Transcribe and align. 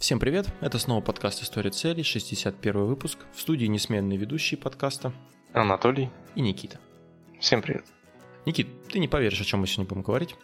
Всем 0.00 0.18
привет, 0.18 0.48
это 0.62 0.78
снова 0.78 1.02
подкаст 1.02 1.42
«История 1.42 1.68
целей», 1.68 2.02
61 2.02 2.86
выпуск. 2.86 3.18
В 3.34 3.40
студии 3.42 3.66
несменные 3.66 4.18
ведущие 4.18 4.56
подкаста 4.56 5.12
Анатолий 5.52 6.08
и 6.34 6.40
Никита. 6.40 6.78
Всем 7.38 7.60
привет. 7.60 7.84
Никит, 8.46 8.66
ты 8.88 8.98
не 8.98 9.08
поверишь, 9.08 9.42
о 9.42 9.44
чем 9.44 9.60
мы 9.60 9.66
сегодня 9.66 9.90
будем 9.90 10.00
говорить. 10.00 10.36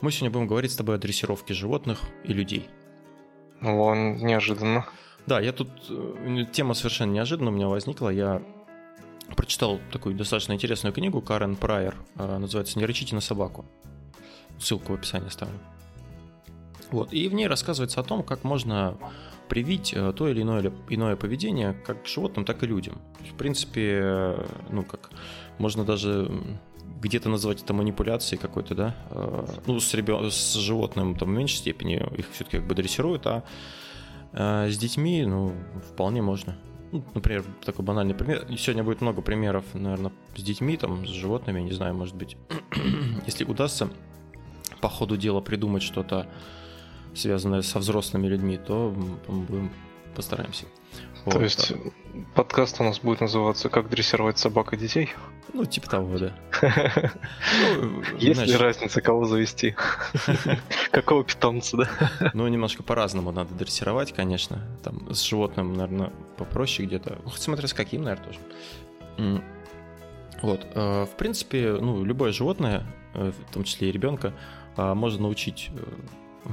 Мы 0.00 0.10
сегодня 0.10 0.30
будем 0.30 0.46
говорить 0.46 0.72
с 0.72 0.76
тобой 0.76 0.94
о 0.94 0.98
дрессировке 0.98 1.52
животных 1.52 2.00
и 2.24 2.32
людей. 2.32 2.66
О, 3.60 3.94
неожиданно. 3.94 4.86
Да, 5.26 5.38
я 5.38 5.52
тут... 5.52 5.68
э, 5.90 6.46
Тема 6.50 6.72
совершенно 6.72 7.12
неожиданно 7.12 7.50
у 7.50 7.54
меня 7.54 7.68
возникла. 7.68 8.08
Я 8.08 8.42
прочитал 9.36 9.80
такую 9.92 10.14
достаточно 10.14 10.54
интересную 10.54 10.94
книгу 10.94 11.20
Карен 11.20 11.56
Прайер. 11.56 11.94
э, 12.16 12.38
Называется 12.38 12.78
«Не 12.78 12.86
рычите 12.86 13.14
на 13.14 13.20
собаку». 13.20 13.66
Ссылку 14.58 14.92
в 14.92 14.94
описании 14.94 15.28
ставлю. 15.28 15.58
Вот. 16.90 17.12
И 17.12 17.28
в 17.28 17.34
ней 17.34 17.46
рассказывается 17.46 18.00
о 18.00 18.04
том, 18.04 18.22
как 18.22 18.44
можно 18.44 18.96
привить 19.48 19.92
э, 19.94 20.12
то 20.16 20.28
или 20.28 20.42
иное, 20.42 20.72
иное 20.88 21.16
поведение 21.16 21.72
как 21.72 22.06
животным, 22.06 22.44
так 22.44 22.62
и 22.62 22.66
людям. 22.66 23.00
В 23.32 23.34
принципе, 23.36 24.00
э, 24.02 24.46
ну 24.70 24.82
как, 24.84 25.10
можно 25.58 25.84
даже 25.84 26.30
где-то 27.00 27.28
назвать 27.28 27.62
это 27.62 27.72
манипуляцией 27.74 28.40
какой-то, 28.40 28.74
да. 28.74 28.94
Э, 29.10 29.46
Ну, 29.66 29.78
с, 29.80 29.94
ребё- 29.94 30.30
с 30.30 30.54
животным 30.54 31.14
там 31.16 31.28
в 31.28 31.32
меньшей 31.32 31.56
степени 31.56 32.02
их 32.16 32.26
все-таки 32.32 32.58
как 32.58 32.66
бы 32.66 32.74
дрессируют, 32.74 33.26
а 33.26 33.44
с 34.32 34.76
детьми, 34.76 35.24
ну, 35.24 35.54
вполне 35.92 36.20
можно. 36.20 36.56
Ну, 36.92 37.02
например, 37.14 37.44
такой 37.64 37.84
банальный 37.84 38.14
пример. 38.14 38.46
Сегодня 38.58 38.84
будет 38.84 39.00
много 39.00 39.22
примеров, 39.22 39.64
наверное, 39.72 40.12
с 40.36 40.42
детьми, 40.42 40.76
там, 40.76 41.06
с 41.06 41.10
животными, 41.10 41.60
не 41.60 41.72
знаю, 41.72 41.94
может 41.94 42.14
быть. 42.16 42.36
Если 43.26 43.44
удастся 43.44 43.88
по 44.80 44.88
ходу 44.88 45.16
дела 45.16 45.40
придумать 45.40 45.82
что-то, 45.82 46.26
связанное 47.16 47.62
со 47.62 47.78
взрослыми 47.78 48.26
людьми, 48.28 48.56
то 48.58 48.94
м, 49.28 49.42
будем 49.44 49.70
постараемся. 50.14 50.64
То 51.24 51.32
Вот, 51.32 51.42
есть 51.42 51.72
да. 51.74 52.20
подкаст 52.34 52.80
у 52.80 52.84
нас 52.84 53.00
будет 53.00 53.20
называться 53.20 53.68
«Как 53.68 53.88
дрессировать 53.90 54.38
собак 54.38 54.72
и 54.72 54.76
детей». 54.76 55.10
Ну, 55.52 55.64
типа 55.64 55.90
того, 55.90 56.18
да. 56.18 56.32
Есть 58.18 58.46
ли 58.46 58.56
разница, 58.56 59.00
кого 59.00 59.24
завести? 59.24 59.74
Какого 60.92 61.24
питомца, 61.24 61.76
да? 61.78 62.30
Ну, 62.34 62.46
немножко 62.48 62.82
по-разному 62.82 63.32
надо 63.32 63.54
дрессировать, 63.54 64.12
конечно. 64.12 64.60
Там 64.82 65.12
с 65.12 65.22
животным, 65.22 65.72
наверное, 65.74 66.12
попроще 66.36 66.86
где-то. 66.86 67.18
Ну, 67.24 67.30
хоть 67.30 67.40
смотря 67.42 67.66
с 67.68 67.74
каким, 67.74 68.02
наверное, 68.02 68.26
тоже. 68.26 69.42
Вот. 70.42 70.66
э, 70.74 71.04
В 71.06 71.16
принципе, 71.16 71.72
ну, 71.80 72.04
любое 72.04 72.32
животное, 72.32 72.86
э, 73.14 73.32
в 73.32 73.52
том 73.52 73.64
числе 73.64 73.88
и 73.88 73.92
ребенка, 73.92 74.32
а, 74.76 74.94
можно 74.94 75.22
научить, 75.22 75.70
э, 75.74 75.82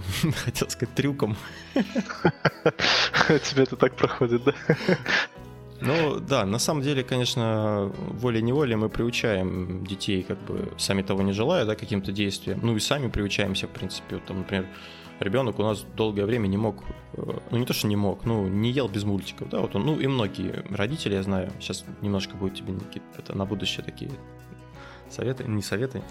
хотел 0.46 0.70
сказать, 0.70 0.96
трюкам. 0.96 1.36
Тебе 1.74 3.64
это 3.64 3.76
так 3.76 3.96
проходит, 3.96 4.44
да? 4.44 4.54
Ну, 5.82 6.20
да, 6.20 6.46
на 6.46 6.60
самом 6.60 6.82
деле, 6.82 7.04
конечно, 7.04 7.92
волей-неволей 8.22 8.76
мы 8.76 8.90
приучаем 8.90 9.86
детей, 9.86 10.24
как 10.24 10.40
бы 10.44 10.72
сами 10.78 11.02
того 11.02 11.24
не 11.24 11.34
желая, 11.34 11.66
да, 11.66 11.76
каким-то 11.76 12.12
действиям. 12.12 12.60
Ну 12.64 12.76
и 12.76 12.80
сами 12.80 13.10
приучаемся, 13.10 13.68
в 13.68 13.72
принципе. 13.72 14.16
Вот 14.16 14.26
там, 14.26 14.38
например, 14.38 14.66
ребенок 15.20 15.60
у 15.60 15.64
нас 15.64 15.86
долгое 15.96 16.26
время 16.26 16.48
не 16.48 16.58
мог, 16.58 16.84
э, 17.14 17.40
ну 17.52 17.58
не 17.58 17.66
то, 17.66 17.74
что 17.74 17.88
не 17.88 17.96
мог, 17.96 18.26
ну 18.26 18.48
не 18.48 18.72
ел 18.72 18.88
без 18.88 19.04
мультиков, 19.04 19.50
да, 19.50 19.60
вот 19.60 19.76
он, 19.76 19.86
ну 19.86 20.00
и 20.00 20.08
многие 20.08 20.64
родители, 20.70 21.16
я 21.16 21.24
знаю, 21.24 21.52
сейчас 21.60 21.84
немножко 22.02 22.36
будет 22.36 22.56
тебе, 22.56 22.74
Никит, 22.74 23.04
это 23.18 23.38
на 23.38 23.46
будущее 23.46 23.84
такие 23.84 24.12
советы, 25.10 25.44
не 25.44 25.62
советы. 25.62 26.02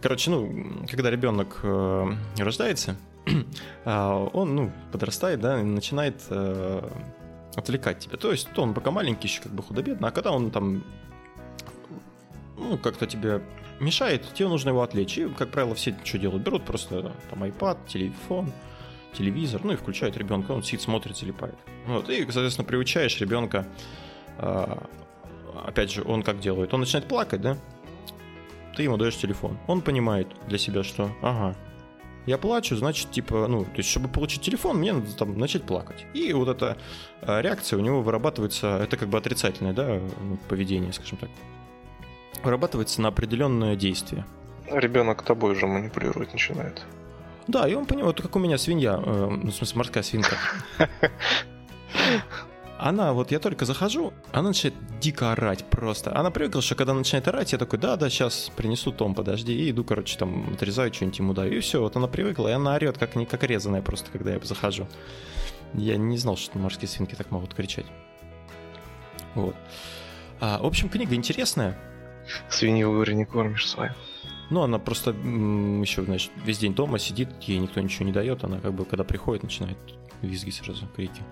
Короче, 0.00 0.30
ну, 0.30 0.86
когда 0.88 1.10
ребенок 1.10 1.60
э, 1.62 2.12
рождается, 2.38 2.96
он, 3.84 4.54
ну, 4.54 4.72
подрастает, 4.92 5.40
да, 5.40 5.60
и 5.60 5.64
начинает 5.64 6.22
э, 6.30 6.88
отвлекать 7.56 7.98
тебя. 8.00 8.16
То 8.16 8.30
есть, 8.30 8.48
то 8.52 8.62
он 8.62 8.74
пока 8.74 8.90
маленький 8.90 9.28
еще 9.28 9.42
как 9.42 9.52
бы 9.52 9.62
худо-бедно, 9.62 10.08
а 10.08 10.10
когда 10.10 10.32
он 10.32 10.50
там, 10.50 10.84
ну, 12.56 12.78
как-то 12.78 13.06
тебе 13.06 13.42
мешает, 13.80 14.32
тебе 14.34 14.48
нужно 14.48 14.70
его 14.70 14.82
отвлечь. 14.82 15.18
И, 15.18 15.28
как 15.28 15.50
правило, 15.50 15.74
все 15.74 15.96
что 16.04 16.18
делают? 16.18 16.44
Берут 16.44 16.64
просто 16.64 17.12
там 17.30 17.44
iPad, 17.44 17.78
телефон, 17.88 18.52
телевизор, 19.12 19.62
ну 19.64 19.72
и 19.72 19.76
включают 19.76 20.16
ребенка, 20.16 20.52
он 20.52 20.62
сидит, 20.62 20.82
смотрит, 20.82 21.16
залипает. 21.16 21.56
Вот, 21.86 22.08
и, 22.10 22.22
соответственно, 22.24 22.66
приучаешь 22.66 23.18
ребенка, 23.20 23.66
а, 24.38 24.88
опять 25.64 25.90
же, 25.90 26.02
он 26.04 26.22
как 26.22 26.40
делает? 26.40 26.72
Он 26.74 26.80
начинает 26.80 27.08
плакать, 27.08 27.40
да? 27.40 27.56
Ты 28.76 28.82
ему 28.82 28.98
даешь 28.98 29.16
телефон. 29.16 29.58
Он 29.66 29.80
понимает 29.80 30.28
для 30.48 30.58
себя, 30.58 30.84
что, 30.84 31.10
ага, 31.22 31.56
я 32.26 32.38
плачу, 32.38 32.76
значит, 32.76 33.10
типа, 33.10 33.46
ну, 33.48 33.64
то 33.64 33.76
есть, 33.76 33.88
чтобы 33.88 34.08
получить 34.08 34.42
телефон, 34.42 34.78
мне 34.78 34.92
надо 34.92 35.16
там 35.16 35.38
начать 35.38 35.62
плакать. 35.62 36.04
И 36.12 36.32
вот 36.32 36.48
эта 36.48 36.76
а, 37.22 37.40
реакция 37.40 37.78
у 37.78 37.82
него 37.82 38.02
вырабатывается, 38.02 38.78
это 38.82 38.96
как 38.96 39.08
бы 39.08 39.16
отрицательное, 39.16 39.72
да, 39.72 40.00
ну, 40.20 40.36
поведение, 40.48 40.92
скажем 40.92 41.18
так, 41.18 41.30
вырабатывается 42.42 43.00
на 43.00 43.08
определенное 43.08 43.76
действие. 43.76 44.26
Ребенок 44.70 45.22
тобой 45.22 45.54
же 45.54 45.66
манипулировать 45.66 46.32
начинает. 46.32 46.84
Да, 47.46 47.68
и 47.68 47.74
он 47.74 47.86
понимает, 47.86 48.20
как 48.20 48.34
у 48.34 48.40
меня 48.40 48.58
свинья, 48.58 49.00
э, 49.00 49.28
ну, 49.30 49.50
в 49.50 49.54
смысле, 49.54 49.78
морская 49.78 50.02
свинка. 50.02 50.36
Она, 52.78 53.14
вот 53.14 53.30
я 53.30 53.38
только 53.38 53.64
захожу, 53.64 54.12
она 54.32 54.48
начинает 54.48 54.74
дико 55.00 55.32
орать 55.32 55.64
просто. 55.64 56.14
Она 56.14 56.30
привыкла, 56.30 56.60
что 56.60 56.74
когда 56.74 56.92
начинает 56.92 57.26
орать, 57.26 57.52
я 57.52 57.58
такой, 57.58 57.78
да, 57.78 57.96
да, 57.96 58.10
сейчас 58.10 58.50
принесу 58.54 58.92
Том, 58.92 59.14
подожди, 59.14 59.52
и 59.54 59.70
иду, 59.70 59.82
короче, 59.82 60.18
там, 60.18 60.52
отрезаю 60.52 60.92
что-нибудь 60.92 61.18
ему 61.18 61.32
даю, 61.32 61.56
и 61.56 61.60
все, 61.60 61.80
вот 61.80 61.96
она 61.96 62.06
привыкла, 62.06 62.48
и 62.48 62.52
она 62.52 62.74
орет, 62.74 62.98
как, 62.98 63.16
не, 63.16 63.24
как 63.24 63.42
резаная 63.44 63.80
просто, 63.80 64.10
когда 64.10 64.34
я 64.34 64.40
захожу. 64.40 64.86
Я 65.72 65.96
не 65.96 66.18
знал, 66.18 66.36
что 66.36 66.58
морские 66.58 66.88
свинки 66.88 67.14
так 67.14 67.30
могут 67.30 67.54
кричать. 67.54 67.86
Вот. 69.34 69.54
А, 70.40 70.58
в 70.58 70.66
общем, 70.66 70.88
книга 70.90 71.14
интересная, 71.14 71.78
Свинью 72.48 72.90
в 72.92 73.12
не 73.12 73.24
кормишь 73.24 73.68
свою. 73.68 73.92
ну, 74.50 74.62
она 74.62 74.78
просто 74.78 75.10
еще, 75.10 76.02
значит, 76.02 76.30
весь 76.44 76.58
день 76.58 76.74
дома 76.74 76.98
сидит, 76.98 77.28
ей 77.42 77.58
никто 77.58 77.80
ничего 77.80 78.04
не 78.04 78.12
дает, 78.12 78.44
она 78.44 78.60
как 78.60 78.74
бы, 78.74 78.84
когда 78.84 79.04
приходит, 79.04 79.42
начинает 79.42 79.78
визги 80.22 80.50
сразу, 80.50 80.86
крики. 80.94 81.22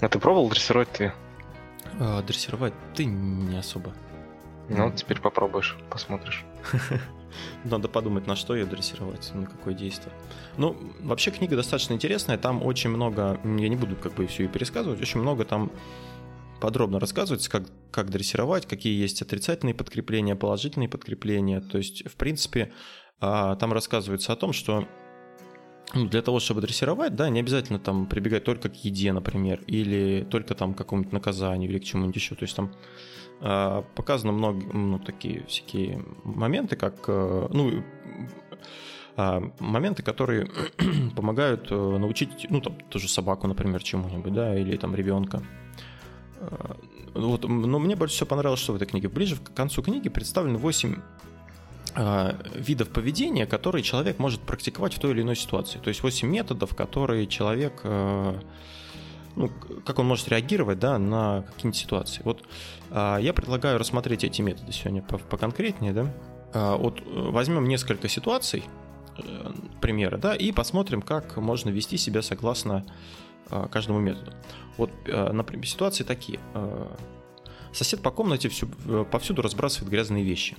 А 0.00 0.08
ты 0.08 0.18
пробовал 0.18 0.48
дрессировать 0.48 0.90
ты? 0.92 1.12
А, 1.98 2.22
дрессировать 2.22 2.74
ты 2.94 3.04
не 3.04 3.56
особо. 3.56 3.92
Ну, 4.68 4.86
Мгм. 4.88 4.96
теперь 4.96 5.20
попробуешь, 5.20 5.76
посмотришь. 5.90 6.44
Надо 7.64 7.88
подумать, 7.88 8.26
на 8.26 8.34
что 8.34 8.56
ее 8.56 8.66
дрессировать, 8.66 9.30
на 9.34 9.46
какое 9.46 9.74
действие. 9.74 10.12
Ну, 10.56 10.76
вообще 11.00 11.30
книга 11.30 11.54
достаточно 11.56 11.94
интересная, 11.94 12.38
там 12.38 12.62
очень 12.64 12.90
много, 12.90 13.38
я 13.44 13.68
не 13.68 13.76
буду 13.76 13.94
как 13.96 14.14
бы 14.14 14.26
все 14.26 14.44
и 14.44 14.48
пересказывать, 14.48 15.00
очень 15.00 15.20
много 15.20 15.44
там 15.44 15.70
подробно 16.60 16.98
рассказывается, 16.98 17.50
как, 17.50 17.64
как 17.90 18.10
дрессировать, 18.10 18.66
какие 18.66 18.98
есть 18.98 19.22
отрицательные 19.22 19.74
подкрепления, 19.74 20.34
положительные 20.34 20.88
подкрепления. 20.88 21.60
То 21.60 21.78
есть, 21.78 22.08
в 22.08 22.16
принципе, 22.16 22.72
а, 23.20 23.56
там 23.56 23.72
рассказывается 23.72 24.32
о 24.32 24.36
том, 24.36 24.52
что 24.52 24.88
для 25.94 26.22
того, 26.22 26.40
чтобы 26.40 26.60
дрессировать, 26.60 27.14
да, 27.14 27.28
не 27.28 27.40
обязательно 27.40 27.78
там 27.78 28.06
прибегать 28.06 28.44
только 28.44 28.68
к 28.68 28.74
еде, 28.84 29.12
например, 29.12 29.60
или 29.66 30.26
только 30.28 30.54
там 30.54 30.74
к 30.74 30.78
какому-нибудь 30.78 31.12
наказанию 31.12 31.70
или 31.70 31.78
к 31.78 31.84
чему-нибудь 31.84 32.16
еще. 32.16 32.34
То 32.34 32.42
есть 32.42 32.56
там 32.56 32.72
а, 33.40 33.82
показано 33.94 34.32
много, 34.32 34.66
ну, 34.72 34.98
такие 34.98 35.44
всякие 35.46 36.02
моменты, 36.24 36.76
как, 36.76 37.04
э, 37.08 37.48
ну, 37.52 37.84
а, 39.16 39.42
моменты, 39.60 40.02
которые 40.02 40.48
помогают 41.16 41.70
э, 41.70 41.74
научить, 41.74 42.46
ну, 42.50 42.60
там, 42.60 42.78
тоже 42.90 43.08
собаку, 43.08 43.46
например, 43.46 43.82
чему-нибудь, 43.82 44.32
да, 44.32 44.58
или 44.58 44.76
там 44.76 44.94
ребенка. 44.94 45.42
А, 46.40 46.76
Вот, 47.14 47.44
но 47.48 47.78
мне 47.78 47.96
больше 47.96 48.14
всего 48.14 48.26
понравилось, 48.26 48.60
что 48.60 48.72
в 48.72 48.76
этой 48.76 48.86
книге. 48.86 49.08
Ближе 49.08 49.36
к 49.36 49.54
концу 49.54 49.82
книги 49.82 50.08
представлены 50.08 50.58
8 50.58 50.96
а, 50.96 51.00
видов 51.96 52.90
поведения, 52.90 53.46
которые 53.46 53.82
человек 53.82 54.18
может 54.18 54.40
практиковать 54.40 54.94
в 54.94 54.98
той 54.98 55.12
или 55.12 55.22
иной 55.22 55.36
ситуации. 55.36 55.78
То 55.78 55.88
есть 55.88 56.02
8 56.02 56.28
методов, 56.28 56.74
которые 56.74 57.26
человек, 57.26 57.80
э, 57.84 58.38
ну, 59.34 59.50
как 59.84 59.98
он 59.98 60.06
может 60.06 60.28
реагировать 60.28 60.78
да, 60.78 60.98
на 60.98 61.42
какие-нибудь 61.42 61.78
ситуации. 61.78 62.20
Вот 62.24 62.42
а, 62.90 63.18
я 63.18 63.32
предлагаю 63.32 63.78
рассмотреть 63.78 64.24
эти 64.24 64.42
методы 64.42 64.72
сегодня 64.72 65.02
по- 65.02 65.18
поконкретнее. 65.18 65.92
Да? 65.92 66.12
Вот 66.54 67.00
э, 67.00 67.04
возьмем 67.04 67.68
несколько 67.68 68.08
ситуаций, 68.08 68.64
э, 69.18 69.52
примеры, 69.80 70.16
да, 70.16 70.34
и 70.34 70.52
посмотрим, 70.52 71.02
как 71.02 71.36
можно 71.36 71.70
вести 71.70 71.98
себя 71.98 72.22
согласно 72.22 72.86
э, 73.50 73.66
каждому 73.70 73.98
методу. 74.00 74.32
Вот, 74.76 74.90
э, 75.06 75.32
например, 75.32 75.66
ситуации 75.66 76.04
такие. 76.04 76.40
Э, 76.54 76.86
Сосед 77.72 78.00
по 78.00 78.10
комнате 78.10 78.48
всю, 78.48 78.68
э, 78.86 79.04
повсюду 79.10 79.42
разбрасывает 79.42 79.90
грязные 79.90 80.24
вещи. 80.24 80.56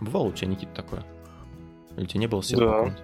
Бывало 0.00 0.28
у 0.28 0.32
тебя, 0.32 0.48
Никита, 0.48 0.72
такое? 0.74 1.04
Или 1.96 2.04
у 2.04 2.06
тебя 2.06 2.20
не 2.20 2.26
было 2.26 2.40
по 2.40 2.56
Да. 2.56 2.96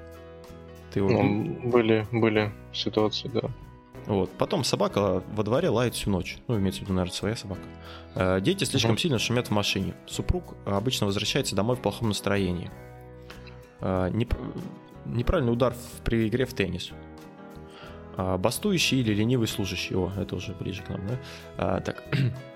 Ты 0.93 1.00
его 1.00 1.11
Ну, 1.11 1.58
были, 1.70 2.06
были 2.12 2.52
ситуации, 2.73 3.29
да. 3.29 3.43
Вот. 4.06 4.31
Потом 4.32 4.64
собака 4.64 5.23
во 5.35 5.43
дворе 5.43 5.70
лает 5.70 5.94
всю 5.94 6.11
ночь. 6.11 6.38
Ну, 6.46 6.58
имеется 6.58 6.81
в 6.81 6.85
виду, 6.85 6.93
наверное, 6.93 7.14
своя 7.14 7.37
собака. 7.37 7.62
Э, 8.14 8.41
Дети 8.41 8.64
слишком 8.64 8.93
Мгм. 8.93 8.99
сильно 8.99 9.19
шумят 9.19 9.49
в 9.49 9.50
машине. 9.50 9.94
Супруг 10.06 10.55
обычно 10.67 11.06
возвращается 11.06 11.56
домой 11.56 11.76
в 11.76 11.81
плохом 11.81 12.08
настроении. 12.08 12.70
Э, 13.81 14.11
неп- 14.11 14.37
Неправильный 15.06 15.52
удар 15.52 15.75
при 16.05 16.29
игре 16.29 16.44
в 16.47 16.55
теннис. 16.55 16.90
А, 18.17 18.38
бастующий 18.38 19.00
или 19.00 19.12
ленивый 19.12 19.49
служащий. 19.49 19.94
О, 19.97 20.11
это 20.17 20.37
уже 20.37 20.52
ближе 20.55 20.82
к 20.82 20.88
нам, 20.88 21.00
да? 21.56 21.81
Так. 21.81 22.02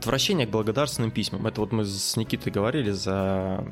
Отвращение 0.00 0.46
к 0.46 0.50
благодарственным 0.50 1.10
письмам. 1.10 1.46
Это 1.46 1.60
вот 1.60 1.72
мы 1.72 1.84
с 1.84 2.16
Никитой 2.16 2.50
говорили 2.50 2.90
за, 2.90 3.66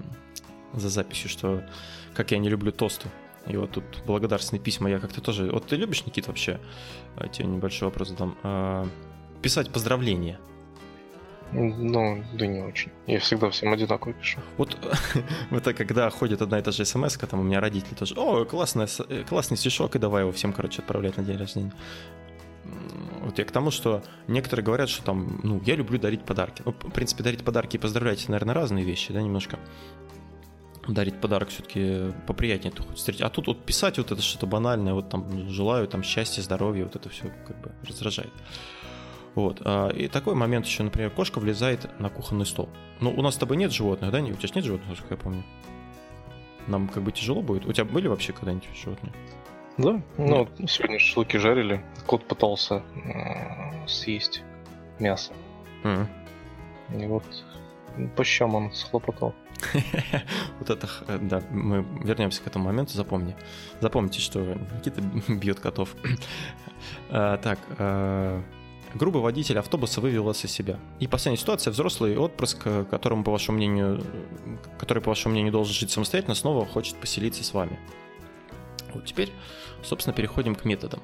за 0.74 0.90
записью, 0.90 1.30
что 1.30 1.64
как 2.12 2.32
я 2.32 2.38
не 2.38 2.50
люблю 2.50 2.70
тосты. 2.70 3.08
И 3.46 3.56
вот 3.56 3.70
тут 3.70 3.84
благодарственные 4.04 4.62
письма 4.62 4.90
я 4.90 4.98
как-то 4.98 5.22
тоже... 5.22 5.50
Вот 5.50 5.68
ты 5.68 5.76
любишь, 5.76 6.04
Никит, 6.04 6.26
вообще? 6.26 6.60
А, 7.16 7.28
тебе 7.28 7.46
небольшой 7.46 7.88
вопрос 7.88 8.08
задам. 8.08 8.36
А, 8.42 8.86
писать 9.40 9.70
поздравления. 9.70 10.38
Ну, 11.52 12.22
да 12.34 12.46
не 12.46 12.60
очень. 12.60 12.92
Я 13.06 13.20
всегда 13.20 13.48
всем 13.48 13.72
одинаково 13.72 14.12
пишу. 14.12 14.38
Вот 14.58 14.76
это 15.50 15.72
когда 15.72 16.10
ходит 16.10 16.42
одна 16.42 16.58
и 16.58 16.62
та 16.62 16.72
же 16.72 16.84
смс 16.84 17.16
там 17.16 17.40
у 17.40 17.42
меня 17.42 17.60
родители 17.60 17.94
тоже, 17.94 18.14
о, 18.18 18.44
классный, 18.44 18.84
э, 19.08 19.24
классный 19.26 19.56
стишок, 19.56 19.96
и 19.96 19.98
давай 19.98 20.24
его 20.24 20.32
всем, 20.32 20.52
короче, 20.52 20.82
отправлять 20.82 21.16
на 21.16 21.22
день 21.24 21.38
рождения. 21.38 21.72
Вот 23.22 23.38
я 23.38 23.44
к 23.44 23.50
тому, 23.50 23.70
что 23.70 24.02
некоторые 24.26 24.64
говорят, 24.64 24.88
что 24.88 25.04
там, 25.04 25.40
ну, 25.42 25.60
я 25.66 25.76
люблю 25.76 25.98
дарить 25.98 26.24
подарки. 26.24 26.62
Ну, 26.64 26.72
в 26.72 26.90
принципе, 26.90 27.22
дарить 27.22 27.44
подарки 27.44 27.76
и 27.76 27.78
поздравлять, 27.78 28.28
наверное, 28.28 28.54
разные 28.54 28.84
вещи, 28.84 29.12
да, 29.12 29.20
немножко. 29.20 29.58
Дарить 30.86 31.20
подарок 31.20 31.50
все-таки 31.50 32.12
поприятнее 32.26 32.72
тут 32.72 32.96
встретить. 32.96 33.20
А 33.22 33.28
тут 33.28 33.46
вот 33.46 33.64
писать 33.64 33.98
вот 33.98 34.10
это 34.12 34.22
что-то 34.22 34.46
банальное, 34.46 34.94
вот 34.94 35.10
там 35.10 35.48
желаю 35.50 35.86
там 35.88 36.02
счастья, 36.02 36.40
здоровья, 36.40 36.84
вот 36.84 36.96
это 36.96 37.08
все 37.10 37.24
как 37.46 37.60
бы 37.60 37.72
раздражает. 37.86 38.32
Вот. 39.34 39.60
А, 39.64 39.90
и 39.90 40.08
такой 40.08 40.34
момент 40.34 40.66
еще, 40.66 40.82
например, 40.82 41.10
кошка 41.10 41.38
влезает 41.38 41.88
на 42.00 42.08
кухонный 42.08 42.46
стол. 42.46 42.68
Ну, 43.00 43.12
у 43.14 43.22
нас 43.22 43.34
с 43.34 43.38
тобой 43.38 43.56
нет 43.56 43.72
животных, 43.72 44.10
да? 44.10 44.20
У 44.20 44.32
тебя 44.32 44.50
нет 44.54 44.64
животных, 44.64 44.88
насколько 44.88 45.14
я 45.14 45.20
помню. 45.20 45.44
Нам 46.66 46.88
как 46.88 47.02
бы 47.02 47.12
тяжело 47.12 47.42
будет. 47.42 47.66
У 47.66 47.72
тебя 47.72 47.84
были 47.84 48.08
вообще 48.08 48.32
когда-нибудь 48.32 48.68
животные? 48.74 49.12
Да, 49.78 50.02
ну, 50.18 50.48
ну 50.58 50.66
сегодня 50.66 50.98
шашлыки 50.98 51.38
жарили. 51.38 51.80
Кот 52.06 52.26
пытался 52.26 52.82
э, 53.04 53.86
съесть 53.86 54.42
мясо. 54.98 55.32
Mm. 55.84 56.06
И 57.00 57.06
вот 57.06 57.24
по 58.16 58.24
щам 58.24 58.54
он 58.54 58.72
схлопотал. 58.72 59.34
Вот 60.58 60.70
это, 60.70 60.88
э, 61.06 61.18
да, 61.20 61.42
мы 61.50 61.84
вернемся 62.02 62.42
к 62.42 62.46
этому 62.46 62.66
моменту, 62.66 62.94
запомни. 62.94 63.36
Запомните, 63.80 64.20
что 64.20 64.40
Никита 64.40 65.00
бьет 65.32 65.60
котов. 65.60 65.94
А, 67.10 67.36
так, 67.38 67.58
а, 67.78 68.40
Грубый 68.94 69.20
водитель 69.20 69.58
автобуса 69.58 70.00
вывел 70.00 70.24
вас 70.24 70.44
из 70.44 70.52
себя. 70.52 70.78
И 70.98 71.06
последняя 71.06 71.38
ситуация. 71.38 71.70
Взрослый 71.72 72.16
отпрыск, 72.16 72.62
э, 72.64 72.84
которому, 72.90 73.22
по 73.22 73.30
вашему 73.30 73.58
мнению, 73.58 74.02
который, 74.78 75.02
по 75.02 75.10
вашему 75.10 75.32
мнению, 75.32 75.52
должен 75.52 75.74
жить 75.74 75.90
самостоятельно, 75.90 76.34
снова 76.34 76.64
хочет 76.64 76.96
поселиться 76.96 77.44
с 77.44 77.52
вами. 77.52 77.78
Вот 78.94 79.04
теперь, 79.04 79.30
собственно, 79.82 80.14
переходим 80.14 80.54
к 80.54 80.64
методам. 80.64 81.00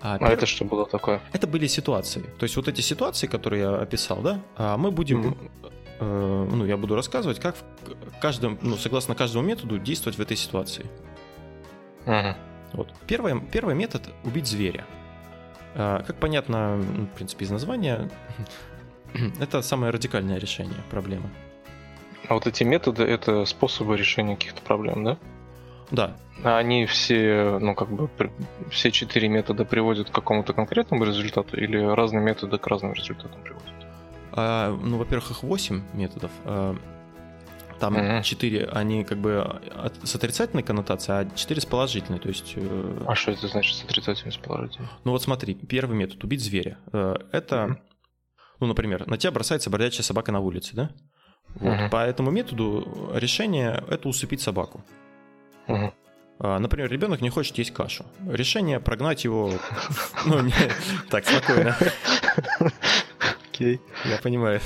А, 0.00 0.14
а 0.14 0.18
перв... 0.18 0.30
это 0.32 0.46
что 0.46 0.64
было 0.64 0.86
такое? 0.86 1.20
Это 1.32 1.46
были 1.46 1.66
ситуации. 1.66 2.22
То 2.38 2.44
есть 2.44 2.56
вот 2.56 2.68
эти 2.68 2.80
ситуации, 2.80 3.26
которые 3.26 3.62
я 3.62 3.76
описал, 3.76 4.20
да, 4.20 4.40
а 4.56 4.76
мы 4.76 4.90
будем, 4.90 5.32
mm-hmm. 5.32 5.72
э, 6.00 6.48
ну, 6.52 6.64
я 6.64 6.76
буду 6.76 6.94
рассказывать, 6.94 7.40
как 7.40 7.56
в 7.56 8.20
каждом, 8.20 8.58
ну, 8.62 8.76
согласно 8.76 9.14
каждому 9.14 9.46
методу 9.46 9.78
действовать 9.78 10.18
в 10.18 10.22
этой 10.22 10.36
ситуации. 10.36 10.86
Mm-hmm. 12.06 12.34
Вот. 12.74 12.92
Первый, 13.06 13.40
первый 13.40 13.74
метод– 13.74 14.08
убить 14.24 14.46
зверя. 14.46 14.84
А, 15.74 16.02
как 16.02 16.16
понятно, 16.16 16.76
ну, 16.76 17.06
в 17.06 17.10
принципе, 17.10 17.44
из 17.44 17.50
названия, 17.50 18.10
это 19.40 19.62
самое 19.62 19.92
радикальное 19.92 20.38
решение 20.38 20.82
проблемы. 20.90 21.30
А 22.28 22.34
вот 22.34 22.46
эти 22.46 22.62
методы— 22.62 23.02
это 23.04 23.44
способы 23.46 23.96
решения 23.96 24.36
каких-то 24.36 24.60
проблем, 24.62 25.04
да? 25.04 25.18
Да. 25.90 26.16
А 26.44 26.58
они 26.58 26.86
все, 26.86 27.58
ну, 27.60 27.74
как 27.74 27.88
бы, 27.90 28.08
все 28.70 28.90
четыре 28.90 29.28
метода 29.28 29.64
приводят 29.64 30.10
к 30.10 30.14
какому-то 30.14 30.52
конкретному 30.52 31.04
результату 31.04 31.56
или 31.56 31.78
разные 31.78 32.22
методы 32.22 32.58
к 32.58 32.66
разным 32.66 32.92
результатам 32.92 33.40
приводят? 33.42 33.68
А, 34.32 34.70
ну, 34.70 34.98
во-первых, 34.98 35.30
их 35.32 35.42
восемь 35.42 35.82
методов. 35.94 36.30
А, 36.44 36.76
там 37.78 37.96
mm-hmm. 37.96 38.22
4, 38.22 38.66
они 38.66 39.04
как 39.04 39.18
бы 39.18 39.60
с 40.02 40.14
отрицательной 40.14 40.62
коннотацией, 40.62 41.26
а 41.26 41.36
4 41.36 41.60
с 41.60 41.66
положительной. 41.66 42.18
То 42.18 42.28
есть... 42.28 42.54
Э, 42.56 43.04
а 43.06 43.14
что 43.14 43.32
это 43.32 43.46
значит 43.48 43.76
с 43.76 43.84
отрицательной, 43.84 44.32
с 44.32 44.36
положительной? 44.36 44.88
Ну 45.04 45.12
вот 45.12 45.22
смотри, 45.22 45.54
первый 45.54 45.96
метод– 45.96 46.22
убить 46.24 46.42
зверя. 46.42 46.78
Э, 46.92 47.16
это, 47.32 47.56
mm-hmm. 47.56 47.76
ну, 48.60 48.66
например, 48.66 49.06
на 49.06 49.16
тебя 49.16 49.30
бросается 49.32 49.70
бродячая 49.70 50.02
собака 50.02 50.32
на 50.32 50.40
улице, 50.40 50.74
да? 50.74 50.90
Вот. 51.54 51.72
Mm-hmm. 51.72 51.90
По 51.90 52.04
этому 52.04 52.30
методу 52.30 53.12
решение– 53.14 53.82
это 53.88 54.08
усыпить 54.08 54.40
собаку. 54.40 54.84
Mm-hmm. 55.68 56.58
Например, 56.58 56.90
ребенок 56.90 57.20
не 57.20 57.30
хочет 57.30 57.58
есть 57.58 57.72
кашу. 57.72 58.04
Решение 58.26 58.78
прогнать 58.78 59.24
его... 59.24 59.52
Ну, 60.24 60.40
не... 60.40 60.52
так, 61.10 61.26
спокойно. 61.26 61.76
Окей. 63.50 63.80
Я 64.04 64.18
понимаю. 64.18 64.60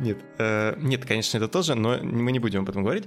Нет, 0.00 0.18
э, 0.38 0.74
нет, 0.78 1.04
конечно, 1.04 1.36
это 1.36 1.48
тоже, 1.48 1.74
но 1.74 1.98
мы 1.98 2.32
не 2.32 2.38
будем 2.38 2.60
об 2.62 2.70
этом 2.70 2.82
говорить. 2.82 3.06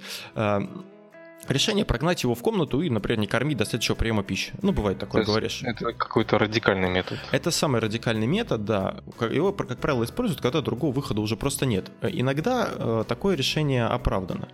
Э, 1.48 1.54
решение 1.54 1.86
прогнать 1.86 2.24
его 2.24 2.36
в 2.36 2.42
комнату 2.42 2.82
и, 2.82 2.90
например, 2.90 3.20
не 3.20 3.28
кормить 3.28 3.58
до 3.58 3.66
следующего 3.66 3.96
приема 3.96 4.24
пищи. 4.24 4.54
Ну, 4.62 4.72
бывает 4.72 5.00
такое, 5.00 5.24
То 5.24 5.32
говоришь. 5.32 5.62
Это 5.64 5.94
какой-то 5.94 6.38
радикальный 6.38 6.90
метод. 6.90 7.20
Это 7.32 7.52
самый 7.52 7.82
радикальный 7.82 8.28
метод, 8.28 8.66
да. 8.66 8.98
Его, 9.20 9.52
как 9.52 9.78
правило, 9.80 10.04
используют, 10.04 10.42
когда 10.42 10.62
другого 10.62 10.94
выхода 10.94 11.22
уже 11.22 11.36
просто 11.36 11.66
нет. 11.66 11.92
Иногда 12.02 12.70
э, 12.72 13.04
такое 13.08 13.36
решение 13.36 13.86
оправдано. 13.86 14.50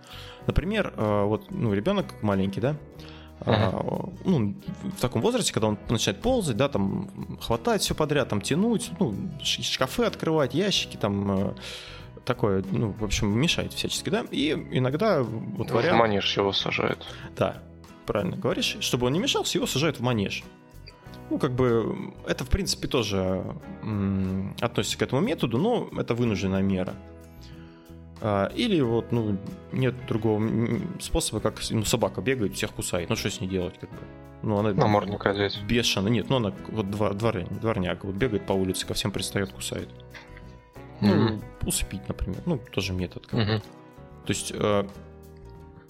Например, 0.46 0.92
э, 0.96 1.24
вот 1.24 1.50
ну, 1.50 1.72
ребенок 1.72 2.06
маленький, 2.22 2.60
да, 2.60 2.76
Uh-huh. 3.44 4.12
ну, 4.24 4.54
в 4.96 5.00
таком 5.00 5.20
возрасте, 5.20 5.52
когда 5.52 5.66
он 5.66 5.78
начинает 5.88 6.22
ползать, 6.22 6.56
да, 6.56 6.68
там 6.68 7.10
хватать 7.40 7.82
все 7.82 7.92
подряд, 7.92 8.28
там 8.28 8.40
тянуть, 8.40 8.92
ну, 9.00 9.16
шкафы 9.42 10.04
открывать, 10.04 10.54
ящики, 10.54 10.96
там 10.96 11.48
э, 11.48 11.54
такое, 12.24 12.64
ну, 12.70 12.92
в 12.92 13.04
общем, 13.04 13.28
мешает 13.38 13.72
всячески, 13.72 14.10
да, 14.10 14.24
и 14.30 14.52
иногда 14.70 15.22
вот 15.22 15.70
вариант... 15.70 15.96
В 15.96 15.98
манеж 15.98 16.36
его 16.36 16.52
сажают. 16.52 17.06
Да, 17.36 17.62
правильно 18.06 18.36
говоришь. 18.36 18.76
Чтобы 18.80 19.06
он 19.06 19.12
не 19.12 19.18
мешался, 19.18 19.58
его 19.58 19.66
сажают 19.66 19.98
в 19.98 20.02
манеж. 20.02 20.44
Ну, 21.30 21.38
как 21.38 21.52
бы, 21.52 22.12
это, 22.26 22.44
в 22.44 22.48
принципе, 22.48 22.88
тоже 22.88 23.42
м- 23.82 24.54
относится 24.60 24.98
к 24.98 25.02
этому 25.02 25.22
методу, 25.22 25.58
но 25.58 25.88
это 25.96 26.14
вынужденная 26.14 26.62
мера. 26.62 26.94
А, 28.20 28.52
или 28.54 28.80
вот, 28.80 29.10
ну, 29.10 29.36
нет 29.72 29.94
другого 30.06 30.42
способа, 31.00 31.40
как 31.40 31.60
ну, 31.70 31.84
собака 31.84 32.20
бегает, 32.20 32.54
всех 32.54 32.72
кусает. 32.72 33.08
Ну, 33.08 33.16
что 33.16 33.30
с 33.30 33.40
ней 33.40 33.48
делать, 33.48 33.78
как 33.80 33.90
бы? 33.90 33.96
Ну, 34.42 34.58
она 34.58 34.72
Намордник 34.72 35.24
одеть. 35.24 35.60
Бешено. 35.62 36.08
Нет, 36.08 36.28
ну, 36.28 36.36
она 36.36 36.52
вот 36.68 36.90
двор, 36.90 37.14
двор, 37.14 37.44
дворняк, 37.48 38.04
вот 38.04 38.14
бегает 38.14 38.46
по 38.46 38.52
улице, 38.52 38.86
ко 38.86 38.94
всем 38.94 39.10
пристает, 39.10 39.52
кусает. 39.52 39.88
Ну, 41.02 41.40
усыпить, 41.66 42.08
например. 42.08 42.40
Ну, 42.46 42.58
тоже 42.70 42.92
метод. 42.92 43.26
Mm-hmm. 43.32 43.58
То 43.58 44.28
есть... 44.28 44.52
Э... 44.54 44.84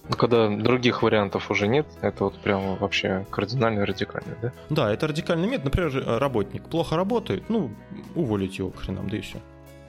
Ну, 0.09 0.17
когда 0.17 0.49
других 0.49 1.01
вариантов 1.01 1.49
уже 1.49 1.65
нет, 1.65 1.87
это 2.01 2.25
вот 2.25 2.37
прям 2.39 2.75
вообще 2.75 3.25
кардинально 3.29 3.85
радикально, 3.85 4.35
да? 4.41 4.53
Да, 4.69 4.91
это 4.91 5.07
радикальный 5.07 5.47
метод. 5.47 5.65
Например, 5.65 6.19
работник 6.19 6.63
плохо 6.63 6.97
работает, 6.97 7.49
ну, 7.49 7.71
уволить 8.13 8.59
его 8.59 8.69
к 8.69 8.79
хренам, 8.79 9.09
да 9.09 9.15
и 9.15 9.21
все. 9.21 9.37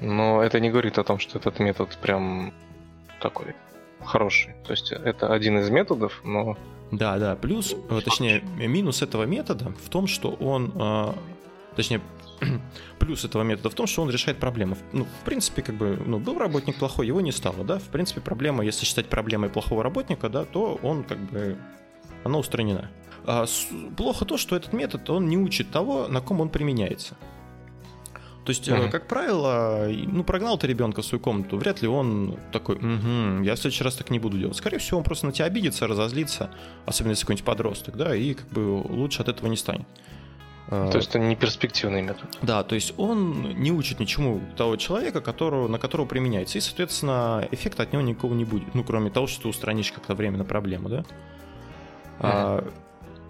Но 0.01 0.41
это 0.41 0.61
не 0.61 0.71
говорит 0.71 0.99
о 0.99 1.05
том, 1.05 1.19
что 1.19 1.39
этот 1.39 1.59
метод 1.59 1.99
прям 2.01 2.53
такой 3.21 3.57
хороший. 4.05 4.55
То 4.65 4.73
есть 4.73 4.93
это 4.93 5.33
один 5.33 5.59
из 5.59 5.71
методов, 5.71 6.21
но... 6.25 6.57
Да, 6.93 7.19
да. 7.19 7.35
Плюс, 7.35 7.75
э, 7.91 8.01
точнее, 8.05 8.43
минус 8.57 9.03
этого 9.03 9.25
метода 9.25 9.73
в 9.85 9.89
том, 9.89 10.07
что 10.07 10.31
он... 10.31 10.73
Э, 10.77 11.13
точнее, 11.75 12.01
плюс 12.99 13.25
этого 13.25 13.43
метода 13.43 13.71
в 13.71 13.75
том, 13.75 13.87
что 13.87 14.03
он 14.03 14.11
решает 14.11 14.39
проблемы. 14.39 14.77
Ну, 14.93 15.05
в 15.05 15.25
принципе, 15.25 15.63
как 15.63 15.77
бы, 15.77 16.01
ну, 16.07 16.19
был 16.19 16.39
работник 16.39 16.77
плохой, 16.77 17.07
его 17.07 17.21
не 17.21 17.33
стало, 17.33 17.65
да. 17.65 17.79
В 17.79 17.89
принципе, 17.89 18.21
проблема, 18.21 18.65
если 18.65 18.85
считать 18.85 19.07
проблемой 19.07 19.51
плохого 19.51 19.83
работника, 19.83 20.29
да, 20.29 20.45
то 20.45 20.79
он 20.83 21.05
как 21.05 21.19
бы... 21.19 21.57
Она 22.25 22.39
устранена. 22.39 22.91
А 23.27 23.47
плохо 23.97 24.25
то, 24.25 24.37
что 24.37 24.57
этот 24.57 24.73
метод, 24.73 25.09
он 25.11 25.29
не 25.29 25.37
учит 25.37 25.71
того, 25.71 26.09
на 26.09 26.21
ком 26.21 26.41
он 26.41 26.49
применяется. 26.49 27.17
То 28.45 28.51
есть, 28.51 28.69
mm-hmm. 28.69 28.91
как 28.91 29.09
правило, 29.09 29.89
ну, 29.89 30.23
прогнал 30.23 30.59
ты 30.59 30.67
ребенка 30.67 31.01
в 31.01 31.07
свою 31.07 31.21
комнату, 31.23 31.57
вряд 31.57 31.81
ли 31.81 31.89
он 31.89 32.39
такой, 32.53 32.77
угу, 32.77 33.43
я 33.43 33.55
в 33.55 33.59
следующий 33.59 33.85
раз 33.85 33.95
так 33.95 34.11
не 34.11 34.19
буду 34.19 34.39
делать. 34.39 34.57
Скорее 34.57 34.77
всего, 34.79 34.99
он 34.99 35.05
просто 35.05 35.25
на 35.25 35.33
тебя 35.33 35.47
обидится, 35.47 35.87
разозлится, 35.87 36.51
особенно 36.85 37.13
если 37.13 37.23
какой-нибудь 37.23 37.47
подросток, 37.47 37.97
да, 37.97 38.15
и 38.15 38.35
как 38.35 38.47
бы 38.49 38.61
лучше 38.61 39.23
от 39.23 39.29
этого 39.31 39.49
не 39.49 39.57
станет. 39.57 39.87
А, 40.69 40.91
то 40.91 40.97
есть 40.97 41.11
это 41.11 41.19
не 41.19 41.37
перспективный 41.37 42.03
метод. 42.03 42.25
Да, 42.43 42.63
то 42.63 42.75
есть 42.75 42.95
он 42.97 43.55
не 43.61 43.71
учит 43.71 44.01
ничему 44.01 44.41
того 44.57 44.77
человека, 44.77 45.21
которого, 45.21 45.69
на 45.69 45.79
которого 45.79 46.07
применяется. 46.07 46.59
И, 46.59 46.61
соответственно, 46.61 47.47
эффекта 47.51 47.83
от 47.83 47.93
него 47.93 48.03
никакого 48.03 48.35
не 48.35 48.45
будет. 48.45 48.75
Ну, 48.75 48.83
кроме 48.85 49.11
того, 49.11 49.27
что 49.27 49.43
ты 49.43 49.49
устранишь 49.49 49.93
как-то 49.93 50.15
временно 50.15 50.45
проблему, 50.45 50.89
да? 50.89 50.99
Mm-hmm. 50.99 51.05
А, 52.21 52.73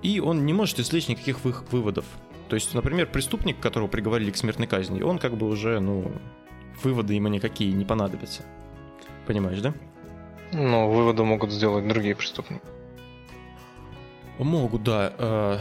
и 0.03 0.21
он 0.21 0.47
не 0.47 0.53
может 0.53 0.79
извлечь 0.79 1.09
никаких 1.09 1.39
выводов. 1.45 2.05
То 2.49 2.55
есть, 2.55 2.75
например, 2.75 3.07
преступник, 3.07 3.59
которого 3.59 3.89
приговорили 3.89 4.31
к 4.31 4.37
смертной 4.37 4.67
казни, 4.67 5.03
он 5.03 5.19
как 5.19 5.37
бы 5.37 5.49
уже, 5.49 5.81
ну, 5.81 6.13
выводы 6.83 7.15
ему 7.15 7.29
никакие 7.29 7.73
не 7.73 7.85
понадобятся. 7.85 8.43
Понимаешь, 9.27 9.61
да? 9.61 9.75
Ну, 10.53 10.91
выводы 10.91 11.25
могут 11.25 11.51
сделать 11.51 11.89
другие 11.89 12.15
преступники. 12.15 12.63
Могут, 14.39 14.85
да. 14.85 15.61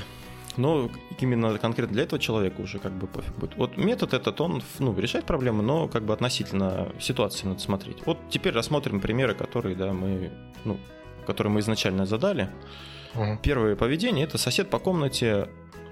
Но 0.57 0.89
именно 1.19 1.57
конкретно 1.57 1.93
для 1.93 2.03
этого 2.03 2.19
человека 2.19 2.61
уже 2.61 2.79
как 2.79 2.91
бы 2.91 3.07
пофиг 3.07 3.33
будет. 3.35 3.55
Вот 3.55 3.77
метод 3.77 4.13
этот, 4.13 4.39
он 4.41 4.61
ну, 4.79 4.97
решает 4.97 5.25
проблемы, 5.25 5.63
но 5.63 5.87
как 5.87 6.03
бы 6.03 6.13
относительно 6.13 6.89
ситуации 6.99 7.47
надо 7.47 7.59
смотреть. 7.59 8.05
Вот 8.05 8.17
теперь 8.29 8.53
рассмотрим 8.53 8.99
примеры, 8.99 9.33
которые, 9.33 9.75
да, 9.75 9.93
мы, 9.93 10.31
ну, 10.63 10.77
которые 11.25 11.51
мы 11.51 11.59
изначально 11.61 12.05
задали. 12.05 12.49
Угу. 13.15 13.39
Первое 13.41 13.75
поведение– 13.75 14.25
это 14.25 14.37
сосед 14.37 14.69
по 14.69 14.79
комнате 14.79 15.49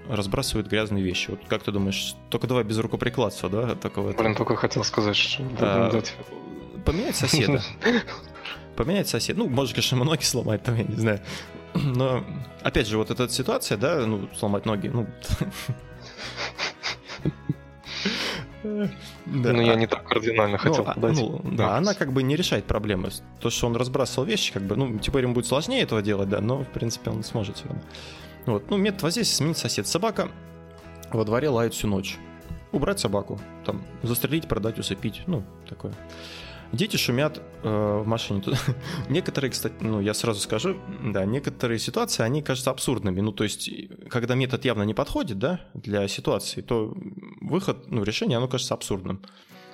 разбрасывает 0.08 0.68
грязные 0.68 1.04
вещи. 1.04 1.30
Вот 1.30 1.40
как 1.48 1.62
ты 1.62 1.72
думаешь, 1.72 2.14
только 2.30 2.46
давай 2.46 2.64
без 2.64 2.78
рукоприкладства, 2.78 3.48
да? 3.48 3.74
Такого 3.74 4.12
Блин, 4.12 4.34
только 4.34 4.56
хотел 4.56 4.84
сказать, 4.84 5.16
что... 5.16 5.42
Да, 5.58 6.02
поменять 6.84 7.16
соседа. 7.16 7.62
Поменять 8.76 9.08
соседа. 9.08 9.38
Ну, 9.38 9.48
может, 9.48 9.74
конечно, 9.74 10.02
ноги 10.02 10.22
сломать, 10.22 10.62
там, 10.62 10.76
я 10.76 10.84
не 10.84 10.96
знаю. 10.96 11.20
Но, 11.74 12.24
опять 12.62 12.86
же, 12.86 12.98
вот 12.98 13.10
эта 13.10 13.28
ситуация, 13.28 13.78
да, 13.78 14.06
ну, 14.06 14.28
сломать 14.34 14.66
ноги, 14.66 14.88
ну... 14.88 15.06
Да. 18.62 18.88
Ну, 19.24 19.60
я 19.60 19.74
не 19.74 19.86
так 19.88 20.04
кардинально 20.04 20.52
ну, 20.52 20.58
хотел 20.58 20.84
а, 20.86 20.94
подать. 20.94 21.16
Ну, 21.16 21.40
да, 21.44 21.76
она 21.76 21.94
как 21.94 22.12
бы 22.12 22.22
не 22.22 22.36
решает 22.36 22.64
проблемы. 22.64 23.10
То, 23.40 23.50
что 23.50 23.66
он 23.66 23.76
разбрасывал 23.76 24.24
вещи, 24.24 24.52
как 24.52 24.62
бы, 24.62 24.76
ну, 24.76 24.98
теперь 24.98 25.24
ему 25.24 25.34
будет 25.34 25.46
сложнее 25.46 25.82
этого 25.82 26.00
делать, 26.00 26.28
да, 26.28 26.40
но, 26.40 26.62
в 26.62 26.68
принципе, 26.68 27.10
он 27.10 27.24
сможет 27.24 27.56
все 27.56 27.66
равно. 27.66 27.82
Вот. 28.46 28.70
Ну, 28.70 28.76
метод 28.76 29.02
воздействия 29.02 29.36
сменить 29.36 29.58
сосед. 29.58 29.86
Собака 29.86 30.28
во 31.10 31.24
дворе 31.24 31.48
лает 31.48 31.74
всю 31.74 31.88
ночь. 31.88 32.18
Убрать 32.70 33.00
собаку, 33.00 33.38
там, 33.66 33.82
застрелить, 34.02 34.48
продать, 34.48 34.78
усыпить, 34.78 35.22
ну, 35.26 35.42
такое. 35.68 35.92
Дети 36.72 36.96
шумят 36.96 37.40
э, 37.62 37.68
в 38.02 38.06
машине. 38.06 38.42
некоторые, 39.10 39.50
кстати, 39.50 39.74
ну, 39.80 40.00
я 40.00 40.14
сразу 40.14 40.40
скажу, 40.40 40.76
да, 41.04 41.26
некоторые 41.26 41.78
ситуации, 41.78 42.22
они 42.22 42.42
кажутся 42.42 42.70
абсурдными. 42.70 43.20
Ну, 43.20 43.32
то 43.32 43.44
есть, 43.44 43.70
когда 44.08 44.34
метод 44.34 44.64
явно 44.64 44.82
не 44.84 44.94
подходит, 44.94 45.38
да, 45.38 45.60
для 45.74 46.08
ситуации, 46.08 46.62
то 46.62 46.94
выход, 47.40 47.90
ну, 47.90 48.02
решение, 48.02 48.38
оно 48.38 48.48
кажется 48.48 48.72
абсурдным. 48.72 49.22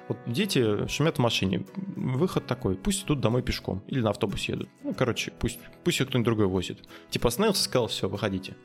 Вот 0.09 0.19
дети 0.27 0.89
шумят 0.89 1.17
в 1.17 1.21
машине. 1.21 1.67
Выход 1.77 2.47
такой, 2.47 2.75
пусть 2.75 3.05
идут 3.05 3.21
домой 3.21 3.43
пешком 3.43 3.83
или 3.87 4.01
на 4.01 4.11
автобусе 4.11 4.53
едут. 4.53 4.69
Ну, 4.83 4.95
короче, 4.95 5.33
пусть, 5.39 5.61
пусть 5.85 6.01
их 6.01 6.09
кто-нибудь 6.09 6.25
другой 6.25 6.47
возит. 6.47 6.81
Типа 7.11 7.29
остановился, 7.29 7.63
сказал, 7.63 7.89
все, 7.89 8.09
выходите. 8.09 8.57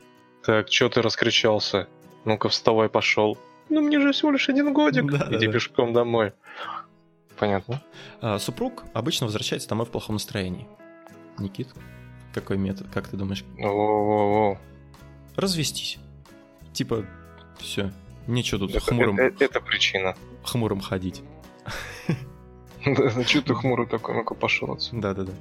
Так, 0.42 0.72
что 0.72 0.88
ты 0.88 1.02
раскричался? 1.02 1.88
Ну-ка, 2.24 2.48
вставай, 2.48 2.88
пошел. 2.88 3.38
Ну, 3.68 3.80
мне 3.82 4.00
же 4.00 4.12
всего 4.12 4.30
лишь 4.30 4.48
один 4.48 4.72
годик. 4.72 5.10
Да, 5.10 5.28
Иди 5.30 5.46
да, 5.46 5.52
пешком 5.52 5.92
да. 5.92 6.00
домой. 6.00 6.32
Понятно. 7.44 7.82
А, 8.22 8.38
супруг 8.38 8.84
обычно 8.94 9.26
возвращается 9.26 9.68
домой 9.68 9.84
в 9.84 9.90
плохом 9.90 10.14
настроении. 10.14 10.66
Никит, 11.38 11.68
какой 12.32 12.56
метод, 12.56 12.86
как 12.90 13.08
ты 13.08 13.18
думаешь? 13.18 13.44
О-о-о. 13.58 14.56
Развестись. 15.36 15.98
Типа, 16.72 17.04
все, 17.58 17.92
нечего 18.26 18.60
тут 18.60 18.70
это, 18.70 18.80
хмурым... 18.80 19.18
Это, 19.18 19.44
это 19.44 19.60
причина. 19.60 20.16
Хмурым 20.42 20.80
ходить. 20.80 21.22
Да, 22.86 23.24
что 23.24 23.42
ты 23.42 23.54
хмурый 23.54 23.86
такой, 23.86 24.14
ну-ка 24.14 24.34
пошел 24.34 24.72
отсюда. 24.72 25.14
Да-да-да. 25.14 25.32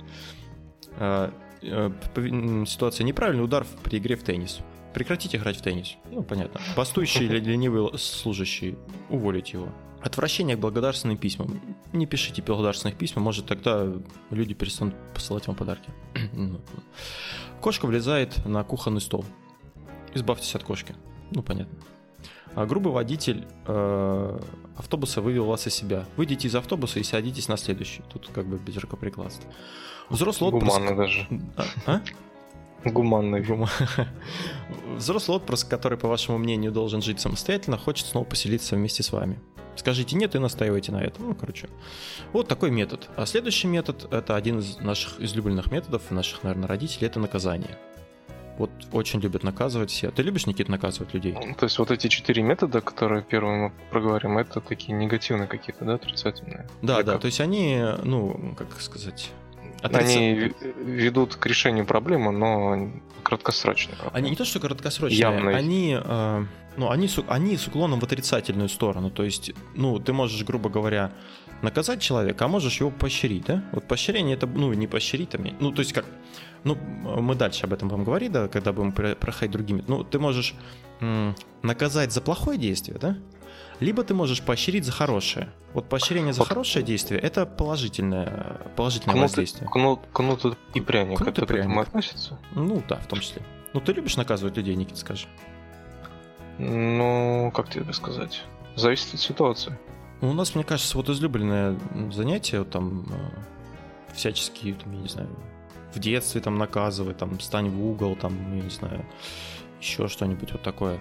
А, 0.97 1.33
э, 1.61 2.65
ситуация 2.67 3.05
неправильный 3.05 3.45
удар 3.45 3.65
при 3.83 3.99
игре 3.99 4.17
в 4.17 4.23
теннис. 4.23 4.59
Прекратите 4.93 5.37
играть 5.37 5.55
в 5.55 5.61
теннис. 5.61 5.95
Ну, 6.11 6.21
понятно. 6.21 6.59
Бастующий 6.75 7.25
или 7.25 7.39
ленивый 7.39 7.97
служащий, 7.97 8.77
уволить 9.09 9.53
его. 9.53 9.69
Отвращение 10.03 10.57
к 10.57 10.59
благодарственным 10.59 11.17
письмам. 11.17 11.61
Не 11.93 12.05
пишите 12.05 12.41
благодарственных 12.41 12.97
письма, 12.97 13.21
может 13.21 13.45
тогда 13.45 13.87
люди 14.31 14.53
перестанут 14.53 14.95
посылать 15.13 15.47
вам 15.47 15.55
подарки. 15.55 15.89
Ну, 16.33 16.59
кошка 17.61 17.85
влезает 17.85 18.45
на 18.45 18.63
кухонный 18.65 18.99
стол. 18.99 19.23
Избавьтесь 20.13 20.55
от 20.55 20.63
кошки. 20.63 20.93
Ну, 21.31 21.41
понятно. 21.41 21.77
А 22.53 22.65
грубый 22.65 22.91
водитель 22.91 23.47
э, 23.65 24.39
автобуса 24.75 25.21
вывел 25.21 25.45
вас 25.45 25.65
из 25.67 25.73
себя. 25.73 26.05
Выйдите 26.17 26.49
из 26.49 26.55
автобуса 26.55 26.99
и 26.99 27.03
садитесь 27.03 27.47
на 27.47 27.55
следующий. 27.55 28.03
Тут 28.11 28.29
как 28.33 28.45
бы 28.45 28.57
без 28.57 28.75
рукоприкладства. 28.77 29.49
Взрослый 30.09 30.51
отпрыск... 30.51 30.77
Гуманный 30.77 30.97
даже. 30.97 31.27
А? 31.85 32.01
а? 32.83 32.89
Гуманный. 32.89 33.41
Гум... 33.41 33.67
Взрослый 34.97 35.37
отпрыск, 35.37 35.69
который, 35.69 35.97
по 35.97 36.09
вашему 36.09 36.37
мнению, 36.37 36.73
должен 36.73 37.01
жить 37.01 37.21
самостоятельно, 37.21 37.77
хочет 37.77 38.07
снова 38.07 38.25
поселиться 38.25 38.75
вместе 38.75 39.01
с 39.01 39.11
вами. 39.13 39.39
Скажите 39.75 40.15
нет 40.15 40.35
и 40.35 40.39
настаивайте 40.39 40.91
на 40.91 41.01
этом. 41.01 41.29
Ну, 41.29 41.35
короче. 41.35 41.67
Вот 42.31 42.47
такой 42.47 42.71
метод. 42.71 43.09
А 43.15 43.25
следующий 43.25 43.67
метод, 43.67 44.07
это 44.11 44.35
один 44.35 44.59
из 44.59 44.77
наших 44.79 45.19
излюбленных 45.19 45.71
методов, 45.71 46.09
наших, 46.11 46.43
наверное, 46.43 46.67
родителей, 46.67 47.07
это 47.07 47.19
наказание. 47.19 47.77
Вот 48.57 48.69
очень 48.91 49.19
любят 49.19 49.43
наказывать 49.43 49.89
все. 49.89 50.11
Ты 50.11 50.21
любишь, 50.21 50.45
Никит, 50.45 50.69
наказывать 50.69 51.13
людей? 51.13 51.33
То 51.57 51.63
есть 51.65 51.79
вот 51.79 51.89
эти 51.89 52.07
четыре 52.07 52.43
метода, 52.43 52.81
которые 52.81 53.23
первые 53.23 53.57
мы 53.57 53.71
проговорим, 53.89 54.37
это 54.37 54.59
такие 54.61 54.93
негативные 54.93 55.47
какие-то, 55.47 55.85
да, 55.85 55.95
отрицательные? 55.95 56.67
Да, 56.83 56.97
Или 56.97 57.03
да, 57.05 57.11
как? 57.13 57.21
то 57.21 57.25
есть 57.25 57.41
они, 57.41 57.83
ну, 58.03 58.55
как 58.57 58.79
сказать... 58.79 59.31
Отрица... 59.83 60.17
Они 60.17 60.51
ведут 60.83 61.35
к 61.35 61.45
решению 61.45 61.85
проблемы, 61.85 62.31
но 62.31 62.89
краткосрочные. 63.21 63.97
Они 64.11 64.29
не 64.29 64.35
то, 64.35 64.45
что 64.45 64.59
краткосрочные, 64.59 65.19
Явные. 65.19 65.55
они... 65.55 65.97
Э 66.01 66.45
ну, 66.75 66.89
они, 66.89 67.07
они 67.27 67.57
с 67.57 67.67
уклоном 67.67 67.99
в 67.99 68.03
отрицательную 68.03 68.69
сторону. 68.69 69.11
То 69.11 69.23
есть, 69.23 69.51
ну, 69.75 69.99
ты 69.99 70.11
можешь, 70.11 70.43
грубо 70.43 70.69
говоря, 70.69 71.11
наказать 71.61 72.01
человека, 72.01 72.45
а 72.45 72.47
можешь 72.47 72.79
его 72.79 72.89
поощрить, 72.89 73.45
да? 73.45 73.63
Вот 73.71 73.87
поощрение 73.87 74.35
это, 74.35 74.47
ну, 74.47 74.73
не 74.73 74.87
поощрить, 74.87 75.29
там, 75.29 75.45
ну, 75.59 75.71
то 75.71 75.79
есть 75.79 75.93
как, 75.93 76.05
ну, 76.63 76.75
мы 76.75 77.35
дальше 77.35 77.65
об 77.65 77.73
этом 77.73 77.89
будем 77.89 78.03
говорить, 78.03 78.31
да, 78.31 78.47
когда 78.47 78.73
будем 78.73 78.91
проходить 78.91 79.51
другими. 79.51 79.83
Ну, 79.87 80.03
ты 80.03 80.17
можешь 80.17 80.55
м- 80.99 81.35
наказать 81.61 82.11
за 82.11 82.21
плохое 82.21 82.57
действие, 82.57 82.97
да? 82.99 83.17
Либо 83.79 84.03
ты 84.03 84.13
можешь 84.13 84.41
поощрить 84.41 84.85
за 84.85 84.91
хорошее. 84.91 85.49
Вот 85.73 85.89
поощрение 85.89 86.33
за 86.33 86.45
хорошее 86.45 86.85
действие 86.85 87.19
это 87.19 87.45
положительное, 87.45 88.61
положительное 88.75 89.15
кнут, 89.15 89.29
воздействие. 89.29 89.69
Кнут, 89.69 89.99
кнут 90.13 90.57
и 90.73 90.81
пряник, 90.81 91.17
кнут 91.17 91.39
и 91.39 91.45
пряник. 91.45 91.77
относится? 91.77 92.39
Ну 92.53 92.83
да, 92.87 92.97
в 92.97 93.07
том 93.07 93.19
числе. 93.19 93.41
Ну 93.73 93.81
ты 93.81 93.91
любишь 93.93 94.17
наказывать 94.17 94.55
людей, 94.55 94.75
Никит, 94.75 94.97
скажи? 94.97 95.27
Ну, 96.59 97.51
как 97.53 97.69
тебе 97.69 97.91
сказать? 97.93 98.43
Зависит 98.75 99.15
от 99.15 99.19
ситуации. 99.19 99.77
Ну, 100.21 100.29
у 100.29 100.33
нас, 100.33 100.55
мне 100.55 100.63
кажется, 100.63 100.95
вот 100.97 101.09
излюбленное 101.09 101.77
занятие, 102.11 102.63
там, 102.63 103.05
э, 103.09 104.13
всяческие, 104.13 104.75
там, 104.75 104.93
я 104.93 104.99
не 104.99 105.09
знаю, 105.09 105.29
в 105.93 105.99
детстве 105.99 106.41
там 106.41 106.57
наказывать, 106.57 107.17
там, 107.17 107.39
стань 107.39 107.69
в 107.69 107.85
угол, 107.85 108.15
там, 108.15 108.55
я 108.55 108.63
не 108.63 108.69
знаю, 108.69 109.05
еще 109.81 110.07
что-нибудь 110.07 110.51
вот 110.51 110.61
такое. 110.61 110.99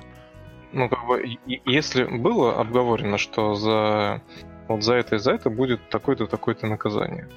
Ну, 0.72 0.88
как 0.88 1.06
бы, 1.06 1.38
если 1.46 2.04
было 2.04 2.58
обговорено, 2.58 3.18
что 3.18 3.54
за 3.54 4.22
вот 4.68 4.82
за 4.82 4.94
это 4.94 5.16
и 5.16 5.18
за 5.18 5.32
это 5.32 5.50
будет 5.50 5.88
такое-то, 5.90 6.26
такое-то 6.26 6.66
наказание. 6.66 7.28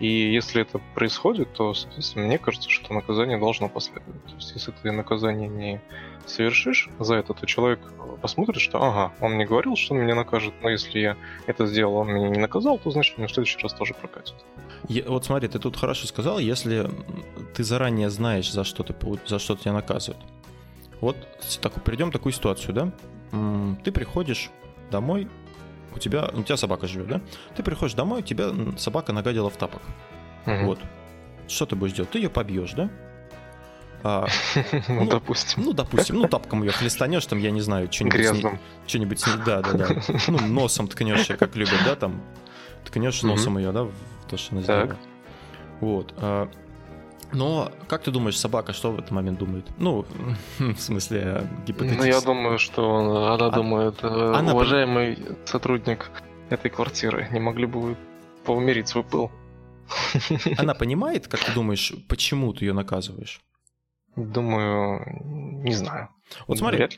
И 0.00 0.32
если 0.32 0.62
это 0.62 0.80
происходит, 0.94 1.52
то, 1.52 1.74
соответственно, 1.74 2.26
мне 2.26 2.38
кажется, 2.38 2.70
что 2.70 2.94
наказание 2.94 3.38
должно 3.38 3.68
последовать. 3.68 4.24
То 4.24 4.34
есть, 4.34 4.52
если 4.54 4.72
ты 4.82 4.92
наказание 4.92 5.46
не 5.46 5.80
совершишь 6.24 6.88
за 6.98 7.16
это, 7.16 7.34
то 7.34 7.46
человек 7.46 7.80
посмотрит, 8.22 8.62
что 8.62 8.82
ага, 8.82 9.12
он 9.20 9.34
мне 9.34 9.44
говорил, 9.44 9.76
что 9.76 9.94
он 9.94 10.00
меня 10.00 10.14
накажет, 10.14 10.54
но 10.62 10.70
если 10.70 10.98
я 10.98 11.16
это 11.46 11.66
сделал, 11.66 11.96
он 11.96 12.08
меня 12.08 12.30
не 12.30 12.38
наказал, 12.38 12.78
то 12.78 12.90
значит, 12.90 13.18
мне 13.18 13.26
в 13.26 13.30
следующий 13.30 13.58
раз 13.58 13.74
тоже 13.74 13.92
прокатит. 13.92 14.34
Я, 14.88 15.04
вот 15.06 15.26
смотри, 15.26 15.48
ты 15.48 15.58
тут 15.58 15.76
хорошо 15.76 16.06
сказал, 16.06 16.38
если 16.38 16.90
ты 17.54 17.62
заранее 17.62 18.08
знаешь, 18.08 18.50
за 18.50 18.64
что, 18.64 18.82
ты, 18.82 18.94
за 19.26 19.38
что 19.38 19.54
тебя 19.54 19.74
наказывают. 19.74 20.24
Вот 21.00 21.16
так, 21.60 21.82
придем 21.82 22.12
такую 22.12 22.32
ситуацию, 22.32 22.74
да? 22.74 22.92
Ты 23.84 23.92
приходишь 23.92 24.50
домой, 24.90 25.28
у 25.94 25.98
тебя, 25.98 26.30
у 26.32 26.42
тебя 26.42 26.56
собака 26.56 26.86
живет, 26.86 27.08
да? 27.08 27.20
Ты 27.56 27.62
приходишь 27.62 27.94
домой, 27.94 28.20
у 28.20 28.22
тебя 28.22 28.50
собака 28.76 29.12
нагадила 29.12 29.50
в 29.50 29.56
тапок. 29.56 29.82
Угу. 30.46 30.66
Вот. 30.66 30.78
Что 31.48 31.66
ты 31.66 31.76
будешь 31.76 31.92
делать? 31.94 32.10
Ты 32.10 32.18
ее 32.18 32.30
побьешь, 32.30 32.72
да? 32.72 32.90
А, 34.02 34.26
ну, 34.88 35.04
ну, 35.04 35.06
допустим. 35.06 35.62
Ну, 35.64 35.72
допустим. 35.72 36.16
Ну, 36.16 36.28
тапком 36.28 36.62
ее 36.62 36.70
хлестанешь, 36.70 37.26
там, 37.26 37.38
я 37.38 37.50
не 37.50 37.60
знаю, 37.60 37.92
что-нибудь... 37.92 38.18
Грязным. 38.18 38.58
Что-нибудь, 38.86 39.24
да, 39.44 39.62
да, 39.62 39.72
да. 39.72 39.88
Ну, 40.28 40.38
носом 40.46 40.88
ткнешь, 40.88 41.26
как 41.38 41.56
любят, 41.56 41.78
да, 41.84 41.96
там. 41.96 42.22
Ткнешь 42.84 43.22
носом 43.22 43.58
ее, 43.58 43.72
да, 43.72 43.84
в 43.84 43.92
то, 44.28 44.36
что 44.36 44.54
она 44.54 44.62
сделала. 44.62 44.96
Вот. 45.80 46.14
Но 47.32 47.70
как 47.88 48.02
ты 48.02 48.10
думаешь, 48.10 48.38
собака 48.38 48.72
что 48.72 48.92
в 48.92 48.98
этот 48.98 49.10
момент 49.10 49.38
думает? 49.38 49.66
Ну, 49.78 50.04
в 50.58 50.78
смысле, 50.78 51.46
гипотетически. 51.66 52.08
Ну, 52.08 52.14
я 52.14 52.20
думаю, 52.20 52.58
что 52.58 52.96
она 52.96 53.46
а, 53.46 53.50
думает, 53.50 53.98
э, 54.02 54.32
она... 54.34 54.52
уважаемый 54.52 55.18
сотрудник 55.44 56.10
этой 56.50 56.70
квартиры, 56.70 57.28
не 57.32 57.40
могли 57.40 57.66
бы 57.66 57.80
вы 57.80 57.96
поумерить 58.44 58.88
свой 58.88 59.04
пыл? 59.04 59.30
Она 60.58 60.74
понимает, 60.74 61.28
как 61.28 61.40
ты 61.40 61.52
думаешь, 61.52 61.92
почему 62.08 62.52
ты 62.52 62.64
ее 62.64 62.72
наказываешь? 62.72 63.40
Думаю, 64.16 65.04
не 65.64 65.72
знаю. 65.72 66.08
Вот 66.46 66.58
смотри, 66.58 66.88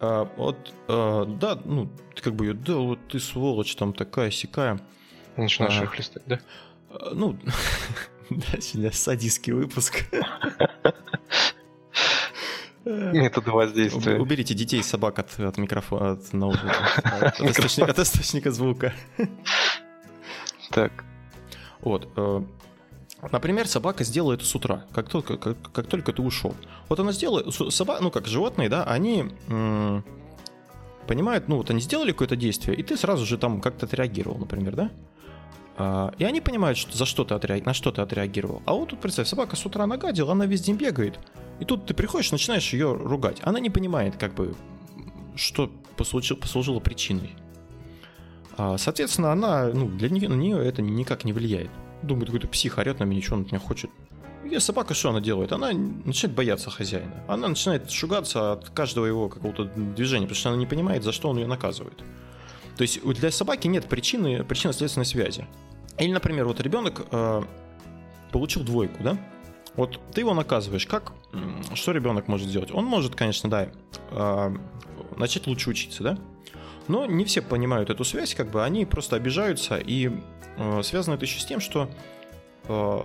а, 0.00 0.28
вот, 0.36 0.74
а, 0.88 1.24
да, 1.24 1.58
ну, 1.64 1.90
ты 2.14 2.22
как 2.22 2.34
бы, 2.34 2.52
да, 2.52 2.74
вот 2.74 2.98
ты 3.08 3.20
сволочь 3.20 3.74
там 3.76 3.92
такая 3.92 4.30
сякая. 4.30 4.80
Начинаешь 5.36 5.80
а, 5.80 5.86
хлестать, 5.86 6.22
да? 6.26 6.40
А, 6.90 7.10
ну, 7.14 7.38
да, 8.30 8.60
сегодня 8.60 8.92
садистский 8.92 9.52
выпуск. 9.52 10.04
Методы 12.84 13.50
воздействия. 13.50 14.18
Уберите 14.20 14.52
детей 14.54 14.80
и 14.80 14.82
собак 14.82 15.18
от, 15.18 15.40
от 15.40 15.56
микрофона, 15.56 16.12
от 16.12 16.20
от, 16.34 17.40
источника, 17.40 17.90
от 17.90 17.98
источника 17.98 18.50
звука. 18.50 18.92
Так. 20.70 20.92
Вот. 21.80 22.08
Э, 22.16 22.42
например, 23.32 23.66
собака 23.68 24.04
сделала 24.04 24.34
это 24.34 24.44
с 24.44 24.54
утра, 24.54 24.84
как 24.92 25.08
только, 25.08 25.38
как, 25.38 25.56
как 25.72 25.86
только 25.86 26.12
ты 26.12 26.20
ушел. 26.20 26.54
Вот 26.88 27.00
она 27.00 27.12
сделала, 27.12 27.50
собака, 27.50 28.02
ну 28.02 28.10
как 28.10 28.26
животные, 28.26 28.68
да, 28.68 28.84
они 28.84 29.32
м- 29.48 30.04
понимают, 31.06 31.48
ну 31.48 31.56
вот 31.56 31.70
они 31.70 31.80
сделали 31.80 32.12
какое-то 32.12 32.36
действие, 32.36 32.76
и 32.76 32.82
ты 32.82 32.96
сразу 32.98 33.24
же 33.24 33.38
там 33.38 33.60
как-то 33.62 33.86
отреагировал, 33.86 34.38
например, 34.38 34.76
да? 34.76 34.90
А, 35.76 36.12
и 36.18 36.24
они 36.24 36.40
понимают, 36.40 36.78
что 36.78 36.96
за 36.96 37.04
что 37.04 37.24
ты 37.24 37.34
отреаг... 37.34 37.64
на 37.66 37.74
что 37.74 37.90
ты 37.90 38.00
отреагировал. 38.00 38.62
А 38.66 38.74
вот 38.74 38.90
тут, 38.90 39.00
представь, 39.00 39.28
собака 39.28 39.56
с 39.56 39.66
утра 39.66 39.86
нагадила, 39.86 40.32
она 40.32 40.46
весь 40.46 40.62
день 40.62 40.76
бегает. 40.76 41.18
И 41.60 41.64
тут 41.64 41.86
ты 41.86 41.94
приходишь, 41.94 42.32
начинаешь 42.32 42.72
ее 42.72 42.92
ругать. 42.92 43.38
Она 43.42 43.60
не 43.60 43.70
понимает, 43.70 44.16
как 44.16 44.34
бы, 44.34 44.54
что 45.34 45.70
послужило, 45.96 46.36
послужило 46.36 46.80
причиной. 46.80 47.34
А, 48.56 48.78
соответственно, 48.78 49.32
она, 49.32 49.66
ну, 49.66 49.88
для 49.88 50.08
нее, 50.08 50.28
на 50.28 50.34
нее 50.34 50.64
это 50.64 50.82
никак 50.82 51.24
не 51.24 51.32
влияет. 51.32 51.70
Думает, 52.02 52.26
какой-то 52.26 52.48
псих 52.48 52.78
орет 52.78 53.00
на 53.00 53.04
меня, 53.04 53.22
что 53.22 53.34
он 53.34 53.42
от 53.42 53.52
меня 53.52 53.58
хочет. 53.58 53.90
И 54.44 54.58
собака 54.58 54.94
что 54.94 55.10
она 55.10 55.20
делает? 55.20 55.52
Она 55.52 55.72
начинает 55.72 56.36
бояться 56.36 56.70
хозяина. 56.70 57.24
Она 57.26 57.48
начинает 57.48 57.90
шугаться 57.90 58.52
от 58.52 58.68
каждого 58.70 59.06
его 59.06 59.28
какого-то 59.28 59.64
движения, 59.64 60.26
потому 60.26 60.36
что 60.38 60.50
она 60.50 60.58
не 60.58 60.66
понимает, 60.66 61.02
за 61.02 61.12
что 61.12 61.30
он 61.30 61.38
ее 61.38 61.46
наказывает. 61.46 62.04
То 62.76 62.82
есть 62.82 63.02
для 63.02 63.30
собаки 63.30 63.66
нет 63.66 63.86
причины, 63.86 64.44
причинно-следственной 64.44 65.06
связи. 65.06 65.46
Или, 65.98 66.12
например, 66.12 66.46
вот 66.46 66.60
ребенок 66.60 67.06
э, 67.10 67.42
получил 68.32 68.64
двойку, 68.64 69.02
да? 69.02 69.16
Вот 69.76 70.00
ты 70.12 70.20
его 70.20 70.34
наказываешь, 70.34 70.86
как, 70.86 71.12
что 71.74 71.92
ребенок 71.92 72.28
может 72.28 72.48
сделать? 72.48 72.70
Он 72.72 72.84
может, 72.84 73.14
конечно, 73.14 73.48
да, 73.48 73.68
э, 74.10 74.56
начать 75.16 75.46
лучше 75.46 75.70
учиться, 75.70 76.02
да? 76.02 76.18
Но 76.88 77.06
не 77.06 77.24
все 77.24 77.42
понимают 77.42 77.90
эту 77.90 78.04
связь, 78.04 78.34
как 78.34 78.50
бы 78.50 78.64
они 78.64 78.84
просто 78.86 79.16
обижаются, 79.16 79.78
и 79.78 80.10
э, 80.56 80.82
связано 80.82 81.14
это 81.14 81.24
еще 81.24 81.40
с 81.40 81.44
тем, 81.44 81.60
что 81.60 81.88
э, 82.64 83.00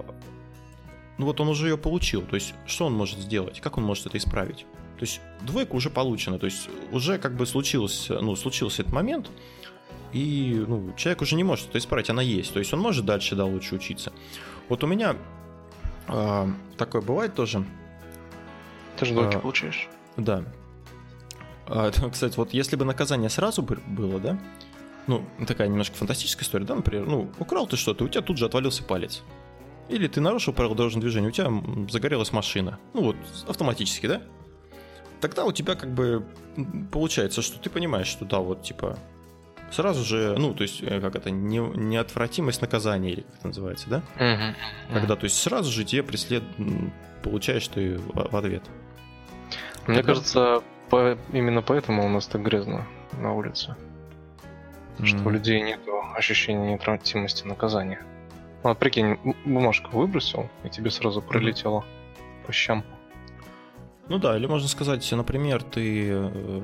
ну 1.19 1.25
вот 1.25 1.39
он 1.39 1.49
уже 1.49 1.67
ее 1.67 1.77
получил, 1.77 2.21
то 2.21 2.35
есть 2.35 2.53
что 2.65 2.85
он 2.85 2.93
может 2.93 3.19
сделать, 3.19 3.59
как 3.61 3.77
он 3.77 3.83
может 3.83 4.05
это 4.05 4.17
исправить? 4.17 4.65
То 4.97 5.05
есть 5.05 5.21
двойка 5.41 5.75
уже 5.75 5.89
получена, 5.89 6.39
то 6.39 6.45
есть 6.45 6.69
уже 6.91 7.19
как 7.19 7.35
бы 7.35 7.45
случился, 7.45 8.19
ну, 8.19 8.35
случился 8.35 8.81
этот 8.81 8.93
момент, 8.93 9.29
и 10.11 10.63
ну, 10.67 10.93
человек 10.95 11.21
уже 11.21 11.35
не 11.35 11.43
может 11.43 11.69
это 11.69 11.77
исправить, 11.77 12.09
она 12.09 12.21
есть. 12.21 12.53
То 12.53 12.59
есть 12.59 12.73
он 12.73 12.79
может 12.79 13.05
дальше, 13.05 13.35
да, 13.35 13.45
лучше 13.45 13.75
учиться. 13.75 14.11
Вот 14.67 14.83
у 14.83 14.87
меня 14.87 15.15
э, 16.07 16.47
такое 16.77 17.01
бывает 17.01 17.35
тоже. 17.35 17.65
Ты 18.97 19.05
же 19.05 19.13
двойки 19.13 19.37
э, 19.37 19.39
получаешь. 19.39 19.87
Да. 20.17 20.43
А, 21.67 21.91
кстати, 22.11 22.35
вот 22.37 22.53
если 22.53 22.75
бы 22.75 22.85
наказание 22.85 23.29
сразу 23.29 23.61
было, 23.61 24.19
да, 24.19 24.39
ну, 25.07 25.25
такая 25.47 25.67
немножко 25.67 25.95
фантастическая 25.95 26.43
история, 26.43 26.65
да, 26.65 26.75
например, 26.75 27.05
ну, 27.07 27.31
украл 27.39 27.67
ты 27.67 27.77
что-то, 27.77 28.03
у 28.03 28.07
тебя 28.07 28.21
тут 28.21 28.37
же 28.37 28.45
отвалился 28.45 28.83
палец. 28.83 29.23
Или 29.87 30.07
ты 30.07 30.21
нарушил 30.21 30.53
правила 30.53 30.75
дорожного 30.75 31.01
движения, 31.01 31.29
у 31.29 31.31
тебя 31.31 31.51
загорелась 31.89 32.31
машина. 32.31 32.79
Ну 32.93 33.01
вот, 33.01 33.15
автоматически, 33.47 34.05
да? 34.05 34.21
Тогда 35.19 35.45
у 35.45 35.51
тебя 35.51 35.75
как 35.75 35.91
бы 35.93 36.25
получается, 36.91 37.41
что 37.41 37.59
ты 37.59 37.69
понимаешь, 37.69 38.07
что 38.07 38.23
да, 38.23 38.39
вот 38.39 38.61
типа 38.61 38.99
сразу 39.71 40.03
же, 40.03 40.35
ну, 40.37 40.53
то 40.53 40.63
есть, 40.63 40.81
э, 40.81 40.99
как 40.99 41.15
это, 41.15 41.29
не, 41.31 41.59
неотвратимость 41.59 42.61
наказания, 42.61 43.11
или 43.11 43.21
как 43.21 43.35
это 43.39 43.47
называется, 43.47 43.89
да? 43.89 43.97
Угу. 44.15 44.93
Когда, 44.93 45.15
то 45.15 45.23
есть, 45.25 45.37
сразу 45.37 45.71
же 45.71 45.83
тебе 45.83 46.03
преслед... 46.03 46.43
получаешь 47.23 47.67
ты 47.67 47.97
в 47.97 48.35
ответ. 48.35 48.63
Мне 49.87 49.97
Тогда... 49.97 50.13
кажется, 50.13 50.63
по... 50.89 51.17
именно 51.33 51.61
поэтому 51.61 52.05
у 52.05 52.09
нас 52.09 52.27
так 52.27 52.41
грязно 52.41 52.87
на 53.13 53.33
улице. 53.33 53.75
Mm. 54.99 55.05
Что 55.05 55.23
у 55.23 55.29
людей 55.29 55.61
нет 55.61 55.79
ощущения 56.15 56.71
неотвратимости 56.71 57.47
наказания. 57.47 57.99
Ну, 58.63 58.69
вот 58.69 58.77
прикинь, 58.77 59.17
бумажку 59.45 59.97
выбросил, 59.97 60.49
и 60.63 60.69
тебе 60.69 60.91
сразу 60.91 61.21
пролетело 61.21 61.85
по 62.45 62.51
щам. 62.51 62.83
Ну 64.09 64.17
да, 64.17 64.35
или 64.35 64.47
можно 64.47 64.67
сказать, 64.67 65.09
например, 65.11 65.63
ты 65.63 66.09
э, 66.11 66.61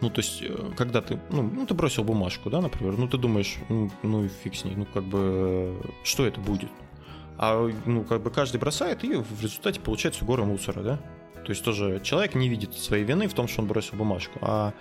ну, 0.00 0.10
то 0.10 0.20
есть, 0.20 0.42
э, 0.42 0.70
когда 0.76 1.00
ты, 1.00 1.18
ну, 1.30 1.42
ну, 1.42 1.66
ты 1.66 1.74
бросил 1.74 2.04
бумажку, 2.04 2.50
да, 2.50 2.60
например, 2.60 2.96
ну, 2.96 3.08
ты 3.08 3.18
думаешь, 3.18 3.56
ну, 3.68 3.90
ну 4.02 4.24
и 4.24 4.28
фиг 4.28 4.54
с 4.54 4.64
ней, 4.64 4.76
ну, 4.76 4.86
как 4.86 5.04
бы, 5.04 5.80
что 6.04 6.26
это 6.26 6.40
будет? 6.40 6.70
А, 7.36 7.68
ну, 7.86 8.04
как 8.04 8.22
бы 8.22 8.30
каждый 8.30 8.58
бросает, 8.58 9.04
и 9.04 9.16
в 9.16 9.42
результате 9.42 9.80
получается 9.80 10.24
горы 10.24 10.44
мусора, 10.44 10.82
да? 10.82 10.98
То 11.44 11.50
есть 11.50 11.64
тоже 11.64 12.00
человек 12.02 12.34
не 12.34 12.48
видит 12.48 12.74
своей 12.74 13.04
вины 13.04 13.28
в 13.28 13.34
том, 13.34 13.48
что 13.48 13.62
он 13.62 13.68
бросил 13.68 13.96
бумажку, 13.96 14.38
а, 14.42 14.72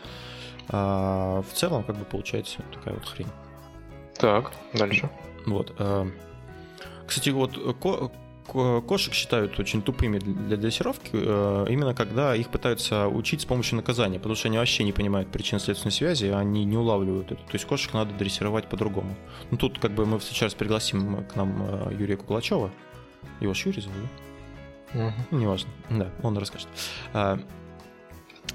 а 0.69 1.41
в 1.41 1.53
целом, 1.53 1.83
как 1.83 1.97
бы, 1.97 2.05
получается 2.05 2.63
такая 2.73 2.93
вот 2.95 3.05
хрень. 3.05 3.27
Так, 4.19 4.51
дальше. 4.73 5.09
Вот. 5.45 5.73
Э, 5.77 6.09
кстати, 7.05 7.29
вот 7.29 7.57
кошек 8.47 9.13
считают 9.13 9.59
очень 9.59 9.81
тупыми 9.81 10.19
для 10.19 10.57
дрессировки, 10.57 11.11
э, 11.13 11.65
именно 11.69 11.93
когда 11.93 12.35
их 12.35 12.49
пытаются 12.49 13.07
учить 13.07 13.41
с 13.41 13.45
помощью 13.45 13.75
наказания, 13.75 14.17
потому 14.17 14.35
что 14.35 14.47
они 14.47 14.57
вообще 14.57 14.83
не 14.83 14.91
понимают 14.91 15.29
причинно-следственной 15.29 15.91
связи, 15.91 16.27
они 16.27 16.65
не 16.65 16.77
улавливают 16.77 17.31
это. 17.31 17.41
То 17.41 17.53
есть 17.53 17.65
кошек 17.65 17.93
надо 17.93 18.13
дрессировать 18.13 18.67
по-другому. 18.67 19.15
Ну 19.51 19.57
тут 19.57 19.79
как 19.79 19.91
бы 19.91 20.05
мы 20.05 20.19
сейчас 20.19 20.53
пригласим 20.53 21.25
к 21.25 21.35
нам 21.35 21.61
э, 21.61 21.95
Юрия 21.99 22.17
Куклачева. 22.17 22.71
Его 23.41 23.53
ж 23.53 23.65
Юрий 23.65 23.81
зовут, 23.81 23.97
да? 24.93 25.07
Угу. 25.07 25.37
Неважно. 25.37 25.69
Да, 25.89 26.09
он 26.23 26.37
расскажет. 26.37 26.67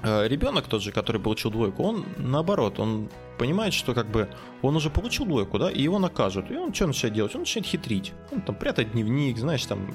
Э, 0.01 0.27
ребенок 0.27 0.67
тот 0.67 0.81
же, 0.81 0.91
который 0.91 1.21
получил 1.21 1.51
двойку, 1.51 1.83
он 1.83 2.05
наоборот, 2.17 2.79
он 2.79 3.09
понимает, 3.37 3.73
что 3.73 3.93
как 3.93 4.09
бы 4.09 4.29
он 4.61 4.75
уже 4.75 4.89
получил 4.89 5.25
двойку, 5.25 5.59
да, 5.59 5.69
и 5.69 5.81
его 5.81 5.99
накажут. 5.99 6.51
И 6.51 6.55
он 6.55 6.73
что 6.73 6.87
начинает 6.87 7.13
делать? 7.13 7.35
Он 7.35 7.41
начинает 7.41 7.67
хитрить. 7.67 8.13
Он 8.31 8.41
там 8.41 8.55
прятать 8.55 8.91
дневник, 8.91 9.37
знаешь, 9.37 9.65
там 9.65 9.93